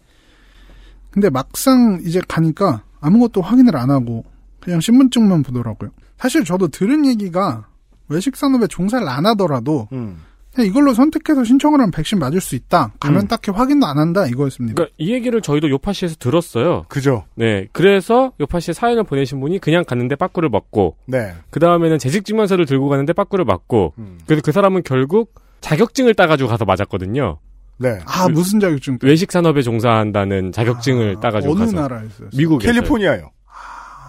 근데 1.11 1.31
막상 1.31 1.99
이제 2.05 2.21
가니까 2.29 2.85
아무것도 3.01 3.41
확인을 3.43 3.77
안 3.77 3.91
하고 3.91 4.25
그냥 4.61 4.81
신분증만 4.81 5.43
보더라고요. 5.43 5.91
사실 6.19 6.45
저도 6.45 6.69
들은 6.69 7.05
얘기가 7.07 7.67
외식 8.09 8.37
산업에 8.37 8.69
종사를 8.69 9.07
안 9.09 9.27
하더라도 9.27 9.89
음. 9.93 10.19
이걸로 10.65 10.95
선택해서 10.95 11.45
신청을 11.45 11.81
하면 11.81 11.91
백신 11.91 12.19
맞을 12.19 12.41
수 12.41 12.55
있다. 12.55 12.93
가면 13.01 13.23
음. 13.23 13.29
딱히 13.29 13.51
확인도 13.51 13.87
안 13.87 13.99
한다 13.99 14.27
이거였습니다. 14.27 14.75
그러니까 14.75 14.95
이 14.99 15.13
얘기를 15.13 15.41
저희도 15.41 15.69
요파시에서 15.71 16.17
들었어요. 16.19 16.85
그죠. 16.89 17.25
네. 17.35 17.67
그래서 17.73 18.33
요파시에 18.41 18.75
사연을 18.75 19.05
보내신 19.05 19.41
분이 19.41 19.59
그냥 19.59 19.85
갔는데 19.85 20.17
빠꾸를 20.17 20.49
먹고, 20.49 20.97
네. 21.07 21.35
그 21.51 21.61
다음에는 21.61 21.99
재직 21.99 22.25
증명서를 22.25 22.67
들고 22.67 22.89
가는데 22.89 23.13
빠꾸를 23.13 23.45
맞고, 23.45 23.95
음. 23.99 24.19
그래서 24.27 24.43
그 24.45 24.53
사람은 24.53 24.83
결국 24.85 25.35
자격증을 25.61 26.15
따 26.15 26.27
가지고 26.27 26.49
가서 26.49 26.65
맞았거든요. 26.65 27.39
네. 27.79 27.99
아 28.07 28.29
무슨 28.29 28.61
자격증? 28.61 28.99
외식 29.03 29.31
산업에 29.31 29.63
종사한다는 29.63 30.53
자격증을 30.53 31.17
아, 31.19 31.21
따 31.21 31.31
가지고 31.31 31.55
어느 31.55 31.61
가서 31.61 31.73
나라였어요? 31.77 32.29
미국에 32.37 32.67
캘리포니아요. 32.67 33.31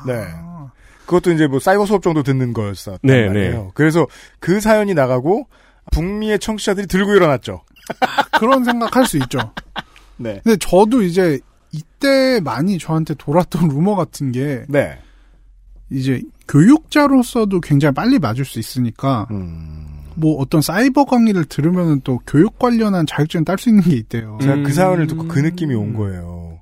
네. 0.06 0.14
그것도 1.06 1.32
이제 1.32 1.48
뭐 1.48 1.60
사이버 1.60 1.86
수업 1.86 2.02
정도 2.04 2.22
듣는 2.22 2.54
거였었단 2.54 3.00
네, 3.02 3.28
말이에요. 3.28 3.52
네. 3.52 3.70
그래서 3.74 4.08
그 4.40 4.60
사연이 4.60 4.94
나가고 4.94 5.48
북미의 5.92 6.40
청취자들이 6.40 6.88
들고 6.88 7.16
일어났죠. 7.16 7.62
그런 8.40 8.64
생각할 8.64 9.06
수 9.06 9.18
있죠. 9.18 9.40
네. 10.18 10.42
근데 10.44 10.58
저도 10.58 11.02
이제 11.02 11.40
이때 11.72 12.40
많이 12.44 12.78
저한테 12.78 13.14
돌았던 13.16 13.68
루머 13.70 13.96
같은 13.96 14.32
게 14.32 14.64
네. 14.68 15.00
이제 15.90 16.22
교육자로서도 16.48 17.62
굉장히 17.62 17.94
빨리 17.94 18.20
맞을 18.20 18.46
수 18.46 18.60
있으니까 18.60 19.28
음. 19.32 20.04
뭐 20.16 20.38
어떤 20.40 20.62
사이버 20.62 21.06
강의를 21.06 21.46
들으면 21.46 22.02
또 22.04 22.20
교육 22.26 22.58
관련한 22.58 23.06
자격증 23.06 23.46
딸 23.46 23.58
수 23.60 23.70
있는 23.70 23.84
게 23.84 23.96
있대요. 23.96 24.38
제가 24.42 24.56
음. 24.56 24.64
그 24.64 24.74
사연을 24.74 25.08
듣고 25.08 25.28
그 25.28 25.40
느낌이 25.40 25.76
온 25.76 25.94
거예요. 25.94 26.60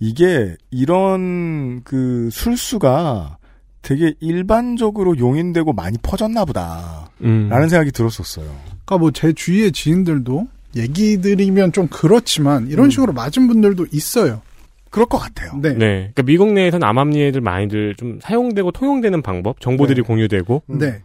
이게 0.00 0.56
이런 0.70 1.82
그 1.82 2.28
술수가 2.30 3.37
되게 3.82 4.14
일반적으로 4.20 5.16
용인되고 5.18 5.72
많이 5.72 5.96
퍼졌나 6.02 6.44
보다. 6.44 7.10
음. 7.22 7.48
라는 7.48 7.68
생각이 7.68 7.92
들었었어요. 7.92 8.46
그러니까 8.84 8.98
뭐 8.98 9.10
제 9.12 9.32
주위의 9.32 9.72
지인들도 9.72 10.48
얘기 10.76 11.20
드리면 11.20 11.72
좀 11.72 11.88
그렇지만 11.88 12.68
이런 12.68 12.86
음. 12.86 12.90
식으로 12.90 13.12
맞은 13.12 13.48
분들도 13.48 13.86
있어요. 13.92 14.42
그럴 14.90 15.06
것 15.06 15.18
같아요. 15.18 15.52
네. 15.60 15.70
네. 15.74 16.10
그러니까 16.14 16.22
미국 16.22 16.52
내에서는 16.52 16.86
암암리애들 16.86 17.40
많이들 17.40 17.94
좀 17.96 18.18
사용되고 18.22 18.70
통용되는 18.72 19.20
방법, 19.22 19.60
정보들이 19.60 20.02
네. 20.02 20.06
공유되고. 20.06 20.62
음. 20.70 20.78
네. 20.78 21.02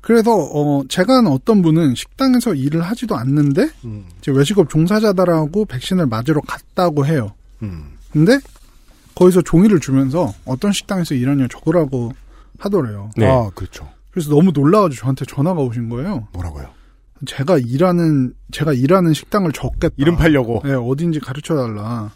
그래서 0.00 0.36
어 0.36 0.84
제가 0.88 1.18
아는 1.18 1.32
어떤 1.32 1.62
분은 1.62 1.96
식당에서 1.96 2.54
일을 2.54 2.80
하지도 2.82 3.16
않는데 3.16 3.68
음. 3.84 4.04
이제 4.18 4.30
외식업 4.30 4.70
종사자다라고 4.70 5.64
백신을 5.64 6.06
맞으러 6.06 6.40
갔다고 6.42 7.06
해요. 7.06 7.32
음. 7.62 7.96
근데 8.12 8.38
거기서 9.16 9.42
종이를 9.42 9.80
주면서 9.80 10.32
어떤 10.44 10.72
식당에서 10.72 11.14
일하냐 11.14 11.48
적으라고 11.48 12.12
하더래요. 12.58 13.10
네. 13.16 13.26
아, 13.26 13.50
그렇죠. 13.54 13.88
그래서 14.12 14.30
너무 14.30 14.52
놀라가지고 14.54 15.00
저한테 15.00 15.24
전화가 15.24 15.60
오신 15.60 15.88
거예요. 15.88 16.28
뭐라고요? 16.32 16.68
제가 17.26 17.58
일하는 17.58 18.34
제가 18.52 18.72
일하는 18.72 19.14
식당을 19.14 19.52
적겠다. 19.52 19.94
이름 19.96 20.16
팔려고. 20.16 20.60
네, 20.64 20.72
어딘지 20.72 21.18
가르쳐 21.18 21.56
달라. 21.56 22.10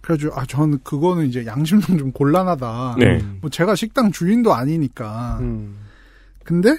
그래가지고 0.00 0.38
아 0.38 0.46
저는 0.46 0.78
그거는 0.84 1.26
이제 1.26 1.44
양심상 1.46 1.98
좀 1.98 2.12
곤란하다. 2.12 2.96
네. 2.98 3.24
뭐 3.40 3.50
제가 3.50 3.74
식당 3.74 4.12
주인도 4.12 4.54
아니니까. 4.54 5.38
음. 5.40 5.76
근데 6.44 6.78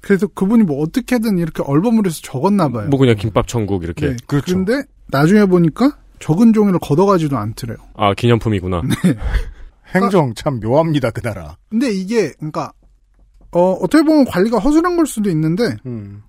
그래서 0.00 0.28
그분이 0.28 0.62
뭐 0.62 0.82
어떻게든 0.82 1.38
이렇게 1.38 1.64
얼버무려서 1.64 2.20
적었나 2.22 2.68
봐요. 2.68 2.88
뭐 2.88 2.98
그냥 2.98 3.16
김밥 3.16 3.48
천국 3.48 3.82
이렇게. 3.82 4.10
네. 4.10 4.16
그렇죠. 4.26 4.54
근데 4.54 4.84
나중에 5.08 5.46
보니까 5.46 5.96
적은 6.20 6.52
종이를 6.52 6.78
걷어가지도 6.80 7.36
않더래요. 7.36 7.78
아 7.94 8.14
기념품이구나. 8.14 8.82
행정 9.94 10.34
참 10.34 10.60
묘합니다 10.60 11.10
그 11.10 11.20
나라. 11.20 11.56
근데 11.68 11.90
이게 11.90 12.32
그러니까 12.34 12.72
어 13.50 13.72
어떻게 13.72 14.04
보면 14.04 14.24
관리가 14.26 14.58
허술한 14.58 14.96
걸 14.96 15.06
수도 15.06 15.28
있는데 15.30 15.76
음. 15.86 16.22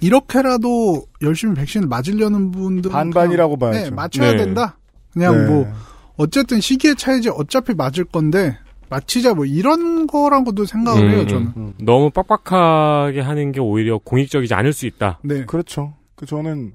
이렇게라도 0.00 1.04
열심히 1.22 1.54
백신을 1.54 1.88
맞으려는 1.88 2.50
분들은 2.50 2.92
반반이라고 2.92 3.56
그냥, 3.56 3.72
봐야죠. 3.72 3.90
네, 3.90 3.94
맞춰야 3.94 4.30
네. 4.32 4.36
된다. 4.38 4.78
그냥 5.12 5.36
네. 5.36 5.50
뭐 5.50 5.72
어쨌든 6.16 6.60
시기의 6.60 6.96
차이지 6.96 7.28
어차피 7.28 7.74
맞을 7.74 8.04
건데 8.04 8.56
맞히자 8.88 9.34
뭐 9.34 9.44
이런 9.44 10.06
거라고도 10.06 10.64
생각을 10.64 11.10
해요 11.10 11.20
음, 11.22 11.28
저는. 11.28 11.52
음. 11.56 11.74
너무 11.80 12.10
빡빡하게 12.10 13.20
하는 13.20 13.52
게 13.52 13.60
오히려 13.60 13.98
공익적이지 13.98 14.54
않을 14.54 14.72
수 14.72 14.86
있다. 14.86 15.18
네. 15.22 15.44
그렇죠. 15.44 15.94
그 16.14 16.26
저는 16.26 16.72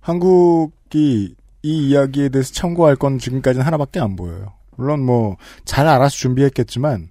한국이 0.00 1.34
이 1.62 1.88
이야기에 1.88 2.28
대해서 2.30 2.52
참고할 2.52 2.96
건 2.96 3.18
지금까지는 3.18 3.64
하나밖에 3.66 4.00
안 4.00 4.16
보여요. 4.16 4.52
물론 4.76 5.04
뭐 5.04 5.36
잘 5.64 5.86
알아서 5.88 6.14
준비했겠지만 6.16 7.08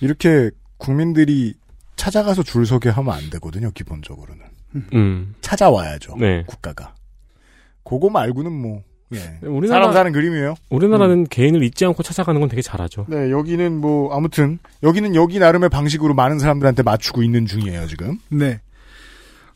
이렇게 0.00 0.50
국민들이 0.78 1.54
찾아가서 1.96 2.42
줄 2.42 2.66
서게 2.66 2.88
하면 2.90 3.14
안 3.14 3.30
되거든요. 3.30 3.70
기본적으로는 3.72 4.42
음. 4.94 5.34
찾아와야죠. 5.40 6.16
네. 6.18 6.44
국가가. 6.46 6.94
그거 7.84 8.10
말고는 8.10 8.52
뭐 8.52 8.82
예. 9.14 9.38
우리나라 9.46 9.80
사람 9.84 9.92
사는 9.94 10.12
그림이에요. 10.12 10.54
우리나라는 10.68 11.24
개인을 11.28 11.62
잊지 11.62 11.86
않고 11.86 12.02
찾아가는 12.02 12.38
건 12.40 12.50
되게 12.50 12.60
잘하죠. 12.60 13.06
네, 13.08 13.30
여기는 13.30 13.72
뭐 13.80 14.14
아무튼 14.14 14.58
여기는 14.82 15.14
여기 15.14 15.38
나름의 15.38 15.70
방식으로 15.70 16.12
많은 16.14 16.38
사람들한테 16.38 16.82
맞추고 16.82 17.22
있는 17.22 17.46
중이에요 17.46 17.86
지금. 17.86 18.18
네. 18.28 18.60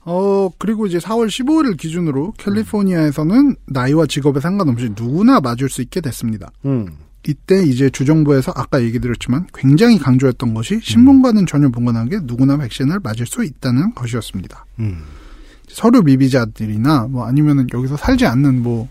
어, 0.05 0.51
그리고 0.59 0.87
이제 0.87 0.99
4월 0.99 1.29
15일을 1.29 1.77
기준으로 1.77 2.33
캘리포니아에서는 2.39 3.57
나이와 3.67 4.07
직업에 4.07 4.41
상관없이 4.41 4.91
누구나 4.97 5.41
맞을 5.41 5.69
수 5.69 5.83
있게 5.83 6.01
됐습니다. 6.01 6.51
음. 6.65 6.89
이때 7.27 7.63
이제 7.63 7.89
주정부에서 7.89 8.53
아까 8.57 8.83
얘기 8.83 8.99
드렸지만 8.99 9.47
굉장히 9.55 9.99
강조했던 9.99 10.55
것이 10.55 10.81
신분과는 10.83 11.47
전혀 11.47 11.69
무관하게 11.69 12.21
누구나 12.25 12.57
백신을 12.57 12.99
맞을 13.01 13.27
수 13.27 13.45
있다는 13.45 13.95
것이었습니다. 13.95 14.67
음. 14.81 15.03
서류 15.69 16.03
미비자들이나 16.03 17.07
뭐 17.09 17.25
아니면은 17.25 17.69
여기서 17.73 17.97
살지 17.97 18.27
않는 18.27 18.63
뭐 18.63 18.89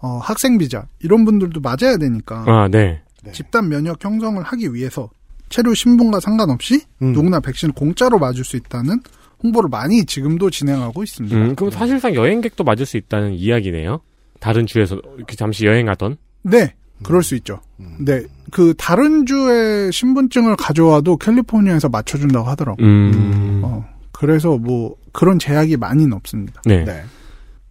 어, 0.00 0.18
학생 0.18 0.58
비자 0.58 0.86
이런 0.98 1.24
분들도 1.24 1.60
맞아야 1.60 1.96
되니까 1.96 2.44
아, 2.46 2.68
네. 2.68 3.02
네. 3.22 3.32
집단 3.32 3.68
면역 3.68 4.04
형성을 4.04 4.42
하기 4.42 4.74
위해서 4.74 5.08
체류 5.48 5.74
신분과 5.74 6.20
상관없이 6.20 6.82
음. 7.02 7.12
누구나 7.12 7.40
백신을 7.40 7.72
공짜로 7.72 8.18
맞을 8.18 8.44
수 8.44 8.56
있다는 8.56 9.00
홍보를 9.42 9.68
많이 9.68 10.04
지금도 10.04 10.50
진행하고 10.50 11.02
있습니다. 11.02 11.36
음, 11.36 11.54
그럼 11.54 11.70
사실상 11.70 12.14
여행객도 12.14 12.64
맞을 12.64 12.86
수 12.86 12.96
있다는 12.96 13.34
이야기네요. 13.34 14.00
다른 14.40 14.66
주에서 14.66 15.00
이렇게 15.16 15.36
잠시 15.36 15.66
여행하던. 15.66 16.16
네, 16.42 16.74
그럴 17.02 17.22
수 17.22 17.34
있죠. 17.36 17.60
음. 17.80 17.96
네, 18.00 18.22
그 18.50 18.74
다른 18.76 19.26
주의 19.26 19.92
신분증을 19.92 20.56
가져와도 20.56 21.16
캘리포니아에서 21.16 21.88
맞춰준다고 21.88 22.48
하더라고요. 22.48 22.86
음. 22.86 23.60
어, 23.64 23.84
그래서 24.12 24.56
뭐 24.56 24.96
그런 25.12 25.38
제약이 25.38 25.76
많이는 25.76 26.12
없습니다. 26.12 26.60
네. 26.64 26.84
네. 26.84 27.02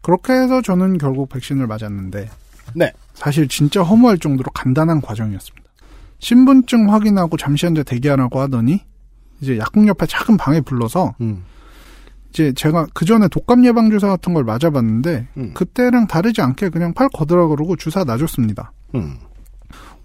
그렇게 0.02 0.34
해서 0.34 0.62
저는 0.62 0.98
결국 0.98 1.28
백신을 1.30 1.68
맞았는데 1.68 2.30
네. 2.76 2.94
사실 3.14 3.48
진짜 3.48 3.82
허무할 3.82 4.18
정도로 4.18 4.52
간단한 4.52 5.02
과정이었습니다. 5.02 5.68
신분증 6.20 6.92
확인하고 6.94 7.38
잠시 7.38 7.66
앉아 7.66 7.84
대기하라고 7.84 8.40
하더니 8.40 8.82
이제 9.42 9.58
약국 9.58 9.88
옆에 9.88 10.06
작은 10.06 10.38
방에 10.38 10.62
불러서 10.62 11.16
음. 11.22 11.44
이제 12.30 12.54
제가 12.54 12.88
그 12.94 13.06
전에 13.06 13.28
독감 13.28 13.66
예방 13.66 13.90
주사 13.90 14.08
같은 14.08 14.34
걸 14.34 14.44
맞아봤는데 14.44 15.28
음. 15.38 15.54
그때랑 15.54 16.08
다르지 16.08 16.42
않게 16.42 16.70
그냥 16.70 16.94
팔 16.94 17.10
거더라 17.10 17.48
그러고 17.48 17.76
주사 17.76 18.04
놔줬습니다. 18.04 18.72
음. 18.96 19.18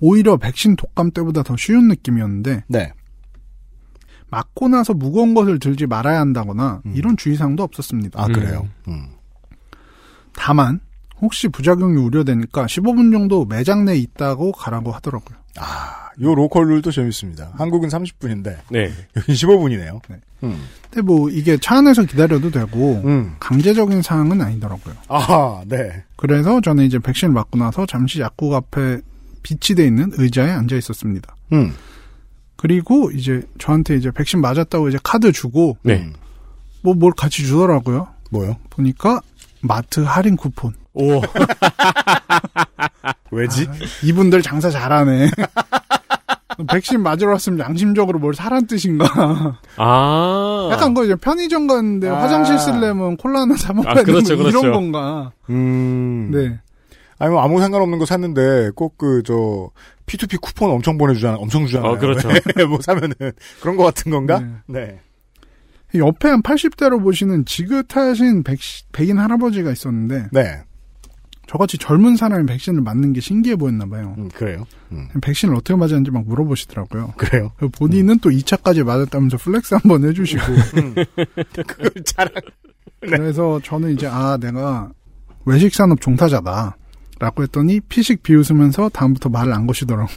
오히려 0.00 0.36
백신 0.36 0.76
독감 0.76 1.12
때보다 1.12 1.42
더 1.42 1.56
쉬운 1.56 1.88
느낌이었는데 1.88 2.64
네. 2.68 2.92
맞고 4.30 4.68
나서 4.68 4.94
무거운 4.94 5.34
것을 5.34 5.58
들지 5.58 5.86
말아야 5.86 6.18
한다거나 6.20 6.80
음. 6.86 6.92
이런 6.96 7.16
주의사항도 7.16 7.62
없었습니다. 7.62 8.20
아 8.20 8.26
음. 8.26 8.32
그래요. 8.32 8.68
음. 8.88 9.08
다만 10.34 10.80
혹시 11.20 11.48
부작용이 11.48 12.00
우려되니까 12.00 12.66
15분 12.66 13.12
정도 13.12 13.44
매장 13.44 13.84
내에 13.84 13.96
있다고 13.96 14.52
가라고 14.52 14.90
하더라고요. 14.90 15.38
아, 15.58 16.01
요 16.20 16.34
로컬 16.34 16.68
룰도 16.68 16.90
재밌습니다. 16.90 17.52
한국은 17.56 17.88
30분인데 17.88 18.56
네. 18.70 18.92
여긴 19.16 19.34
15분이네요. 19.34 20.00
네. 20.08 20.20
음. 20.44 20.60
근데 20.90 21.02
뭐 21.02 21.30
이게 21.30 21.56
차 21.56 21.78
안에서 21.78 22.04
기다려도 22.04 22.50
되고 22.50 23.00
음. 23.04 23.36
강제적인 23.40 24.02
사항은 24.02 24.40
아니더라고요. 24.40 24.94
아, 25.08 25.62
네. 25.66 26.04
그래서 26.16 26.60
저는 26.60 26.84
이제 26.84 26.98
백신을 26.98 27.32
맞고 27.32 27.58
나서 27.58 27.86
잠시 27.86 28.20
약국 28.20 28.52
앞에 28.54 29.00
비치돼 29.42 29.86
있는 29.86 30.10
의자에 30.14 30.50
앉아 30.50 30.76
있었습니다. 30.76 31.34
음. 31.52 31.74
그리고 32.56 33.10
이제 33.10 33.42
저한테 33.58 33.96
이제 33.96 34.10
백신 34.10 34.40
맞았다고 34.40 34.88
이제 34.88 34.98
카드 35.02 35.32
주고 35.32 35.76
네. 35.82 36.00
음. 36.00 36.12
뭐뭘 36.82 37.12
같이 37.16 37.44
주더라고요. 37.44 38.08
뭐요? 38.30 38.56
보니까 38.70 39.20
마트 39.60 40.00
할인 40.00 40.36
쿠폰. 40.36 40.74
오. 40.94 41.22
왜지? 43.30 43.66
이분들 44.04 44.42
장사 44.42 44.70
잘하네. 44.70 45.30
백신 46.68 47.02
맞으러 47.02 47.32
왔으면 47.32 47.58
양심적으로 47.60 48.18
뭘 48.18 48.34
사란 48.34 48.66
뜻인가. 48.66 49.58
아. 49.76 50.68
약간 50.72 50.94
그 50.94 51.04
이제 51.04 51.14
편의점 51.16 51.66
갔는데 51.66 52.08
아. 52.08 52.22
화장실 52.22 52.58
쓰려면 52.58 53.16
콜라 53.16 53.42
하나 53.42 53.56
사 53.56 53.72
먹어야 53.72 53.92
아, 53.92 54.02
그렇죠, 54.02 54.28
되는 54.28 54.42
뭐 54.42 54.50
그렇죠. 54.50 54.66
이런 54.66 54.72
건가. 54.72 55.32
음. 55.50 56.30
네. 56.32 56.58
아니, 57.18 57.30
뭐 57.30 57.40
아무 57.42 57.60
상관없는 57.60 57.98
거 57.98 58.06
샀는데 58.06 58.70
꼭 58.74 58.98
그, 58.98 59.22
저, 59.24 59.70
P2P 60.06 60.40
쿠폰 60.40 60.70
엄청 60.70 60.98
보내주잖아, 60.98 61.36
엄청 61.36 61.66
주잖아요. 61.66 61.92
어, 61.92 61.98
그렇죠. 61.98 62.28
뭐 62.68 62.78
사면은. 62.80 63.14
그런 63.60 63.76
거 63.76 63.84
같은 63.84 64.10
건가? 64.10 64.42
네. 64.66 64.98
옆에 65.94 66.28
한 66.28 66.42
80대로 66.42 67.02
보시는 67.02 67.44
지긋하신 67.44 68.42
백, 68.44 68.58
백인 68.92 69.18
할아버지가 69.18 69.70
있었는데 69.70 70.28
네. 70.32 70.62
저같이 71.52 71.76
젊은 71.76 72.16
사람이 72.16 72.46
백신을 72.46 72.80
맞는 72.80 73.12
게 73.12 73.20
신기해 73.20 73.56
보였나 73.56 73.84
봐요. 73.84 74.14
음, 74.16 74.30
그래요. 74.30 74.64
음, 74.90 75.08
백신을 75.20 75.54
어떻게 75.54 75.76
맞았는지 75.76 76.10
막 76.10 76.24
물어보시더라고요. 76.26 77.12
그래요. 77.18 77.52
그리고 77.58 77.72
본인은 77.72 78.20
또 78.20 78.30
2차까지 78.30 78.82
맞았다면서 78.84 79.36
flex 79.36 79.74
한번 79.74 80.02
해주시고 80.04 80.42
그걸 81.66 81.90
자랑. 82.06 82.32
네. 83.02 83.08
그래서 83.08 83.60
저는 83.62 83.92
이제 83.92 84.06
아 84.06 84.38
내가 84.38 84.90
외식산업 85.44 86.00
종사자다 86.00 86.76
라고 87.18 87.42
했더니 87.42 87.80
피식 87.80 88.22
비웃으면서 88.22 88.88
다음부터 88.88 89.28
말을 89.28 89.52
안 89.52 89.66
거시더라고 89.66 90.08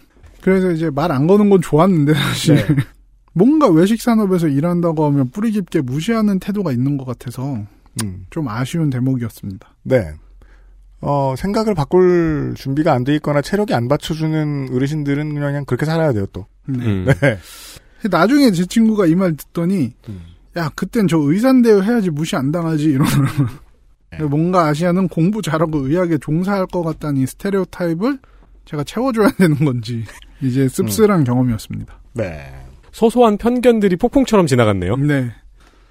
그래서 0.42 0.72
이제 0.72 0.90
말 0.90 1.12
안 1.12 1.28
거는 1.28 1.50
건 1.50 1.60
좋았는데 1.62 2.14
사실 2.14 2.56
네. 2.56 2.66
뭔가 3.34 3.68
외식 3.68 4.02
산업에서 4.02 4.48
일한다고 4.48 5.04
하면 5.08 5.30
뿌리 5.32 5.52
깊게 5.52 5.82
무시하는 5.82 6.40
태도가 6.40 6.72
있는 6.72 6.96
것 6.96 7.04
같아서 7.06 7.58
음, 8.04 8.26
좀 8.30 8.48
아쉬운 8.48 8.90
대목이었습니다. 8.90 9.68
네. 9.84 10.14
어, 11.06 11.36
생각을 11.38 11.76
바꿀 11.76 12.54
준비가 12.58 12.94
안 12.94 13.04
돼 13.04 13.14
있거나 13.16 13.42
체력이 13.42 13.74
안 13.74 13.88
받쳐주는 13.88 14.70
어르신들은 14.74 15.34
그냥 15.36 15.66
그렇게 15.66 15.86
살아야 15.86 16.12
돼요, 16.14 16.26
또. 16.34 16.46
네. 16.68 16.84
음. 16.86 17.06
네. 17.22 17.38
나중에 18.10 18.52
제 18.52 18.66
친구가 18.66 19.06
이 19.08 19.16
말 19.16 19.36
듣더니 19.36 19.94
음. 20.10 20.22
야 20.58 20.70
그땐 20.76 21.08
저 21.08 21.18
의사인데요 21.18 21.82
해야지 21.84 22.10
무시 22.10 22.36
안 22.36 22.52
당하지 22.52 22.86
이러더라고요. 22.86 23.48
네. 24.12 24.18
뭔가 24.26 24.68
아시아는 24.68 25.08
공부 25.10 25.42
잘하고 25.42 25.80
의학에 25.88 26.18
종사할 26.20 26.68
것 26.68 26.82
같다는 26.84 27.22
이 27.22 27.26
스테레오 27.28 27.66
타입을 27.66 28.20
제가 28.66 28.84
채워줘야 28.84 29.30
되는 29.38 29.56
건지 29.58 30.04
이제 30.42 30.68
씁쓸한 30.68 31.24
경험이었습니다. 31.24 32.00
네. 32.14 32.52
소소한 32.92 33.38
편견들이 33.38 33.98
폭풍처럼 33.98 34.48
지나갔네요. 34.48 34.96
네, 34.98 35.32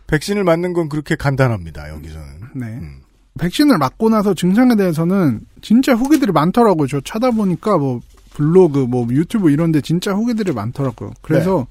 백신을 0.06 0.42
맞는 0.44 0.72
건 0.72 0.88
그렇게 0.88 1.16
간단합니다, 1.16 1.90
여기서는. 1.90 2.26
네. 2.54 2.66
음. 2.66 3.00
백신을 3.38 3.78
맞고 3.78 4.10
나서 4.10 4.34
증상에 4.34 4.76
대해서는 4.76 5.40
진짜 5.60 5.94
후기들이 5.94 6.32
많더라고요. 6.32 6.86
저 6.86 7.00
찾아보니까 7.00 7.78
뭐 7.78 8.00
블로그, 8.34 8.78
뭐 8.78 9.06
유튜브 9.10 9.50
이런데 9.50 9.80
진짜 9.80 10.12
후기들이 10.12 10.52
많더라고요. 10.52 11.12
그래서 11.22 11.66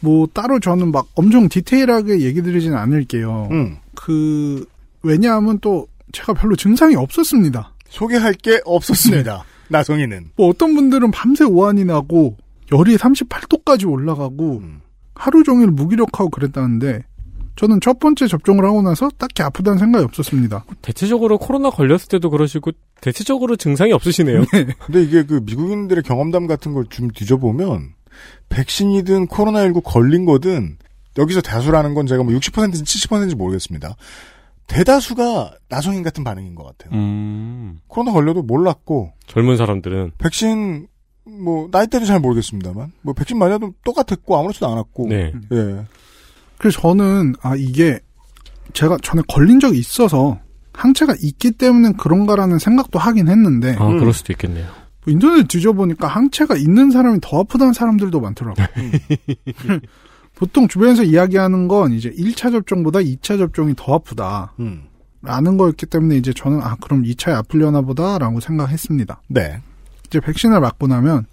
뭐 0.00 0.28
따로 0.32 0.60
저는 0.60 0.92
막 0.92 1.08
엄청 1.14 1.48
디테일하게 1.48 2.20
얘기 2.20 2.42
드리진 2.42 2.74
않을게요. 2.74 3.48
음. 3.50 3.76
그 3.94 4.64
왜냐하면 5.02 5.58
또 5.60 5.88
제가 6.12 6.34
별로 6.34 6.56
증상이 6.56 6.94
없었습니다. 6.96 7.72
소개할 7.88 8.34
게 8.34 8.60
없었습니다. 8.64 9.44
나성이는. 9.68 10.30
뭐 10.36 10.48
어떤 10.48 10.74
분들은 10.74 11.10
밤새 11.10 11.44
오한이 11.44 11.84
나고 11.84 12.36
열이 12.72 12.96
38도까지 12.96 13.90
올라가고 13.90 14.58
음. 14.58 14.80
하루 15.14 15.42
종일 15.42 15.68
무기력하고 15.68 16.30
그랬다는데 16.30 17.04
저는 17.58 17.80
첫 17.80 17.98
번째 17.98 18.28
접종을 18.28 18.64
하고 18.64 18.82
나서 18.82 19.10
딱히 19.18 19.42
아프다는 19.42 19.78
생각이 19.78 20.04
없었습니다. 20.04 20.64
대체적으로 20.80 21.38
코로나 21.38 21.70
걸렸을 21.70 22.06
때도 22.08 22.30
그러시고 22.30 22.70
대체적으로 23.00 23.56
증상이 23.56 23.92
없으시네요. 23.92 24.44
근데 24.86 25.02
이게 25.02 25.24
그 25.24 25.42
미국인들의 25.44 26.04
경험담 26.04 26.46
같은 26.46 26.72
걸 26.72 26.84
좀 26.88 27.10
뒤져보면 27.10 27.94
백신이든 28.48 29.26
코로나19 29.26 29.82
걸린 29.84 30.24
거든 30.24 30.78
여기서 31.18 31.40
다수라는 31.40 31.94
건 31.94 32.06
제가 32.06 32.22
뭐 32.22 32.32
60%인지 32.32 32.84
70%인지 32.84 33.34
모르겠습니다. 33.34 33.96
대다수가 34.68 35.54
나성인 35.68 36.02
같은 36.04 36.22
반응인 36.22 36.54
것 36.54 36.64
같아요. 36.64 36.96
음. 36.96 37.80
코로나 37.88 38.12
걸려도 38.12 38.42
몰랐고 38.42 39.12
젊은 39.26 39.56
사람들은 39.56 40.12
백신 40.18 40.86
뭐 41.24 41.68
나이대는 41.72 42.06
잘 42.06 42.20
모르겠습니다만 42.20 42.92
뭐 43.02 43.14
백신 43.14 43.36
맞아도 43.36 43.72
똑같았고 43.84 44.36
아무렇지도 44.36 44.68
않았고 44.68 45.06
네. 45.08 45.32
예. 45.52 45.84
그래서 46.58 46.80
저는 46.80 47.34
아 47.42 47.54
이게 47.56 48.00
제가 48.72 48.98
전에 49.02 49.22
걸린 49.28 49.60
적이 49.60 49.78
있어서 49.78 50.40
항체가 50.72 51.14
있기 51.20 51.52
때문에 51.52 51.92
그런가라는 51.98 52.58
생각도 52.58 52.98
하긴 52.98 53.28
했는데 53.28 53.76
아 53.78 53.88
음. 53.88 53.98
그럴 53.98 54.12
수도 54.12 54.32
있겠네요. 54.32 54.66
인터넷 55.06 55.48
뒤져보니까 55.48 56.06
항체가 56.06 56.56
있는 56.56 56.90
사람이 56.90 57.20
더 57.22 57.40
아프다는 57.40 57.72
사람들도 57.72 58.20
많더라고요. 58.20 58.66
보통 60.34 60.68
주변에서 60.68 61.02
이야기하는 61.02 61.66
건 61.66 61.92
이제 61.92 62.10
1차 62.10 62.52
접종보다 62.52 63.00
2차 63.00 63.38
접종이 63.38 63.74
더 63.76 63.94
아프다. 63.94 64.54
음. 64.60 64.84
라는 65.20 65.56
거였기 65.56 65.86
때문에 65.86 66.16
이제 66.16 66.32
저는 66.32 66.62
아 66.62 66.76
그럼 66.80 67.02
2차에 67.02 67.34
아플려나 67.34 67.80
보다라고 67.80 68.38
생각했습니다. 68.38 69.22
네. 69.28 69.60
이제 70.06 70.20
백신을 70.20 70.60
맞고 70.60 70.86
나면 70.86 71.26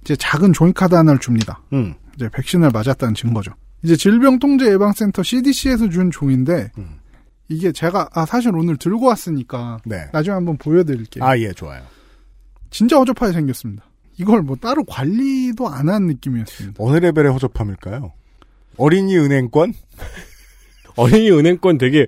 이제 0.00 0.16
작은 0.16 0.52
종이카드 0.52 0.94
하나를 0.94 1.20
줍니다. 1.20 1.60
음. 1.72 1.94
이제 2.16 2.28
백신을 2.28 2.70
맞았다는 2.72 3.14
증거죠. 3.14 3.52
이제 3.82 3.96
질병통제예방센터 3.96 5.22
CDC에서 5.22 5.88
준 5.88 6.10
종인데 6.10 6.70
음. 6.78 6.98
이게 7.48 7.70
제가 7.72 8.08
아 8.12 8.26
사실 8.26 8.54
오늘 8.56 8.76
들고 8.76 9.06
왔으니까 9.06 9.78
네. 9.84 10.06
나중에 10.12 10.34
한번 10.34 10.56
보여드릴게요. 10.56 11.24
아, 11.24 11.38
예, 11.38 11.52
좋아요. 11.52 11.82
진짜 12.70 12.96
허접하게 12.98 13.32
생겼습니다. 13.32 13.84
이걸 14.18 14.42
뭐 14.42 14.56
따로 14.56 14.82
관리도 14.84 15.68
안 15.68 15.88
한 15.88 16.06
느낌이었습니다. 16.06 16.82
어느 16.82 16.96
레벨의 16.98 17.30
허접함일까요? 17.32 18.12
어린이 18.78 19.16
은행권? 19.16 19.72
어린이 20.96 21.30
은행권 21.30 21.78
되게 21.78 22.06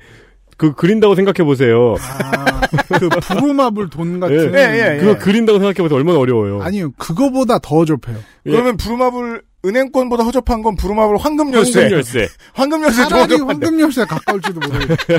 그 0.56 0.74
그린다고 0.74 1.14
생각해 1.14 1.44
보세요. 1.46 1.94
아, 2.00 2.60
그 2.98 3.08
부루마블 3.08 3.90
돈 3.90 4.18
같은. 4.20 4.52
예, 4.54 4.58
예, 4.58 4.94
예. 4.96 5.00
그거 5.00 5.16
그린다고 5.18 5.58
생각해 5.60 5.76
보세요. 5.76 5.96
얼마나 5.96 6.18
어려워요. 6.18 6.60
아니요, 6.62 6.90
그거보다 6.98 7.60
더 7.60 7.76
허접해요. 7.76 8.18
예. 8.46 8.50
그러면 8.50 8.76
부루마블 8.76 9.42
은행권보다 9.64 10.22
허접한 10.24 10.62
건 10.62 10.76
부루마블 10.76 11.16
황금 11.18 11.52
열쇠. 11.52 11.80
황금 11.80 11.96
열쇠. 11.96 12.28
황금 12.54 12.82
열쇠 12.84 13.02
더 13.02 13.08
차라리. 13.08 13.34
황금 13.40 13.80
열쇠 13.80 14.04
가까울지도 14.04 14.60
모르겠어요. 14.60 15.18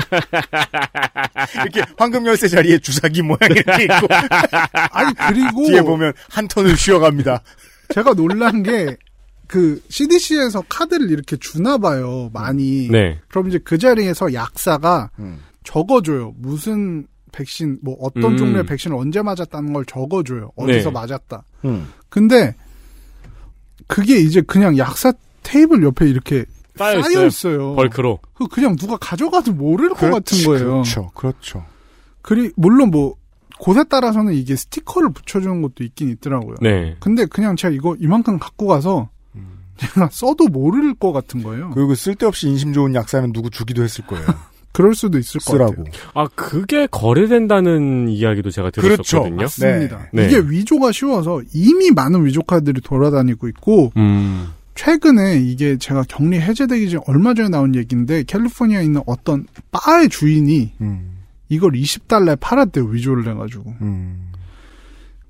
이렇게 1.62 1.82
황금 1.98 2.26
열쇠 2.26 2.48
자리에 2.48 2.78
주사기 2.78 3.22
모양 3.22 3.38
이렇게 3.50 3.84
있고 3.84 4.06
아니 4.92 5.14
그리고 5.14 5.66
뒤에 5.66 5.82
보면 5.82 6.12
한 6.30 6.48
ton을 6.48 6.76
쉬어갑니다. 6.76 7.42
제가 7.94 8.14
놀란 8.14 8.62
게 8.62 8.96
그 9.50 9.82
CDC에서 9.88 10.62
카드를 10.68 11.10
이렇게 11.10 11.36
주나 11.36 11.76
봐요. 11.76 12.30
많이. 12.32 12.88
네. 12.88 13.18
그럼 13.28 13.48
이제 13.48 13.58
그 13.58 13.78
자리에서 13.78 14.32
약사가 14.32 15.10
음. 15.18 15.40
적어줘요. 15.64 16.34
무슨 16.38 17.04
백신, 17.32 17.78
뭐 17.82 17.96
어떤 18.00 18.32
음. 18.32 18.36
종류의 18.36 18.64
백신을 18.66 18.96
언제 18.96 19.20
맞았다는 19.22 19.72
걸 19.72 19.84
적어줘요. 19.86 20.52
어디서 20.54 20.90
네. 20.90 20.92
맞았다. 20.92 21.42
음. 21.64 21.88
근데 22.08 22.54
그게 23.90 24.18
이제 24.18 24.40
그냥 24.40 24.78
약사 24.78 25.12
테이블 25.42 25.82
옆에 25.82 26.08
이렇게 26.08 26.44
쌓여 26.76 27.02
쌓여 27.02 27.10
있어요. 27.10 27.26
있어요. 27.26 27.74
벌크로. 27.74 28.20
그 28.34 28.46
그냥 28.46 28.76
누가 28.76 28.96
가져가도 28.96 29.52
모를 29.52 29.90
것 29.90 29.96
그렇지, 29.96 30.44
같은 30.44 30.44
거예요. 30.46 30.70
그렇죠. 30.70 31.10
그렇죠. 31.14 31.64
그리 32.22 32.52
물론 32.56 32.90
뭐 32.90 33.16
곳에 33.58 33.84
따라서는 33.84 34.32
이게 34.34 34.56
스티커를 34.56 35.12
붙여주는 35.12 35.60
것도 35.60 35.84
있긴 35.84 36.08
있더라고요. 36.10 36.56
네. 36.62 36.96
근데 37.00 37.26
그냥 37.26 37.56
제가 37.56 37.74
이거 37.74 37.96
이만큼 37.98 38.38
갖고 38.38 38.66
가서 38.66 39.10
제가 39.76 40.08
써도 40.12 40.46
모를 40.46 40.94
것 40.94 41.12
같은 41.12 41.42
거예요. 41.42 41.70
그리고 41.70 41.94
쓸데없이 41.94 42.48
인심 42.48 42.72
좋은 42.72 42.94
약사는 42.94 43.32
누구 43.32 43.50
주기도 43.50 43.82
했을 43.82 44.06
거예요. 44.06 44.26
그럴 44.72 44.94
수도 44.94 45.18
있을 45.18 45.40
것 45.40 45.52
쓰라고. 45.52 45.84
같아요. 45.84 45.92
아 46.14 46.26
그게 46.34 46.86
거래된다는 46.86 48.08
이야기도 48.08 48.50
제가 48.50 48.70
들었었거든요. 48.70 49.36
그렇죠. 49.36 49.64
맞습니다. 49.66 50.08
네. 50.12 50.26
이게 50.26 50.38
위조가 50.38 50.92
쉬워서 50.92 51.42
이미 51.52 51.90
많은 51.90 52.24
위조 52.24 52.42
카드들이 52.42 52.80
돌아다니고 52.80 53.48
있고 53.48 53.92
음. 53.96 54.48
최근에 54.76 55.40
이게 55.40 55.76
제가 55.76 56.04
격리 56.08 56.40
해제되기 56.40 56.88
전 56.90 57.00
얼마 57.06 57.34
전에 57.34 57.48
나온 57.48 57.74
얘기인데 57.74 58.22
캘리포니아에 58.22 58.84
있는 58.84 59.02
어떤 59.06 59.46
바의 59.72 60.08
주인이 60.08 60.72
음. 60.80 61.18
이걸 61.48 61.72
20달러에 61.72 62.38
팔았대요 62.40 62.84
위조를 62.84 63.28
해가지고 63.28 63.74
음. 63.82 64.30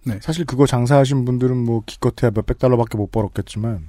네. 0.05 0.19
사실 0.21 0.45
그거 0.45 0.67
장사하신 0.67 1.25
분들은 1.25 1.57
뭐 1.57 1.83
기껏해야 1.87 2.31
몇백 2.35 2.59
달러밖에 2.59 2.97
못 2.99 3.11
벌었겠지만 3.11 3.89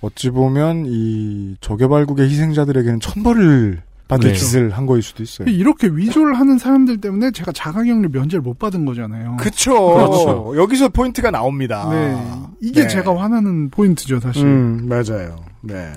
어찌 0.00 0.30
보면 0.30 0.84
이 0.86 1.56
저개발국의 1.60 2.28
희생자들에게는 2.28 3.00
천벌을 3.00 3.82
받을 4.08 4.32
네. 4.32 4.38
짓을 4.38 4.70
한 4.70 4.86
거일 4.86 5.02
수도 5.02 5.22
있어요. 5.22 5.48
이렇게 5.48 5.88
위조를 5.88 6.38
하는 6.38 6.58
사람들 6.58 7.00
때문에 7.00 7.32
제가 7.32 7.52
자가격리 7.52 8.08
면제를 8.08 8.40
못 8.40 8.58
받은 8.58 8.84
거잖아요. 8.84 9.36
그쵸. 9.38 9.72
그렇죠. 9.72 10.54
여기서 10.56 10.90
포인트가 10.90 11.30
나옵니다. 11.30 11.88
네, 11.90 12.16
이게 12.60 12.82
네. 12.82 12.88
제가 12.88 13.20
화나는 13.20 13.70
포인트죠 13.70 14.20
사실. 14.20 14.44
음, 14.44 14.88
맞아요. 14.88 15.44
네. 15.62 15.92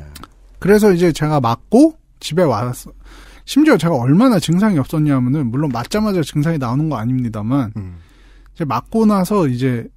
그래서 0.58 0.92
이제 0.92 1.12
제가 1.12 1.40
맞고 1.40 1.98
집에 2.20 2.44
왔어. 2.44 2.92
심지어 3.46 3.78
제가 3.78 3.96
얼마나 3.96 4.40
증상이 4.40 4.78
없었냐면은 4.78 5.50
물론 5.50 5.70
맞자마자 5.72 6.22
증상이 6.22 6.58
나오는 6.58 6.90
거 6.90 6.98
아닙니다만 6.98 7.74
음. 7.78 7.98
이제 8.54 8.66
맞고 8.66 9.06
나서 9.06 9.48
이제 9.48 9.88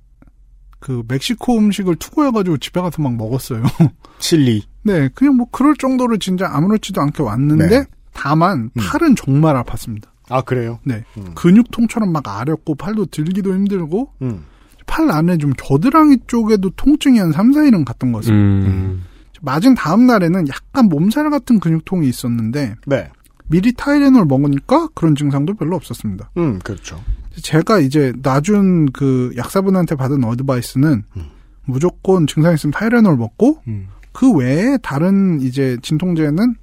그 0.78 1.02
멕시코 1.06 1.58
음식을 1.58 1.96
투고해가지고 1.96 2.58
집에 2.58 2.80
가서 2.80 3.00
막 3.02 3.14
먹었어요. 3.16 3.62
칠리. 4.18 4.62
네, 4.84 5.08
그냥 5.14 5.36
뭐 5.36 5.46
그럴 5.50 5.76
정도로 5.76 6.18
진짜 6.18 6.48
아무렇지도 6.50 7.00
않게 7.00 7.22
왔는데 7.22 7.68
네. 7.68 7.84
다만 8.12 8.70
팔은 8.78 9.16
정말 9.16 9.62
아팠습니다. 9.62 10.04
아, 10.28 10.40
그래요? 10.42 10.78
네, 10.84 11.04
음. 11.18 11.34
근육통처럼 11.34 12.12
막 12.12 12.26
아렸고 12.26 12.74
팔도 12.74 13.06
들기도 13.06 13.54
힘들고 13.54 14.12
음. 14.22 14.44
팔 14.86 15.10
안에 15.10 15.38
좀 15.38 15.52
겨드랑이 15.56 16.18
쪽에도 16.26 16.70
통증이 16.70 17.18
한 17.18 17.32
3, 17.32 17.52
4일은 17.52 17.84
갔던 17.84 18.12
것 18.12 18.18
같습니다. 18.18 18.68
음. 18.68 19.04
맞은 19.40 19.74
다음 19.74 20.06
날에는 20.06 20.48
약간 20.48 20.86
몸살 20.88 21.28
같은 21.30 21.58
근육통이 21.58 22.08
있었는데 22.08 22.76
네. 22.86 23.10
미리 23.48 23.72
타이레놀 23.72 24.24
먹으니까 24.24 24.88
그런 24.94 25.14
증상도 25.14 25.54
별로 25.54 25.76
없었습니다. 25.76 26.30
음, 26.36 26.58
그렇죠. 26.60 27.02
제가 27.42 27.80
이제 27.80 28.12
놔준 28.22 28.92
그 28.92 29.32
약사분한테 29.36 29.96
받은 29.96 30.22
어드바이스는 30.24 31.04
무조건 31.64 32.26
증상 32.26 32.54
있으면 32.54 32.72
타이레놀 32.72 33.16
먹고 33.16 33.60
음. 33.66 33.88
그 34.12 34.32
외에 34.32 34.76
다른 34.82 35.40
이제 35.40 35.76
진통제는 35.82 36.54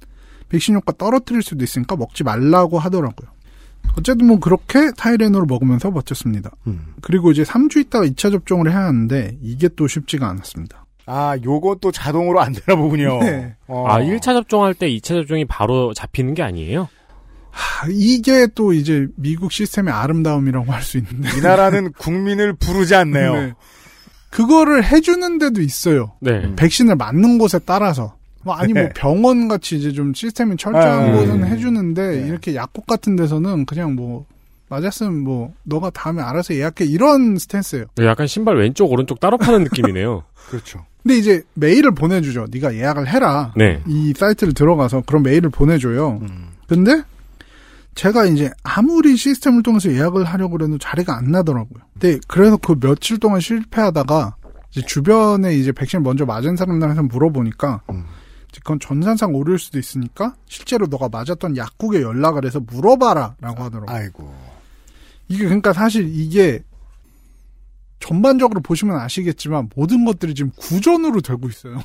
백신 0.50 0.74
효과 0.74 0.92
떨어뜨릴 0.92 1.42
수도 1.42 1.64
있으니까 1.64 1.96
먹지 1.96 2.22
말라고 2.24 2.78
하더라고요. 2.78 3.30
어쨌든 3.98 4.26
뭐 4.26 4.38
그렇게 4.38 4.90
타이레놀을 4.96 5.46
먹으면서 5.46 5.90
버텼습니다. 5.90 6.50
음. 6.66 6.94
그리고 7.00 7.30
이제 7.32 7.42
3주 7.42 7.78
있다가 7.78 8.04
2차 8.06 8.30
접종을 8.30 8.70
해야 8.70 8.80
하는데 8.84 9.36
이게 9.42 9.68
또 9.74 9.88
쉽지가 9.88 10.28
않았습니다. 10.28 10.84
아, 11.06 11.36
요것도 11.42 11.90
자동으로 11.90 12.40
안 12.40 12.52
되나 12.52 12.76
보군요. 12.76 13.18
네. 13.20 13.56
어. 13.66 13.86
아 13.88 14.00
1차 14.00 14.22
접종할 14.34 14.74
때 14.74 14.88
2차 14.88 15.08
접종이 15.08 15.44
바로 15.44 15.92
잡히는 15.94 16.34
게 16.34 16.42
아니에요? 16.42 16.88
하, 17.50 17.88
이게 17.90 18.46
또 18.54 18.72
이제 18.72 19.08
미국 19.16 19.50
시스템의 19.50 19.92
아름다움이라고 19.92 20.70
할 20.72 20.82
수 20.82 20.98
있는데 20.98 21.36
이 21.36 21.40
나라는 21.40 21.92
국민을 21.98 22.52
부르지 22.52 22.94
않네요. 22.94 23.34
네. 23.34 23.52
그거를 24.30 24.84
해주는 24.84 25.38
데도 25.38 25.60
있어요. 25.62 26.12
네. 26.20 26.54
백신을 26.54 26.94
맞는 26.94 27.38
곳에 27.38 27.58
따라서. 27.64 28.14
뭐 28.42 28.54
아니 28.54 28.72
뭐 28.72 28.82
네. 28.82 28.88
병원 28.94 29.48
같이 29.48 29.76
이제 29.76 29.92
좀 29.92 30.14
시스템이 30.14 30.56
철저한 30.56 31.10
아, 31.10 31.12
곳은 31.12 31.42
음. 31.42 31.46
해주는데 31.46 32.20
네. 32.20 32.28
이렇게 32.28 32.54
약국 32.54 32.86
같은 32.86 33.16
데서는 33.16 33.66
그냥 33.66 33.94
뭐 33.94 34.26
맞았으면 34.68 35.18
뭐 35.18 35.52
너가 35.64 35.90
다음에 35.90 36.22
알아서 36.22 36.54
예약해 36.54 36.84
이런 36.84 37.36
스탠스예요. 37.36 37.86
약간 38.00 38.26
신발 38.26 38.56
왼쪽 38.56 38.90
오른쪽 38.90 39.20
따로 39.20 39.36
파는 39.36 39.64
느낌이네요. 39.64 40.22
그렇죠. 40.48 40.86
근데 41.02 41.16
이제 41.16 41.42
메일을 41.54 41.94
보내주죠. 41.94 42.46
네가 42.50 42.74
예약을 42.74 43.08
해라. 43.08 43.52
네. 43.56 43.82
이 43.86 44.12
사이트를 44.16 44.54
들어가서 44.54 45.02
그런 45.06 45.22
메일을 45.22 45.50
보내줘요. 45.50 46.18
음. 46.22 46.50
근데 46.66 47.02
제가 47.94 48.26
이제 48.26 48.50
아무리 48.62 49.16
시스템을 49.16 49.62
통해서 49.62 49.90
예약을 49.92 50.24
하려고 50.24 50.56
그래도 50.56 50.78
자리가 50.78 51.16
안 51.16 51.24
나더라고요. 51.32 51.82
근데 51.98 52.18
그래서 52.28 52.56
그 52.56 52.78
며칠 52.78 53.18
동안 53.18 53.40
실패하다가 53.40 54.36
이제 54.70 54.82
주변에 54.86 55.54
이제 55.54 55.72
백신 55.72 56.02
먼저 56.02 56.24
맞은 56.24 56.56
사람들한테 56.56 57.02
물어보니까 57.02 57.82
음. 57.90 58.04
그건 58.58 58.80
전산상 58.80 59.34
오류일 59.34 59.58
수도 59.58 59.78
있으니까 59.78 60.34
실제로 60.46 60.86
너가 60.86 61.08
맞았던 61.08 61.56
약국에 61.56 62.02
연락을 62.02 62.44
해서 62.44 62.60
물어봐라라고 62.60 63.62
하더라고요. 63.64 63.86
아이고. 63.96 64.34
이게 65.28 65.44
그러니까 65.44 65.72
사실 65.72 66.08
이게 66.12 66.62
전반적으로 68.00 68.60
보시면 68.62 68.98
아시겠지만 68.98 69.68
모든 69.76 70.04
것들이 70.06 70.34
지금 70.34 70.50
구전으로 70.56 71.20
되고 71.20 71.48
있어요. 71.48 71.78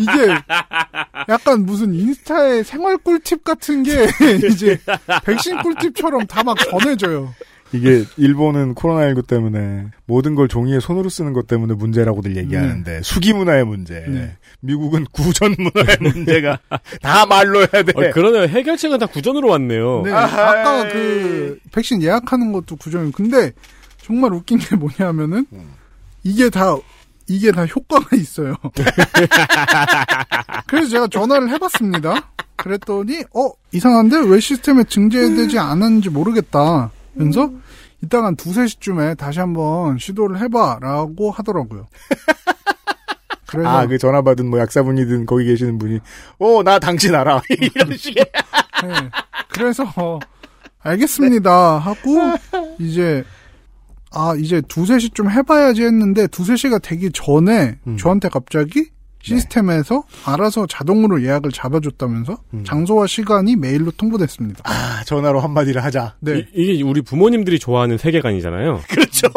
이게 0.00 0.34
약간 1.28 1.66
무슨 1.66 1.94
인스타의 1.94 2.64
생활 2.64 2.96
꿀팁 2.98 3.44
같은 3.44 3.82
게 3.82 4.08
이제 4.50 4.80
백신 5.24 5.60
꿀팁처럼 5.62 6.26
다 6.26 6.42
막 6.42 6.56
전해져요. 6.58 7.32
이게 7.72 8.04
일본은 8.16 8.74
코로나19 8.74 9.26
때문에 9.26 9.86
모든 10.06 10.34
걸 10.34 10.48
종이에 10.48 10.80
손으로 10.80 11.08
쓰는 11.08 11.32
것 11.32 11.46
때문에 11.46 11.74
문제라고들 11.74 12.36
얘기하는데 12.36 13.02
수기 13.02 13.32
문화의 13.32 13.64
문제. 13.64 14.04
네. 14.08 14.36
미국은 14.60 15.06
구전 15.12 15.54
문화의 15.58 15.96
문제가 16.02 16.58
다 17.00 17.26
말로 17.26 17.60
해야 17.60 17.82
돼. 17.82 17.92
어, 17.94 18.10
그러네요. 18.12 18.42
해결책은 18.42 18.98
다 18.98 19.06
구전으로 19.06 19.48
왔네요. 19.48 20.02
네, 20.04 20.12
아하. 20.12 20.50
아까 20.50 20.88
그 20.88 21.58
백신 21.72 22.02
예약하는 22.02 22.52
것도 22.52 22.76
구정이 22.76 23.12
근데 23.12 23.52
정말 24.02 24.32
웃긴 24.32 24.58
게 24.58 24.76
뭐냐면은 24.76 25.46
음. 25.52 25.74
이게 26.24 26.50
다 26.50 26.76
이게 27.28 27.52
다 27.52 27.64
효과가 27.64 28.16
있어요. 28.16 28.56
그래서 30.66 30.88
제가 30.88 31.06
전화를 31.06 31.48
해봤습니다. 31.50 32.32
그랬더니 32.56 33.22
어 33.34 33.50
이상한데 33.72 34.18
왜 34.26 34.40
시스템에 34.40 34.84
증제되지 34.84 35.58
않았는지 35.58 36.10
모르겠다. 36.10 36.90
그래서 37.16 37.50
이따가 38.02 38.28
한 38.28 38.36
두세 38.36 38.66
시쯤에 38.66 39.14
다시 39.14 39.40
한번 39.40 39.98
시도를 39.98 40.38
해봐라고 40.40 41.30
하더라고요. 41.30 41.86
그래서 43.46 43.68
아, 43.68 43.86
그 43.86 43.98
전화 43.98 44.22
받은 44.22 44.48
뭐 44.48 44.60
약사분이든 44.60 45.26
거기 45.26 45.44
계시는 45.44 45.78
분이, 45.78 45.98
어, 46.38 46.62
나 46.62 46.78
당신 46.78 47.14
알아. 47.14 47.42
이런 47.50 47.96
식의. 47.96 48.24
네. 48.84 49.10
그래서 49.48 49.84
어, 49.96 50.20
알겠습니다 50.82 51.78
하고 51.78 51.98
이제 52.78 53.24
아 54.12 54.34
이제 54.38 54.60
두세 54.62 54.98
시쯤 54.98 55.30
해봐야지 55.30 55.82
했는데 55.82 56.26
두세 56.26 56.56
시가 56.56 56.78
되기 56.78 57.10
전에 57.12 57.78
음. 57.86 57.96
저한테 57.96 58.28
갑자기 58.28 58.90
시스템에서 59.22 60.02
알아서 60.24 60.66
자동으로 60.66 61.22
예약을 61.22 61.52
잡아줬다면서 61.52 62.38
음. 62.54 62.64
장소와 62.64 63.06
시간이 63.06 63.56
메일로 63.56 63.92
통보됐습니다. 63.92 64.62
아, 64.64 65.04
전화로 65.04 65.40
한마디를 65.40 65.84
하자. 65.84 66.14
네 66.20 66.46
이, 66.54 66.76
게 66.78 66.82
우리 66.82 67.02
부모님들이 67.02 67.58
좋아하는 67.58 67.98
세계관이잖아요. 67.98 68.80
그렇죠. 68.88 69.28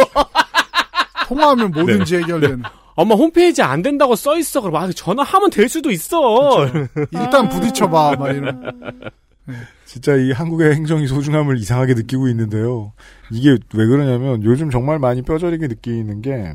통화하면 1.27 1.71
뭐든지 1.71 2.17
해결되는. 2.17 2.63
엄마 2.95 3.15
홈페이지 3.15 3.61
안 3.61 3.81
된다고 3.81 4.15
써 4.15 4.37
있어. 4.37 4.61
그럼 4.61 4.75
아, 4.75 4.89
전화하면 4.91 5.49
될 5.49 5.67
수도 5.67 5.89
있어. 5.91 6.67
일단 7.11 7.49
부딪혀봐 7.49 8.15
막 8.17 8.27
이런. 8.29 8.71
진짜 9.85 10.15
이 10.15 10.31
한국의 10.31 10.75
행정이 10.75 11.07
소중함을 11.07 11.57
이상하게 11.57 11.95
느끼고 11.95 12.27
있는데요. 12.29 12.93
이게 13.31 13.57
왜 13.73 13.85
그러냐면 13.87 14.43
요즘 14.43 14.69
정말 14.69 14.99
많이 14.99 15.21
뼈저리게 15.21 15.67
느끼는 15.67 16.21
게 16.21 16.53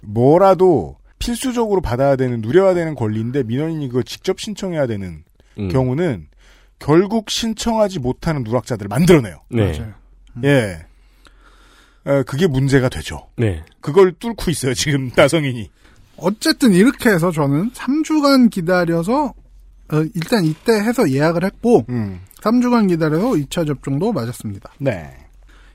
뭐라도 0.00 0.96
필수적으로 1.18 1.80
받아야 1.80 2.16
되는 2.16 2.40
누려야 2.40 2.74
되는 2.74 2.94
권리인데 2.94 3.42
민원인이 3.44 3.88
그걸 3.88 4.04
직접 4.04 4.40
신청해야 4.40 4.86
되는 4.86 5.24
음. 5.58 5.68
경우는 5.68 6.28
결국 6.78 7.30
신청하지 7.30 8.00
못하는 8.00 8.42
누락자들을 8.42 8.88
만들어내요. 8.88 9.42
네. 9.50 9.72
맞아요. 9.72 9.94
예. 10.44 10.86
어, 12.04 12.22
그게 12.24 12.46
문제가 12.46 12.88
되죠. 12.88 13.28
네. 13.36 13.64
그걸 13.80 14.12
뚫고 14.12 14.50
있어요, 14.50 14.74
지금 14.74 15.10
따성인이. 15.16 15.70
어쨌든 16.18 16.72
이렇게 16.72 17.10
해서 17.10 17.30
저는 17.30 17.72
3주간 17.72 18.50
기다려서 18.50 19.34
어, 19.92 20.02
일단 20.14 20.44
이때 20.44 20.72
해서 20.72 21.10
예약을 21.10 21.44
했고 21.44 21.84
음. 21.88 22.20
3주간 22.40 22.88
기다려서 22.88 23.30
2차 23.32 23.66
접종도 23.66 24.12
맞았습니다. 24.12 24.70
네. 24.78 25.14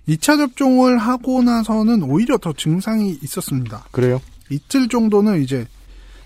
2차 0.07 0.37
접종을 0.37 0.97
하고 0.97 1.43
나서는 1.43 2.03
오히려 2.03 2.37
더 2.37 2.53
증상이 2.53 3.19
있었습니다. 3.21 3.85
그래요? 3.91 4.21
이틀 4.51 4.87
정도는 4.89 5.41
이제 5.41 5.65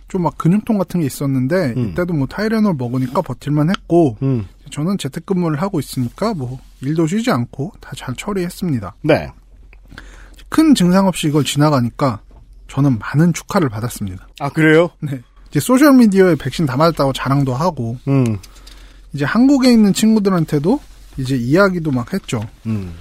좀 0.07 0.21
막 0.21 0.37
근육통 0.37 0.77
같은 0.77 0.99
게 0.99 1.05
있었는데 1.07 1.73
음. 1.77 1.89
이때도 1.89 2.13
뭐 2.13 2.27
타이레놀 2.27 2.75
먹으니까 2.75 3.21
버틸만 3.21 3.69
했고 3.69 4.17
음. 4.21 4.45
저는 4.71 4.97
재택근무를 4.97 5.61
하고 5.61 5.79
있으니까 5.79 6.33
뭐 6.33 6.59
일도 6.81 7.07
쉬지 7.07 7.31
않고 7.31 7.73
다 7.81 7.91
잘 7.95 8.13
처리했습니다. 8.15 8.95
네. 9.01 9.29
큰 10.49 10.75
증상 10.75 11.07
없이 11.07 11.27
이걸 11.27 11.43
지나가니까 11.43 12.19
저는 12.67 12.99
많은 12.99 13.33
축하를 13.33 13.69
받았습니다. 13.69 14.27
아, 14.39 14.49
그래요? 14.49 14.89
네. 14.99 15.21
이제 15.49 15.59
소셜 15.59 15.93
미디어에 15.93 16.35
백신 16.35 16.65
다 16.65 16.77
맞았다고 16.77 17.13
자랑도 17.13 17.53
하고 17.53 17.97
음. 18.07 18.37
이제 19.13 19.25
한국에 19.25 19.71
있는 19.71 19.93
친구들한테도 19.93 20.79
이제 21.17 21.35
이야기도 21.35 21.91
막 21.91 22.13
했죠. 22.13 22.41
음. 22.65 22.93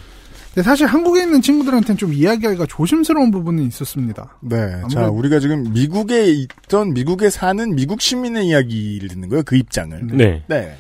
근데 0.55 0.63
사실 0.63 0.87
한국에 0.87 1.23
있는 1.23 1.43
친구들한테는 1.43 1.97
좀 1.99 2.13
이야기하기가 2.13 2.67
조심스러운 2.67 3.33
부분은 3.33 3.65
있었습니다. 3.67 4.39
네. 4.41 4.57
자, 4.89 5.01
아무래도- 5.01 5.13
우리가 5.19 5.41
지금 5.41 5.73
미국에 5.73 6.27
있던 6.31 6.95
미국에 6.95 7.29
사는 7.29 7.75
미국 7.75 8.01
시민의 8.01 8.47
이야기를 8.47 9.09
듣는 9.09 9.29
거예요. 9.31 9.43
그 9.45 9.57
입장을. 9.57 10.07
네. 10.13 10.45
네. 10.47 10.77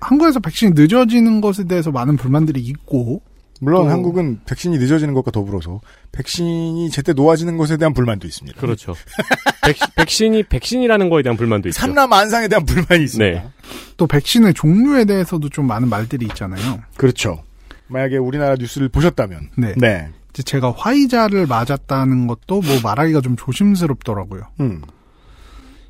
한국에서 0.00 0.40
백신이 0.40 0.72
늦어지는 0.74 1.40
것에 1.40 1.64
대해서 1.64 1.90
많은 1.92 2.16
불만들이 2.16 2.60
있고 2.60 3.22
물론 3.60 3.84
또- 3.84 3.90
한국은 3.90 4.40
백신이 4.46 4.76
늦어지는 4.78 5.14
것과 5.14 5.30
더불어서 5.30 5.80
백신이 6.10 6.90
제때 6.90 7.12
놓아지는 7.12 7.56
것에 7.56 7.76
대한 7.76 7.94
불만도 7.94 8.26
있습니다. 8.26 8.60
그렇죠. 8.60 8.94
백, 9.96 10.10
신이 10.10 10.42
백신이라는 10.42 11.08
거에 11.08 11.22
대한 11.22 11.36
불만도 11.36 11.68
있죠. 11.68 11.80
삼라만상에 11.80 12.48
대한 12.48 12.64
불만이 12.66 13.04
있습니다. 13.04 13.40
네. 13.42 13.48
또 13.96 14.08
백신의 14.08 14.54
종류에 14.54 15.04
대해서도 15.04 15.48
좀 15.50 15.68
많은 15.68 15.88
말들이 15.88 16.26
있잖아요. 16.26 16.80
그렇죠. 16.96 17.42
만약에 17.88 18.16
우리나라 18.16 18.56
뉴스를 18.56 18.88
보셨다면. 18.88 19.50
네. 19.56 19.74
네. 19.76 20.08
이제 20.30 20.42
제가 20.42 20.72
화이자를 20.76 21.46
맞았다는 21.46 22.26
것도 22.26 22.62
뭐 22.62 22.80
말하기가 22.82 23.20
좀 23.20 23.36
조심스럽더라고요. 23.36 24.42
음. 24.60 24.82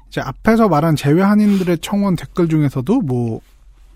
이제 0.08 0.20
앞에서 0.20 0.68
말한 0.68 0.96
제외 0.96 1.22
한인들의 1.22 1.78
청원 1.78 2.16
댓글 2.16 2.48
중에서도 2.48 3.00
뭐, 3.00 3.40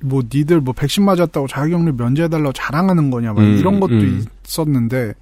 뭐, 0.00 0.22
니들 0.32 0.60
뭐 0.60 0.72
백신 0.72 1.04
맞았다고 1.04 1.46
자가격리 1.46 1.92
면제해달라고 1.92 2.52
자랑하는 2.52 3.10
거냐, 3.10 3.34
막 3.34 3.42
음, 3.42 3.56
이런 3.58 3.80
것도 3.80 3.94
음. 3.94 4.24
있었는데, 4.46 5.14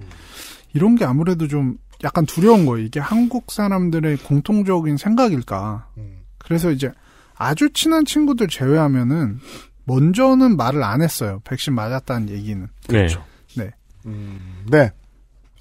이런 0.72 0.94
게 0.94 1.04
아무래도 1.04 1.48
좀 1.48 1.78
약간 2.04 2.26
두려운 2.26 2.66
거예요. 2.66 2.84
이게 2.86 3.00
한국 3.00 3.50
사람들의 3.50 4.18
공통적인 4.18 4.96
생각일까. 4.96 5.88
음. 5.96 6.18
그래서 6.38 6.70
이제 6.70 6.92
아주 7.34 7.72
친한 7.72 8.04
친구들 8.04 8.46
제외하면은, 8.46 9.40
먼저는 9.84 10.56
말을 10.56 10.82
안 10.82 11.02
했어요. 11.02 11.40
백신 11.44 11.74
맞았다는 11.74 12.30
얘기는. 12.30 12.66
네. 13.56 13.70
음, 14.06 14.64
네. 14.70 14.90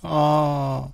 아, 0.01 0.87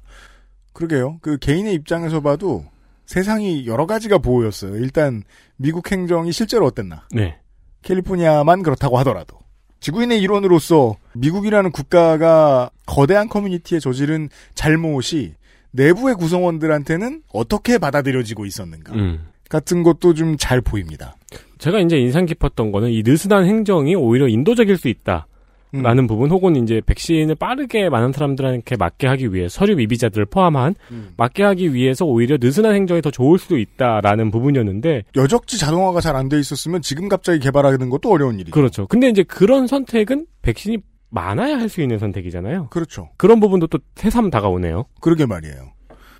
그러게요. 0.73 1.19
그 1.21 1.37
개인의 1.37 1.73
입장에서 1.73 2.21
봐도 2.21 2.65
세상이 3.05 3.65
여러 3.65 3.85
가지가 3.87 4.19
보였어요. 4.19 4.75
일단 4.75 5.23
미국 5.57 5.91
행정이 5.91 6.31
실제로 6.31 6.65
어땠나. 6.67 7.07
네. 7.11 7.37
캘리포니아만 7.81 8.61
그렇다고 8.63 8.97
하더라도. 8.99 9.39
지구인의 9.79 10.21
일원으로서 10.21 10.95
미국이라는 11.13 11.71
국가가 11.71 12.69
거대한 12.85 13.29
커뮤니티에 13.29 13.79
저지른 13.79 14.29
잘못이 14.53 15.35
내부의 15.71 16.15
구성원들한테는 16.15 17.23
어떻게 17.31 17.77
받아들여지고 17.77 18.45
있었는가. 18.45 18.93
음. 18.93 19.27
같은 19.49 19.83
것도 19.83 20.13
좀 20.13 20.37
잘 20.37 20.61
보입니다. 20.61 21.15
제가 21.59 21.79
이제 21.79 21.97
인상 21.99 22.25
깊었던 22.25 22.71
거는 22.71 22.89
이 22.89 23.03
느슨한 23.05 23.45
행정이 23.45 23.95
오히려 23.95 24.27
인도적일 24.27 24.77
수 24.77 24.87
있다. 24.87 25.27
음. 25.75 25.83
라는 25.83 26.07
부분 26.07 26.31
혹은 26.31 26.55
이제 26.55 26.81
백신을 26.83 27.35
빠르게 27.35 27.89
많은 27.89 28.11
사람들한테 28.11 28.75
맞게 28.75 29.05
하기 29.05 29.33
위해 29.35 29.47
서류 29.47 29.75
미비자들을 29.75 30.25
포함한 30.25 30.73
음. 30.89 31.09
맞게 31.15 31.43
하기 31.43 31.75
위해서 31.75 32.05
오히려 32.05 32.37
느슨한 32.41 32.73
행정이 32.73 33.03
더 33.03 33.11
좋을 33.11 33.37
수도 33.37 33.55
있다라는 33.59 34.31
부분이었는데 34.31 35.03
여적지 35.15 35.59
자동화가 35.59 36.01
잘 36.01 36.15
안 36.15 36.27
돼 36.27 36.39
있었으면 36.39 36.81
지금 36.81 37.07
갑자기 37.07 37.37
개발하는 37.39 37.89
것도 37.91 38.09
어려운 38.11 38.35
일이죠. 38.39 38.51
그렇죠. 38.51 38.87
근데 38.87 39.09
이제 39.09 39.21
그런 39.21 39.67
선택은 39.67 40.25
백신이 40.41 40.79
많아야 41.11 41.59
할 41.59 41.69
수 41.69 41.81
있는 41.81 41.99
선택이잖아요. 41.99 42.69
그렇죠. 42.71 43.09
그런 43.17 43.39
부분도 43.39 43.67
또 43.67 43.77
새삼 43.95 44.31
다가오네요. 44.31 44.85
그러게 45.01 45.27
말이에요. 45.27 45.71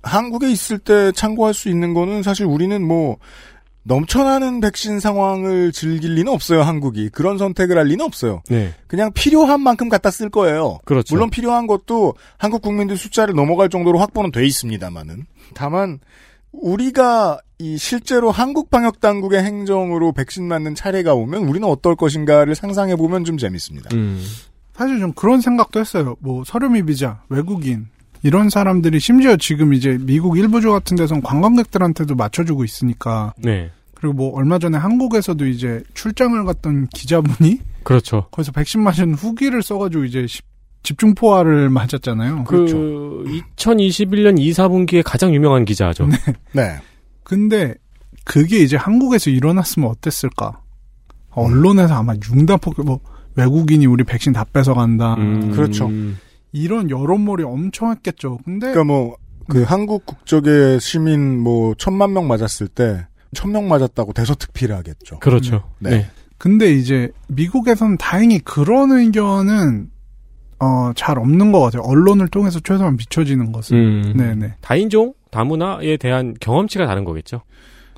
한국에 0.04 0.48
있을 0.50 0.78
때 0.78 1.10
참고할 1.12 1.54
수 1.54 1.68
있는 1.68 1.92
거는 1.92 2.22
사실 2.22 2.46
우리는 2.46 2.80
뭐 2.86 3.16
넘쳐나는 3.82 4.60
백신 4.60 5.00
상황을 5.00 5.72
즐길 5.72 6.14
리는 6.14 6.30
없어요, 6.32 6.62
한국이. 6.62 7.08
그런 7.08 7.38
선택을 7.38 7.78
할 7.78 7.86
리는 7.86 8.04
없어요. 8.04 8.42
네. 8.48 8.74
그냥 8.86 9.12
필요한 9.12 9.60
만큼 9.60 9.88
갖다 9.88 10.10
쓸 10.10 10.28
거예요. 10.28 10.78
그렇죠. 10.84 11.14
물론 11.14 11.30
필요한 11.30 11.66
것도 11.66 12.14
한국 12.36 12.62
국민들 12.62 12.96
숫자를 12.96 13.34
넘어갈 13.34 13.68
정도로 13.68 13.98
확보는 13.98 14.32
돼 14.32 14.44
있습니다만은. 14.44 15.24
다만 15.54 15.98
우리가 16.52 17.40
이 17.58 17.78
실제로 17.78 18.30
한국 18.30 18.70
방역 18.70 19.00
당국의 19.00 19.42
행정으로 19.42 20.12
백신 20.12 20.46
맞는 20.48 20.74
차례가 20.74 21.14
오면 21.14 21.44
우리는 21.44 21.66
어떨 21.66 21.96
것인가를 21.96 22.54
상상해 22.54 22.96
보면 22.96 23.24
좀 23.24 23.38
재밌습니다. 23.38 23.90
음. 23.94 24.22
사실 24.74 24.98
좀 24.98 25.12
그런 25.12 25.40
생각도 25.40 25.78
했어요. 25.80 26.16
뭐 26.20 26.42
서류 26.44 26.70
미 26.70 26.82
비자, 26.82 27.22
외국인 27.28 27.88
이런 28.22 28.50
사람들이 28.50 29.00
심지어 29.00 29.36
지금 29.36 29.72
이제 29.74 29.96
미국 30.00 30.36
일부주 30.38 30.70
같은 30.70 30.96
데선 30.96 31.22
관광객들한테도 31.22 32.14
맞춰주고 32.14 32.64
있으니까 32.64 33.32
네. 33.38 33.70
그리고 33.94 34.14
뭐 34.14 34.32
얼마 34.34 34.58
전에 34.58 34.76
한국에서도 34.78 35.46
이제 35.46 35.82
출장을 35.94 36.42
갔던 36.44 36.88
기자분이 36.88 37.58
그렇죠. 37.82 38.26
거기서 38.30 38.52
백신 38.52 38.82
맞은 38.82 39.14
후기를 39.14 39.62
써가지고 39.62 40.04
이제 40.04 40.26
시- 40.26 40.40
집중 40.82 41.14
포화를 41.14 41.68
맞았잖아요. 41.70 42.44
그 42.44 43.24
2021년 43.56 44.38
2, 44.38 44.50
4분기에 44.52 45.02
가장 45.04 45.34
유명한 45.34 45.64
기자죠. 45.64 46.08
네. 46.52 46.76
근데 47.22 47.74
그게 48.24 48.58
이제 48.58 48.76
한국에서 48.76 49.30
일어났으면 49.30 49.88
어땠을까? 49.90 50.60
언론에서 51.30 51.94
아마 51.94 52.14
융단폭 52.32 52.84
뭐 52.84 53.00
외국인이 53.36 53.86
우리 53.86 54.04
백신 54.04 54.32
다 54.32 54.44
뺏어 54.52 54.74
간다. 54.74 55.14
음. 55.14 55.52
그렇죠. 55.52 55.90
이런 56.52 56.90
여론몰이 56.90 57.44
엄청 57.44 57.90
했겠죠. 57.90 58.38
근데 58.44 58.72
그러니까 58.72 58.84
뭐 58.84 59.16
그 59.50 59.62
한국 59.64 60.06
국적의 60.06 60.78
시민 60.80 61.38
뭐 61.40 61.74
천만 61.76 62.12
명 62.12 62.28
맞았을 62.28 62.68
때 62.68 63.04
천 63.34 63.52
명 63.52 63.68
맞았다고 63.68 64.12
대서특필을 64.12 64.76
하겠죠. 64.76 65.18
그렇죠. 65.18 65.64
네. 65.78 65.90
네. 65.90 66.06
근데 66.38 66.72
이제 66.72 67.10
미국에선 67.28 67.96
다행히 67.98 68.38
그런 68.40 68.92
의견은 68.92 69.90
어, 70.58 70.92
잘 70.94 71.18
없는 71.18 71.52
것 71.52 71.60
같아요. 71.60 71.82
언론을 71.82 72.28
통해서 72.28 72.60
최소한 72.60 72.96
비춰지는 72.96 73.52
것은. 73.52 73.76
음. 73.76 74.16
네네. 74.16 74.54
다인종, 74.60 75.14
다문화에 75.30 75.96
대한 75.96 76.34
경험치가 76.40 76.86
다른 76.86 77.04
거겠죠. 77.04 77.42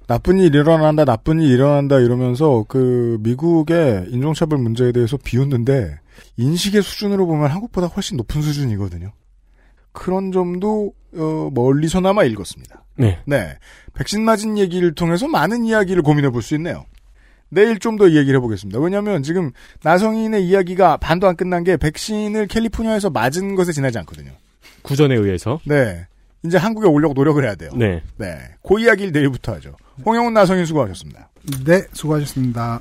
나쁜 0.06 0.38
일 0.38 0.54
일어난다, 0.54 1.04
나쁜 1.04 1.40
일 1.40 1.50
일어난다 1.50 1.98
이러면서 1.98 2.64
그 2.68 3.18
미국의 3.20 4.06
인종차별 4.10 4.58
문제에 4.58 4.92
대해서 4.92 5.16
비웃는데 5.16 5.98
인식의 6.36 6.82
수준으로 6.82 7.26
보면 7.26 7.50
한국보다 7.50 7.86
훨씬 7.88 8.16
높은 8.16 8.42
수준이거든요. 8.42 9.12
그런 9.92 10.32
점도 10.32 10.92
어, 11.14 11.50
멀리서나마 11.52 12.24
읽었습니다. 12.24 12.84
네. 12.96 13.18
네, 13.26 13.58
백신 13.94 14.24
맞은 14.24 14.56
얘기를 14.58 14.94
통해서 14.94 15.28
많은 15.28 15.64
이야기를 15.64 16.02
고민해 16.02 16.30
볼 16.30 16.42
수 16.42 16.54
있네요. 16.54 16.86
내일 17.50 17.78
좀 17.78 17.98
더 17.98 18.10
얘기를 18.10 18.36
해보겠습니다. 18.38 18.78
왜냐하면 18.80 19.22
지금 19.22 19.50
나성인의 19.82 20.46
이야기가 20.46 20.96
반도 20.96 21.28
안 21.28 21.36
끝난 21.36 21.64
게 21.64 21.76
백신을 21.76 22.46
캘리포니아에서 22.46 23.10
맞은 23.10 23.54
것에 23.56 23.72
지나지 23.72 23.98
않거든요. 23.98 24.30
구전에 24.80 25.14
의해서. 25.14 25.60
네, 25.66 26.06
이제 26.44 26.56
한국에 26.56 26.88
오려고 26.88 27.12
노력을 27.12 27.44
해야 27.44 27.54
돼요. 27.54 27.70
네. 27.76 28.02
네, 28.16 28.38
그 28.66 28.80
이야기를 28.80 29.12
내일부터 29.12 29.52
하죠. 29.54 29.76
홍영훈 30.06 30.32
나성인 30.32 30.64
수고하셨습니다. 30.64 31.28
네, 31.66 31.82
수고하셨습니다. 31.92 32.80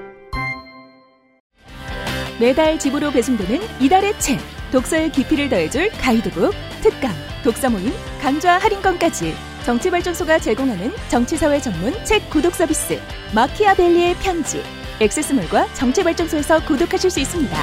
매달 2.41 2.79
집으로 2.79 3.11
배송되는 3.11 3.59
이달의 3.79 4.19
책. 4.19 4.39
독서의 4.71 5.11
깊이를 5.11 5.47
더해줄 5.47 5.91
가이드북, 5.91 6.51
특강, 6.81 7.13
독서 7.43 7.69
모임, 7.69 7.93
강좌 8.19 8.57
할인권까지 8.57 9.35
정치발전소가 9.63 10.39
제공하는 10.39 10.91
정치사회 11.11 11.61
전문 11.61 11.93
책 12.03 12.27
구독 12.31 12.55
서비스 12.55 12.99
마키아벨리의 13.35 14.15
편지 14.15 14.63
액세스몰과 14.99 15.71
정치발전소에서 15.75 16.65
구독하실 16.65 17.11
수 17.11 17.19
있습니다. 17.19 17.55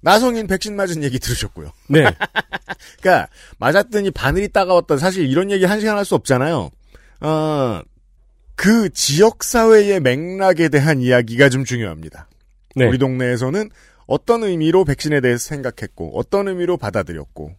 나성인 0.00 0.48
백신 0.48 0.74
맞은 0.74 1.04
얘기 1.04 1.20
들으셨고요. 1.20 1.70
네. 1.88 2.02
그러니까 3.00 3.28
맞았더니 3.58 4.10
바늘이 4.10 4.48
따가웠다. 4.48 4.96
사실 4.96 5.30
이런 5.30 5.52
얘기 5.52 5.64
한 5.66 5.78
시간 5.78 5.96
할 5.96 6.04
수 6.04 6.16
없잖아요. 6.16 6.70
어, 7.20 7.80
그 8.58 8.90
지역 8.90 9.44
사회의 9.44 10.00
맥락에 10.00 10.68
대한 10.68 11.00
이야기가 11.00 11.48
좀 11.48 11.64
중요합니다. 11.64 12.28
네. 12.74 12.86
우리 12.86 12.98
동네에서는 12.98 13.70
어떤 14.08 14.42
의미로 14.42 14.84
백신에 14.84 15.20
대해서 15.20 15.48
생각했고 15.48 16.18
어떤 16.18 16.48
의미로 16.48 16.76
받아들였고 16.76 17.52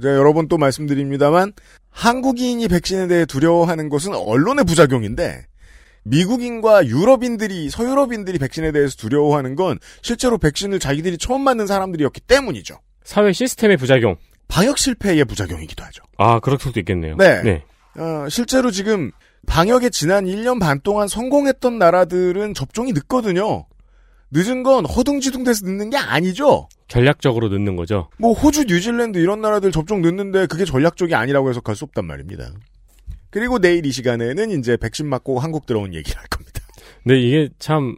제가 0.00 0.14
여러 0.14 0.32
번 0.32 0.46
또 0.46 0.56
말씀드립니다만 0.56 1.54
한국인이 1.90 2.68
백신에 2.68 3.08
대해 3.08 3.24
두려워하는 3.26 3.88
것은 3.88 4.14
언론의 4.14 4.64
부작용인데 4.64 5.44
미국인과 6.04 6.86
유럽인들이 6.86 7.68
서유럽인들이 7.68 8.38
백신에 8.38 8.70
대해서 8.70 8.94
두려워하는 8.96 9.56
건 9.56 9.80
실제로 10.02 10.38
백신을 10.38 10.78
자기들이 10.78 11.18
처음 11.18 11.40
맞는 11.40 11.66
사람들이었기 11.66 12.20
때문이죠. 12.20 12.78
사회 13.02 13.32
시스템의 13.32 13.76
부작용. 13.76 14.14
방역 14.46 14.78
실패의 14.78 15.24
부작용이기도 15.24 15.82
하죠. 15.82 16.04
아, 16.16 16.38
그럴 16.38 16.60
수도 16.60 16.78
있겠네요. 16.78 17.16
네. 17.16 17.64
어, 17.96 18.28
실제로 18.28 18.70
지금 18.70 19.10
방역에 19.46 19.90
지난 19.90 20.24
1년 20.26 20.60
반 20.60 20.80
동안 20.82 21.08
성공했던 21.08 21.78
나라들은 21.78 22.54
접종이 22.54 22.92
늦거든요. 22.92 23.66
늦은 24.30 24.62
건 24.62 24.84
허둥지둥 24.84 25.44
돼서 25.44 25.64
늦는 25.66 25.90
게 25.90 25.96
아니죠. 25.96 26.68
전략적으로 26.88 27.48
늦는 27.48 27.76
거죠. 27.76 28.08
뭐 28.18 28.32
호주, 28.32 28.64
뉴질랜드 28.64 29.18
이런 29.18 29.40
나라들 29.40 29.70
접종 29.70 30.02
늦는데 30.02 30.46
그게 30.46 30.64
전략적이 30.64 31.14
아니라고 31.14 31.48
해석할 31.50 31.76
수 31.76 31.84
없단 31.84 32.04
말입니다. 32.06 32.50
그리고 33.30 33.58
내일 33.58 33.86
이 33.86 33.92
시간에는 33.92 34.58
이제 34.58 34.76
백신 34.76 35.06
맞고 35.08 35.38
한국 35.38 35.66
들어온 35.66 35.94
얘기를 35.94 36.18
할 36.18 36.26
겁니다. 36.28 36.60
근데 37.02 37.20
이게 37.20 37.48
참 37.58 37.96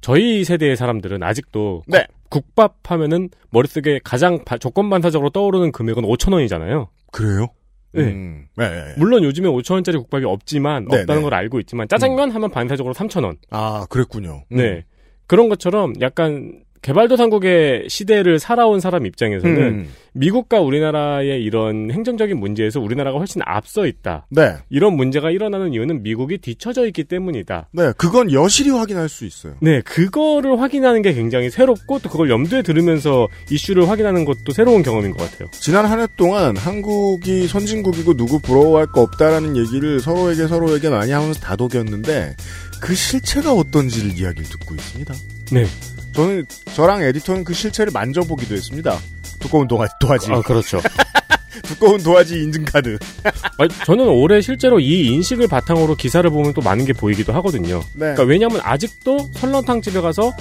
저희 0.00 0.44
세대의 0.44 0.76
사람들은 0.76 1.22
아직도 1.22 1.82
네. 1.86 2.06
국밥 2.28 2.76
하면은 2.90 3.28
머릿속에 3.50 4.00
가장 4.02 4.42
바- 4.44 4.58
조건 4.58 4.90
반사적으로 4.90 5.30
떠오르는 5.30 5.72
금액은 5.72 6.02
5천 6.02 6.32
원이잖아요. 6.32 6.88
그래요? 7.12 7.48
네. 7.94 8.02
음, 8.02 8.46
네, 8.56 8.68
네, 8.68 8.76
네. 8.76 8.94
물론 8.98 9.22
요즘에 9.24 9.48
5천 9.48 9.74
원짜리 9.74 9.98
국밥이 9.98 10.24
없지만 10.24 10.86
네, 10.90 11.00
없다는 11.00 11.22
네. 11.22 11.24
걸 11.24 11.34
알고 11.34 11.60
있지만 11.60 11.88
짜장면 11.88 12.30
하면 12.30 12.50
반사적으로 12.50 12.94
3천 12.94 13.24
원. 13.24 13.36
아, 13.50 13.86
그랬군요. 13.88 14.44
음. 14.52 14.56
네. 14.56 14.84
그런 15.26 15.48
것처럼 15.48 15.94
약간 16.00 16.63
개발도상국의 16.84 17.86
시대를 17.88 18.38
살아온 18.38 18.78
사람 18.78 19.06
입장에서는 19.06 19.56
음. 19.56 19.88
미국과 20.12 20.60
우리나라의 20.60 21.42
이런 21.42 21.90
행정적인 21.90 22.38
문제에서 22.38 22.78
우리나라가 22.78 23.18
훨씬 23.18 23.40
앞서 23.44 23.86
있다. 23.86 24.26
네. 24.28 24.56
이런 24.68 24.94
문제가 24.94 25.30
일어나는 25.30 25.72
이유는 25.72 26.02
미국이 26.02 26.36
뒤처져 26.38 26.86
있기 26.88 27.04
때문이다. 27.04 27.68
네, 27.72 27.92
그건 27.96 28.30
여실히 28.32 28.70
확인할 28.70 29.08
수 29.08 29.24
있어요. 29.24 29.54
네, 29.60 29.80
그거를 29.80 30.60
확인하는 30.60 31.00
게 31.00 31.14
굉장히 31.14 31.48
새롭고 31.48 32.00
또 32.00 32.10
그걸 32.10 32.28
염두에 32.28 32.60
들으면서 32.60 33.28
이슈를 33.50 33.88
확인하는 33.88 34.26
것도 34.26 34.52
새로운 34.52 34.82
경험인 34.82 35.12
것 35.12 35.30
같아요. 35.30 35.48
지난 35.52 35.86
한 35.86 36.00
해 36.00 36.06
동안 36.16 36.56
한국이 36.56 37.46
선진국이고 37.46 38.14
누구 38.14 38.38
부러워할 38.40 38.86
거 38.88 39.00
없다라는 39.00 39.56
얘기를 39.56 40.00
서로에게 40.00 40.48
서로에게 40.48 40.90
많이 40.90 41.12
하면서 41.12 41.40
다독였는데 41.40 42.34
그 42.82 42.94
실체가 42.94 43.54
어떤지를 43.54 44.18
이야기를 44.18 44.44
듣고 44.44 44.74
있습니다. 44.74 45.14
네. 45.52 45.64
저는 46.14 46.46
저랑 46.74 47.02
에디터는 47.02 47.44
그 47.44 47.52
실체를 47.54 47.92
만져보기도 47.92 48.54
했습니다. 48.54 48.98
두꺼운 49.40 49.66
도화, 49.68 49.86
도화지. 50.00 50.32
아, 50.32 50.40
그렇죠. 50.42 50.80
두꺼운 51.64 52.02
도화지 52.02 52.34
인증 52.34 52.64
카드. 52.64 52.98
아니, 53.58 53.68
저는 53.84 54.06
올해 54.08 54.40
실제로 54.40 54.80
이 54.80 55.06
인식을 55.08 55.48
바탕으로 55.48 55.96
기사를 55.96 56.28
보면 56.28 56.54
또 56.54 56.60
많은 56.60 56.84
게 56.84 56.92
보이기도 56.92 57.32
하거든요. 57.34 57.80
네. 57.94 57.98
그러니까 57.98 58.22
왜냐하면 58.24 58.60
아직도 58.62 59.30
설렁탕 59.34 59.82
집에 59.82 60.00
가서 60.00 60.32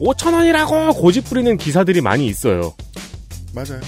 5천 0.00 0.34
원이라고 0.34 0.94
고집 0.94 1.24
부리는 1.24 1.56
기사들이 1.56 2.00
많이 2.00 2.26
있어요. 2.26 2.74
맞아요. 3.54 3.80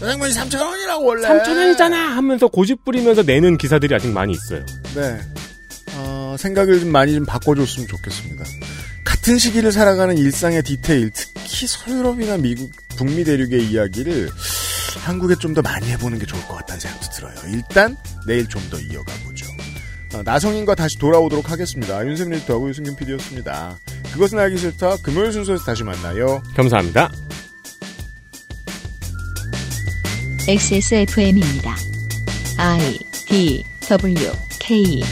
짜장면이 0.00 0.34
3,000원이라고 0.34 1.04
원래. 1.04 1.28
3천 1.28 1.56
원이잖아 1.56 2.16
하면서 2.16 2.48
고집 2.48 2.84
부리면서 2.84 3.22
내는 3.22 3.56
기사들이 3.56 3.94
아직 3.94 4.08
많이 4.08 4.32
있어요. 4.32 4.64
네. 4.94 5.18
어, 5.94 6.36
생각을 6.38 6.80
좀 6.80 6.90
많이 6.90 7.14
좀 7.14 7.24
바꿔줬으면 7.24 7.88
좋겠습니다. 7.88 8.44
같은 9.06 9.38
시기를 9.38 9.72
살아가는 9.72 10.18
일상의 10.18 10.62
디테일, 10.62 11.10
특히 11.14 11.66
서유럽이나 11.66 12.36
미국, 12.36 12.70
북미 12.96 13.24
대륙의 13.24 13.66
이야기를 13.70 14.30
한국에 15.04 15.34
좀 15.36 15.54
더 15.54 15.62
많이 15.62 15.86
해보는 15.90 16.18
게 16.18 16.26
좋을 16.26 16.42
것 16.48 16.56
같다는 16.56 16.80
생각도 16.80 17.06
들어요. 17.14 17.34
일단 17.54 17.96
내일 18.26 18.46
좀 18.48 18.60
더 18.70 18.78
이어가 18.80 19.12
보죠. 19.24 19.46
어, 20.14 20.22
나성인과 20.22 20.74
다시 20.74 20.98
돌아오도록 20.98 21.50
하겠습니다. 21.50 22.04
윤세민 22.06 22.40
리터하고 22.40 22.68
유승균 22.68 22.96
PD였습니다. 22.96 23.78
그것은 24.12 24.38
알기 24.38 24.58
싫다. 24.58 24.96
금요일 25.02 25.32
순서에서 25.32 25.64
다시 25.64 25.84
만나요. 25.84 26.42
감사합니다. 26.56 27.10
XSFM입니다. 30.48 31.76
I 32.58 32.98
D 33.26 33.64
W 33.88 34.32
K 34.60 35.02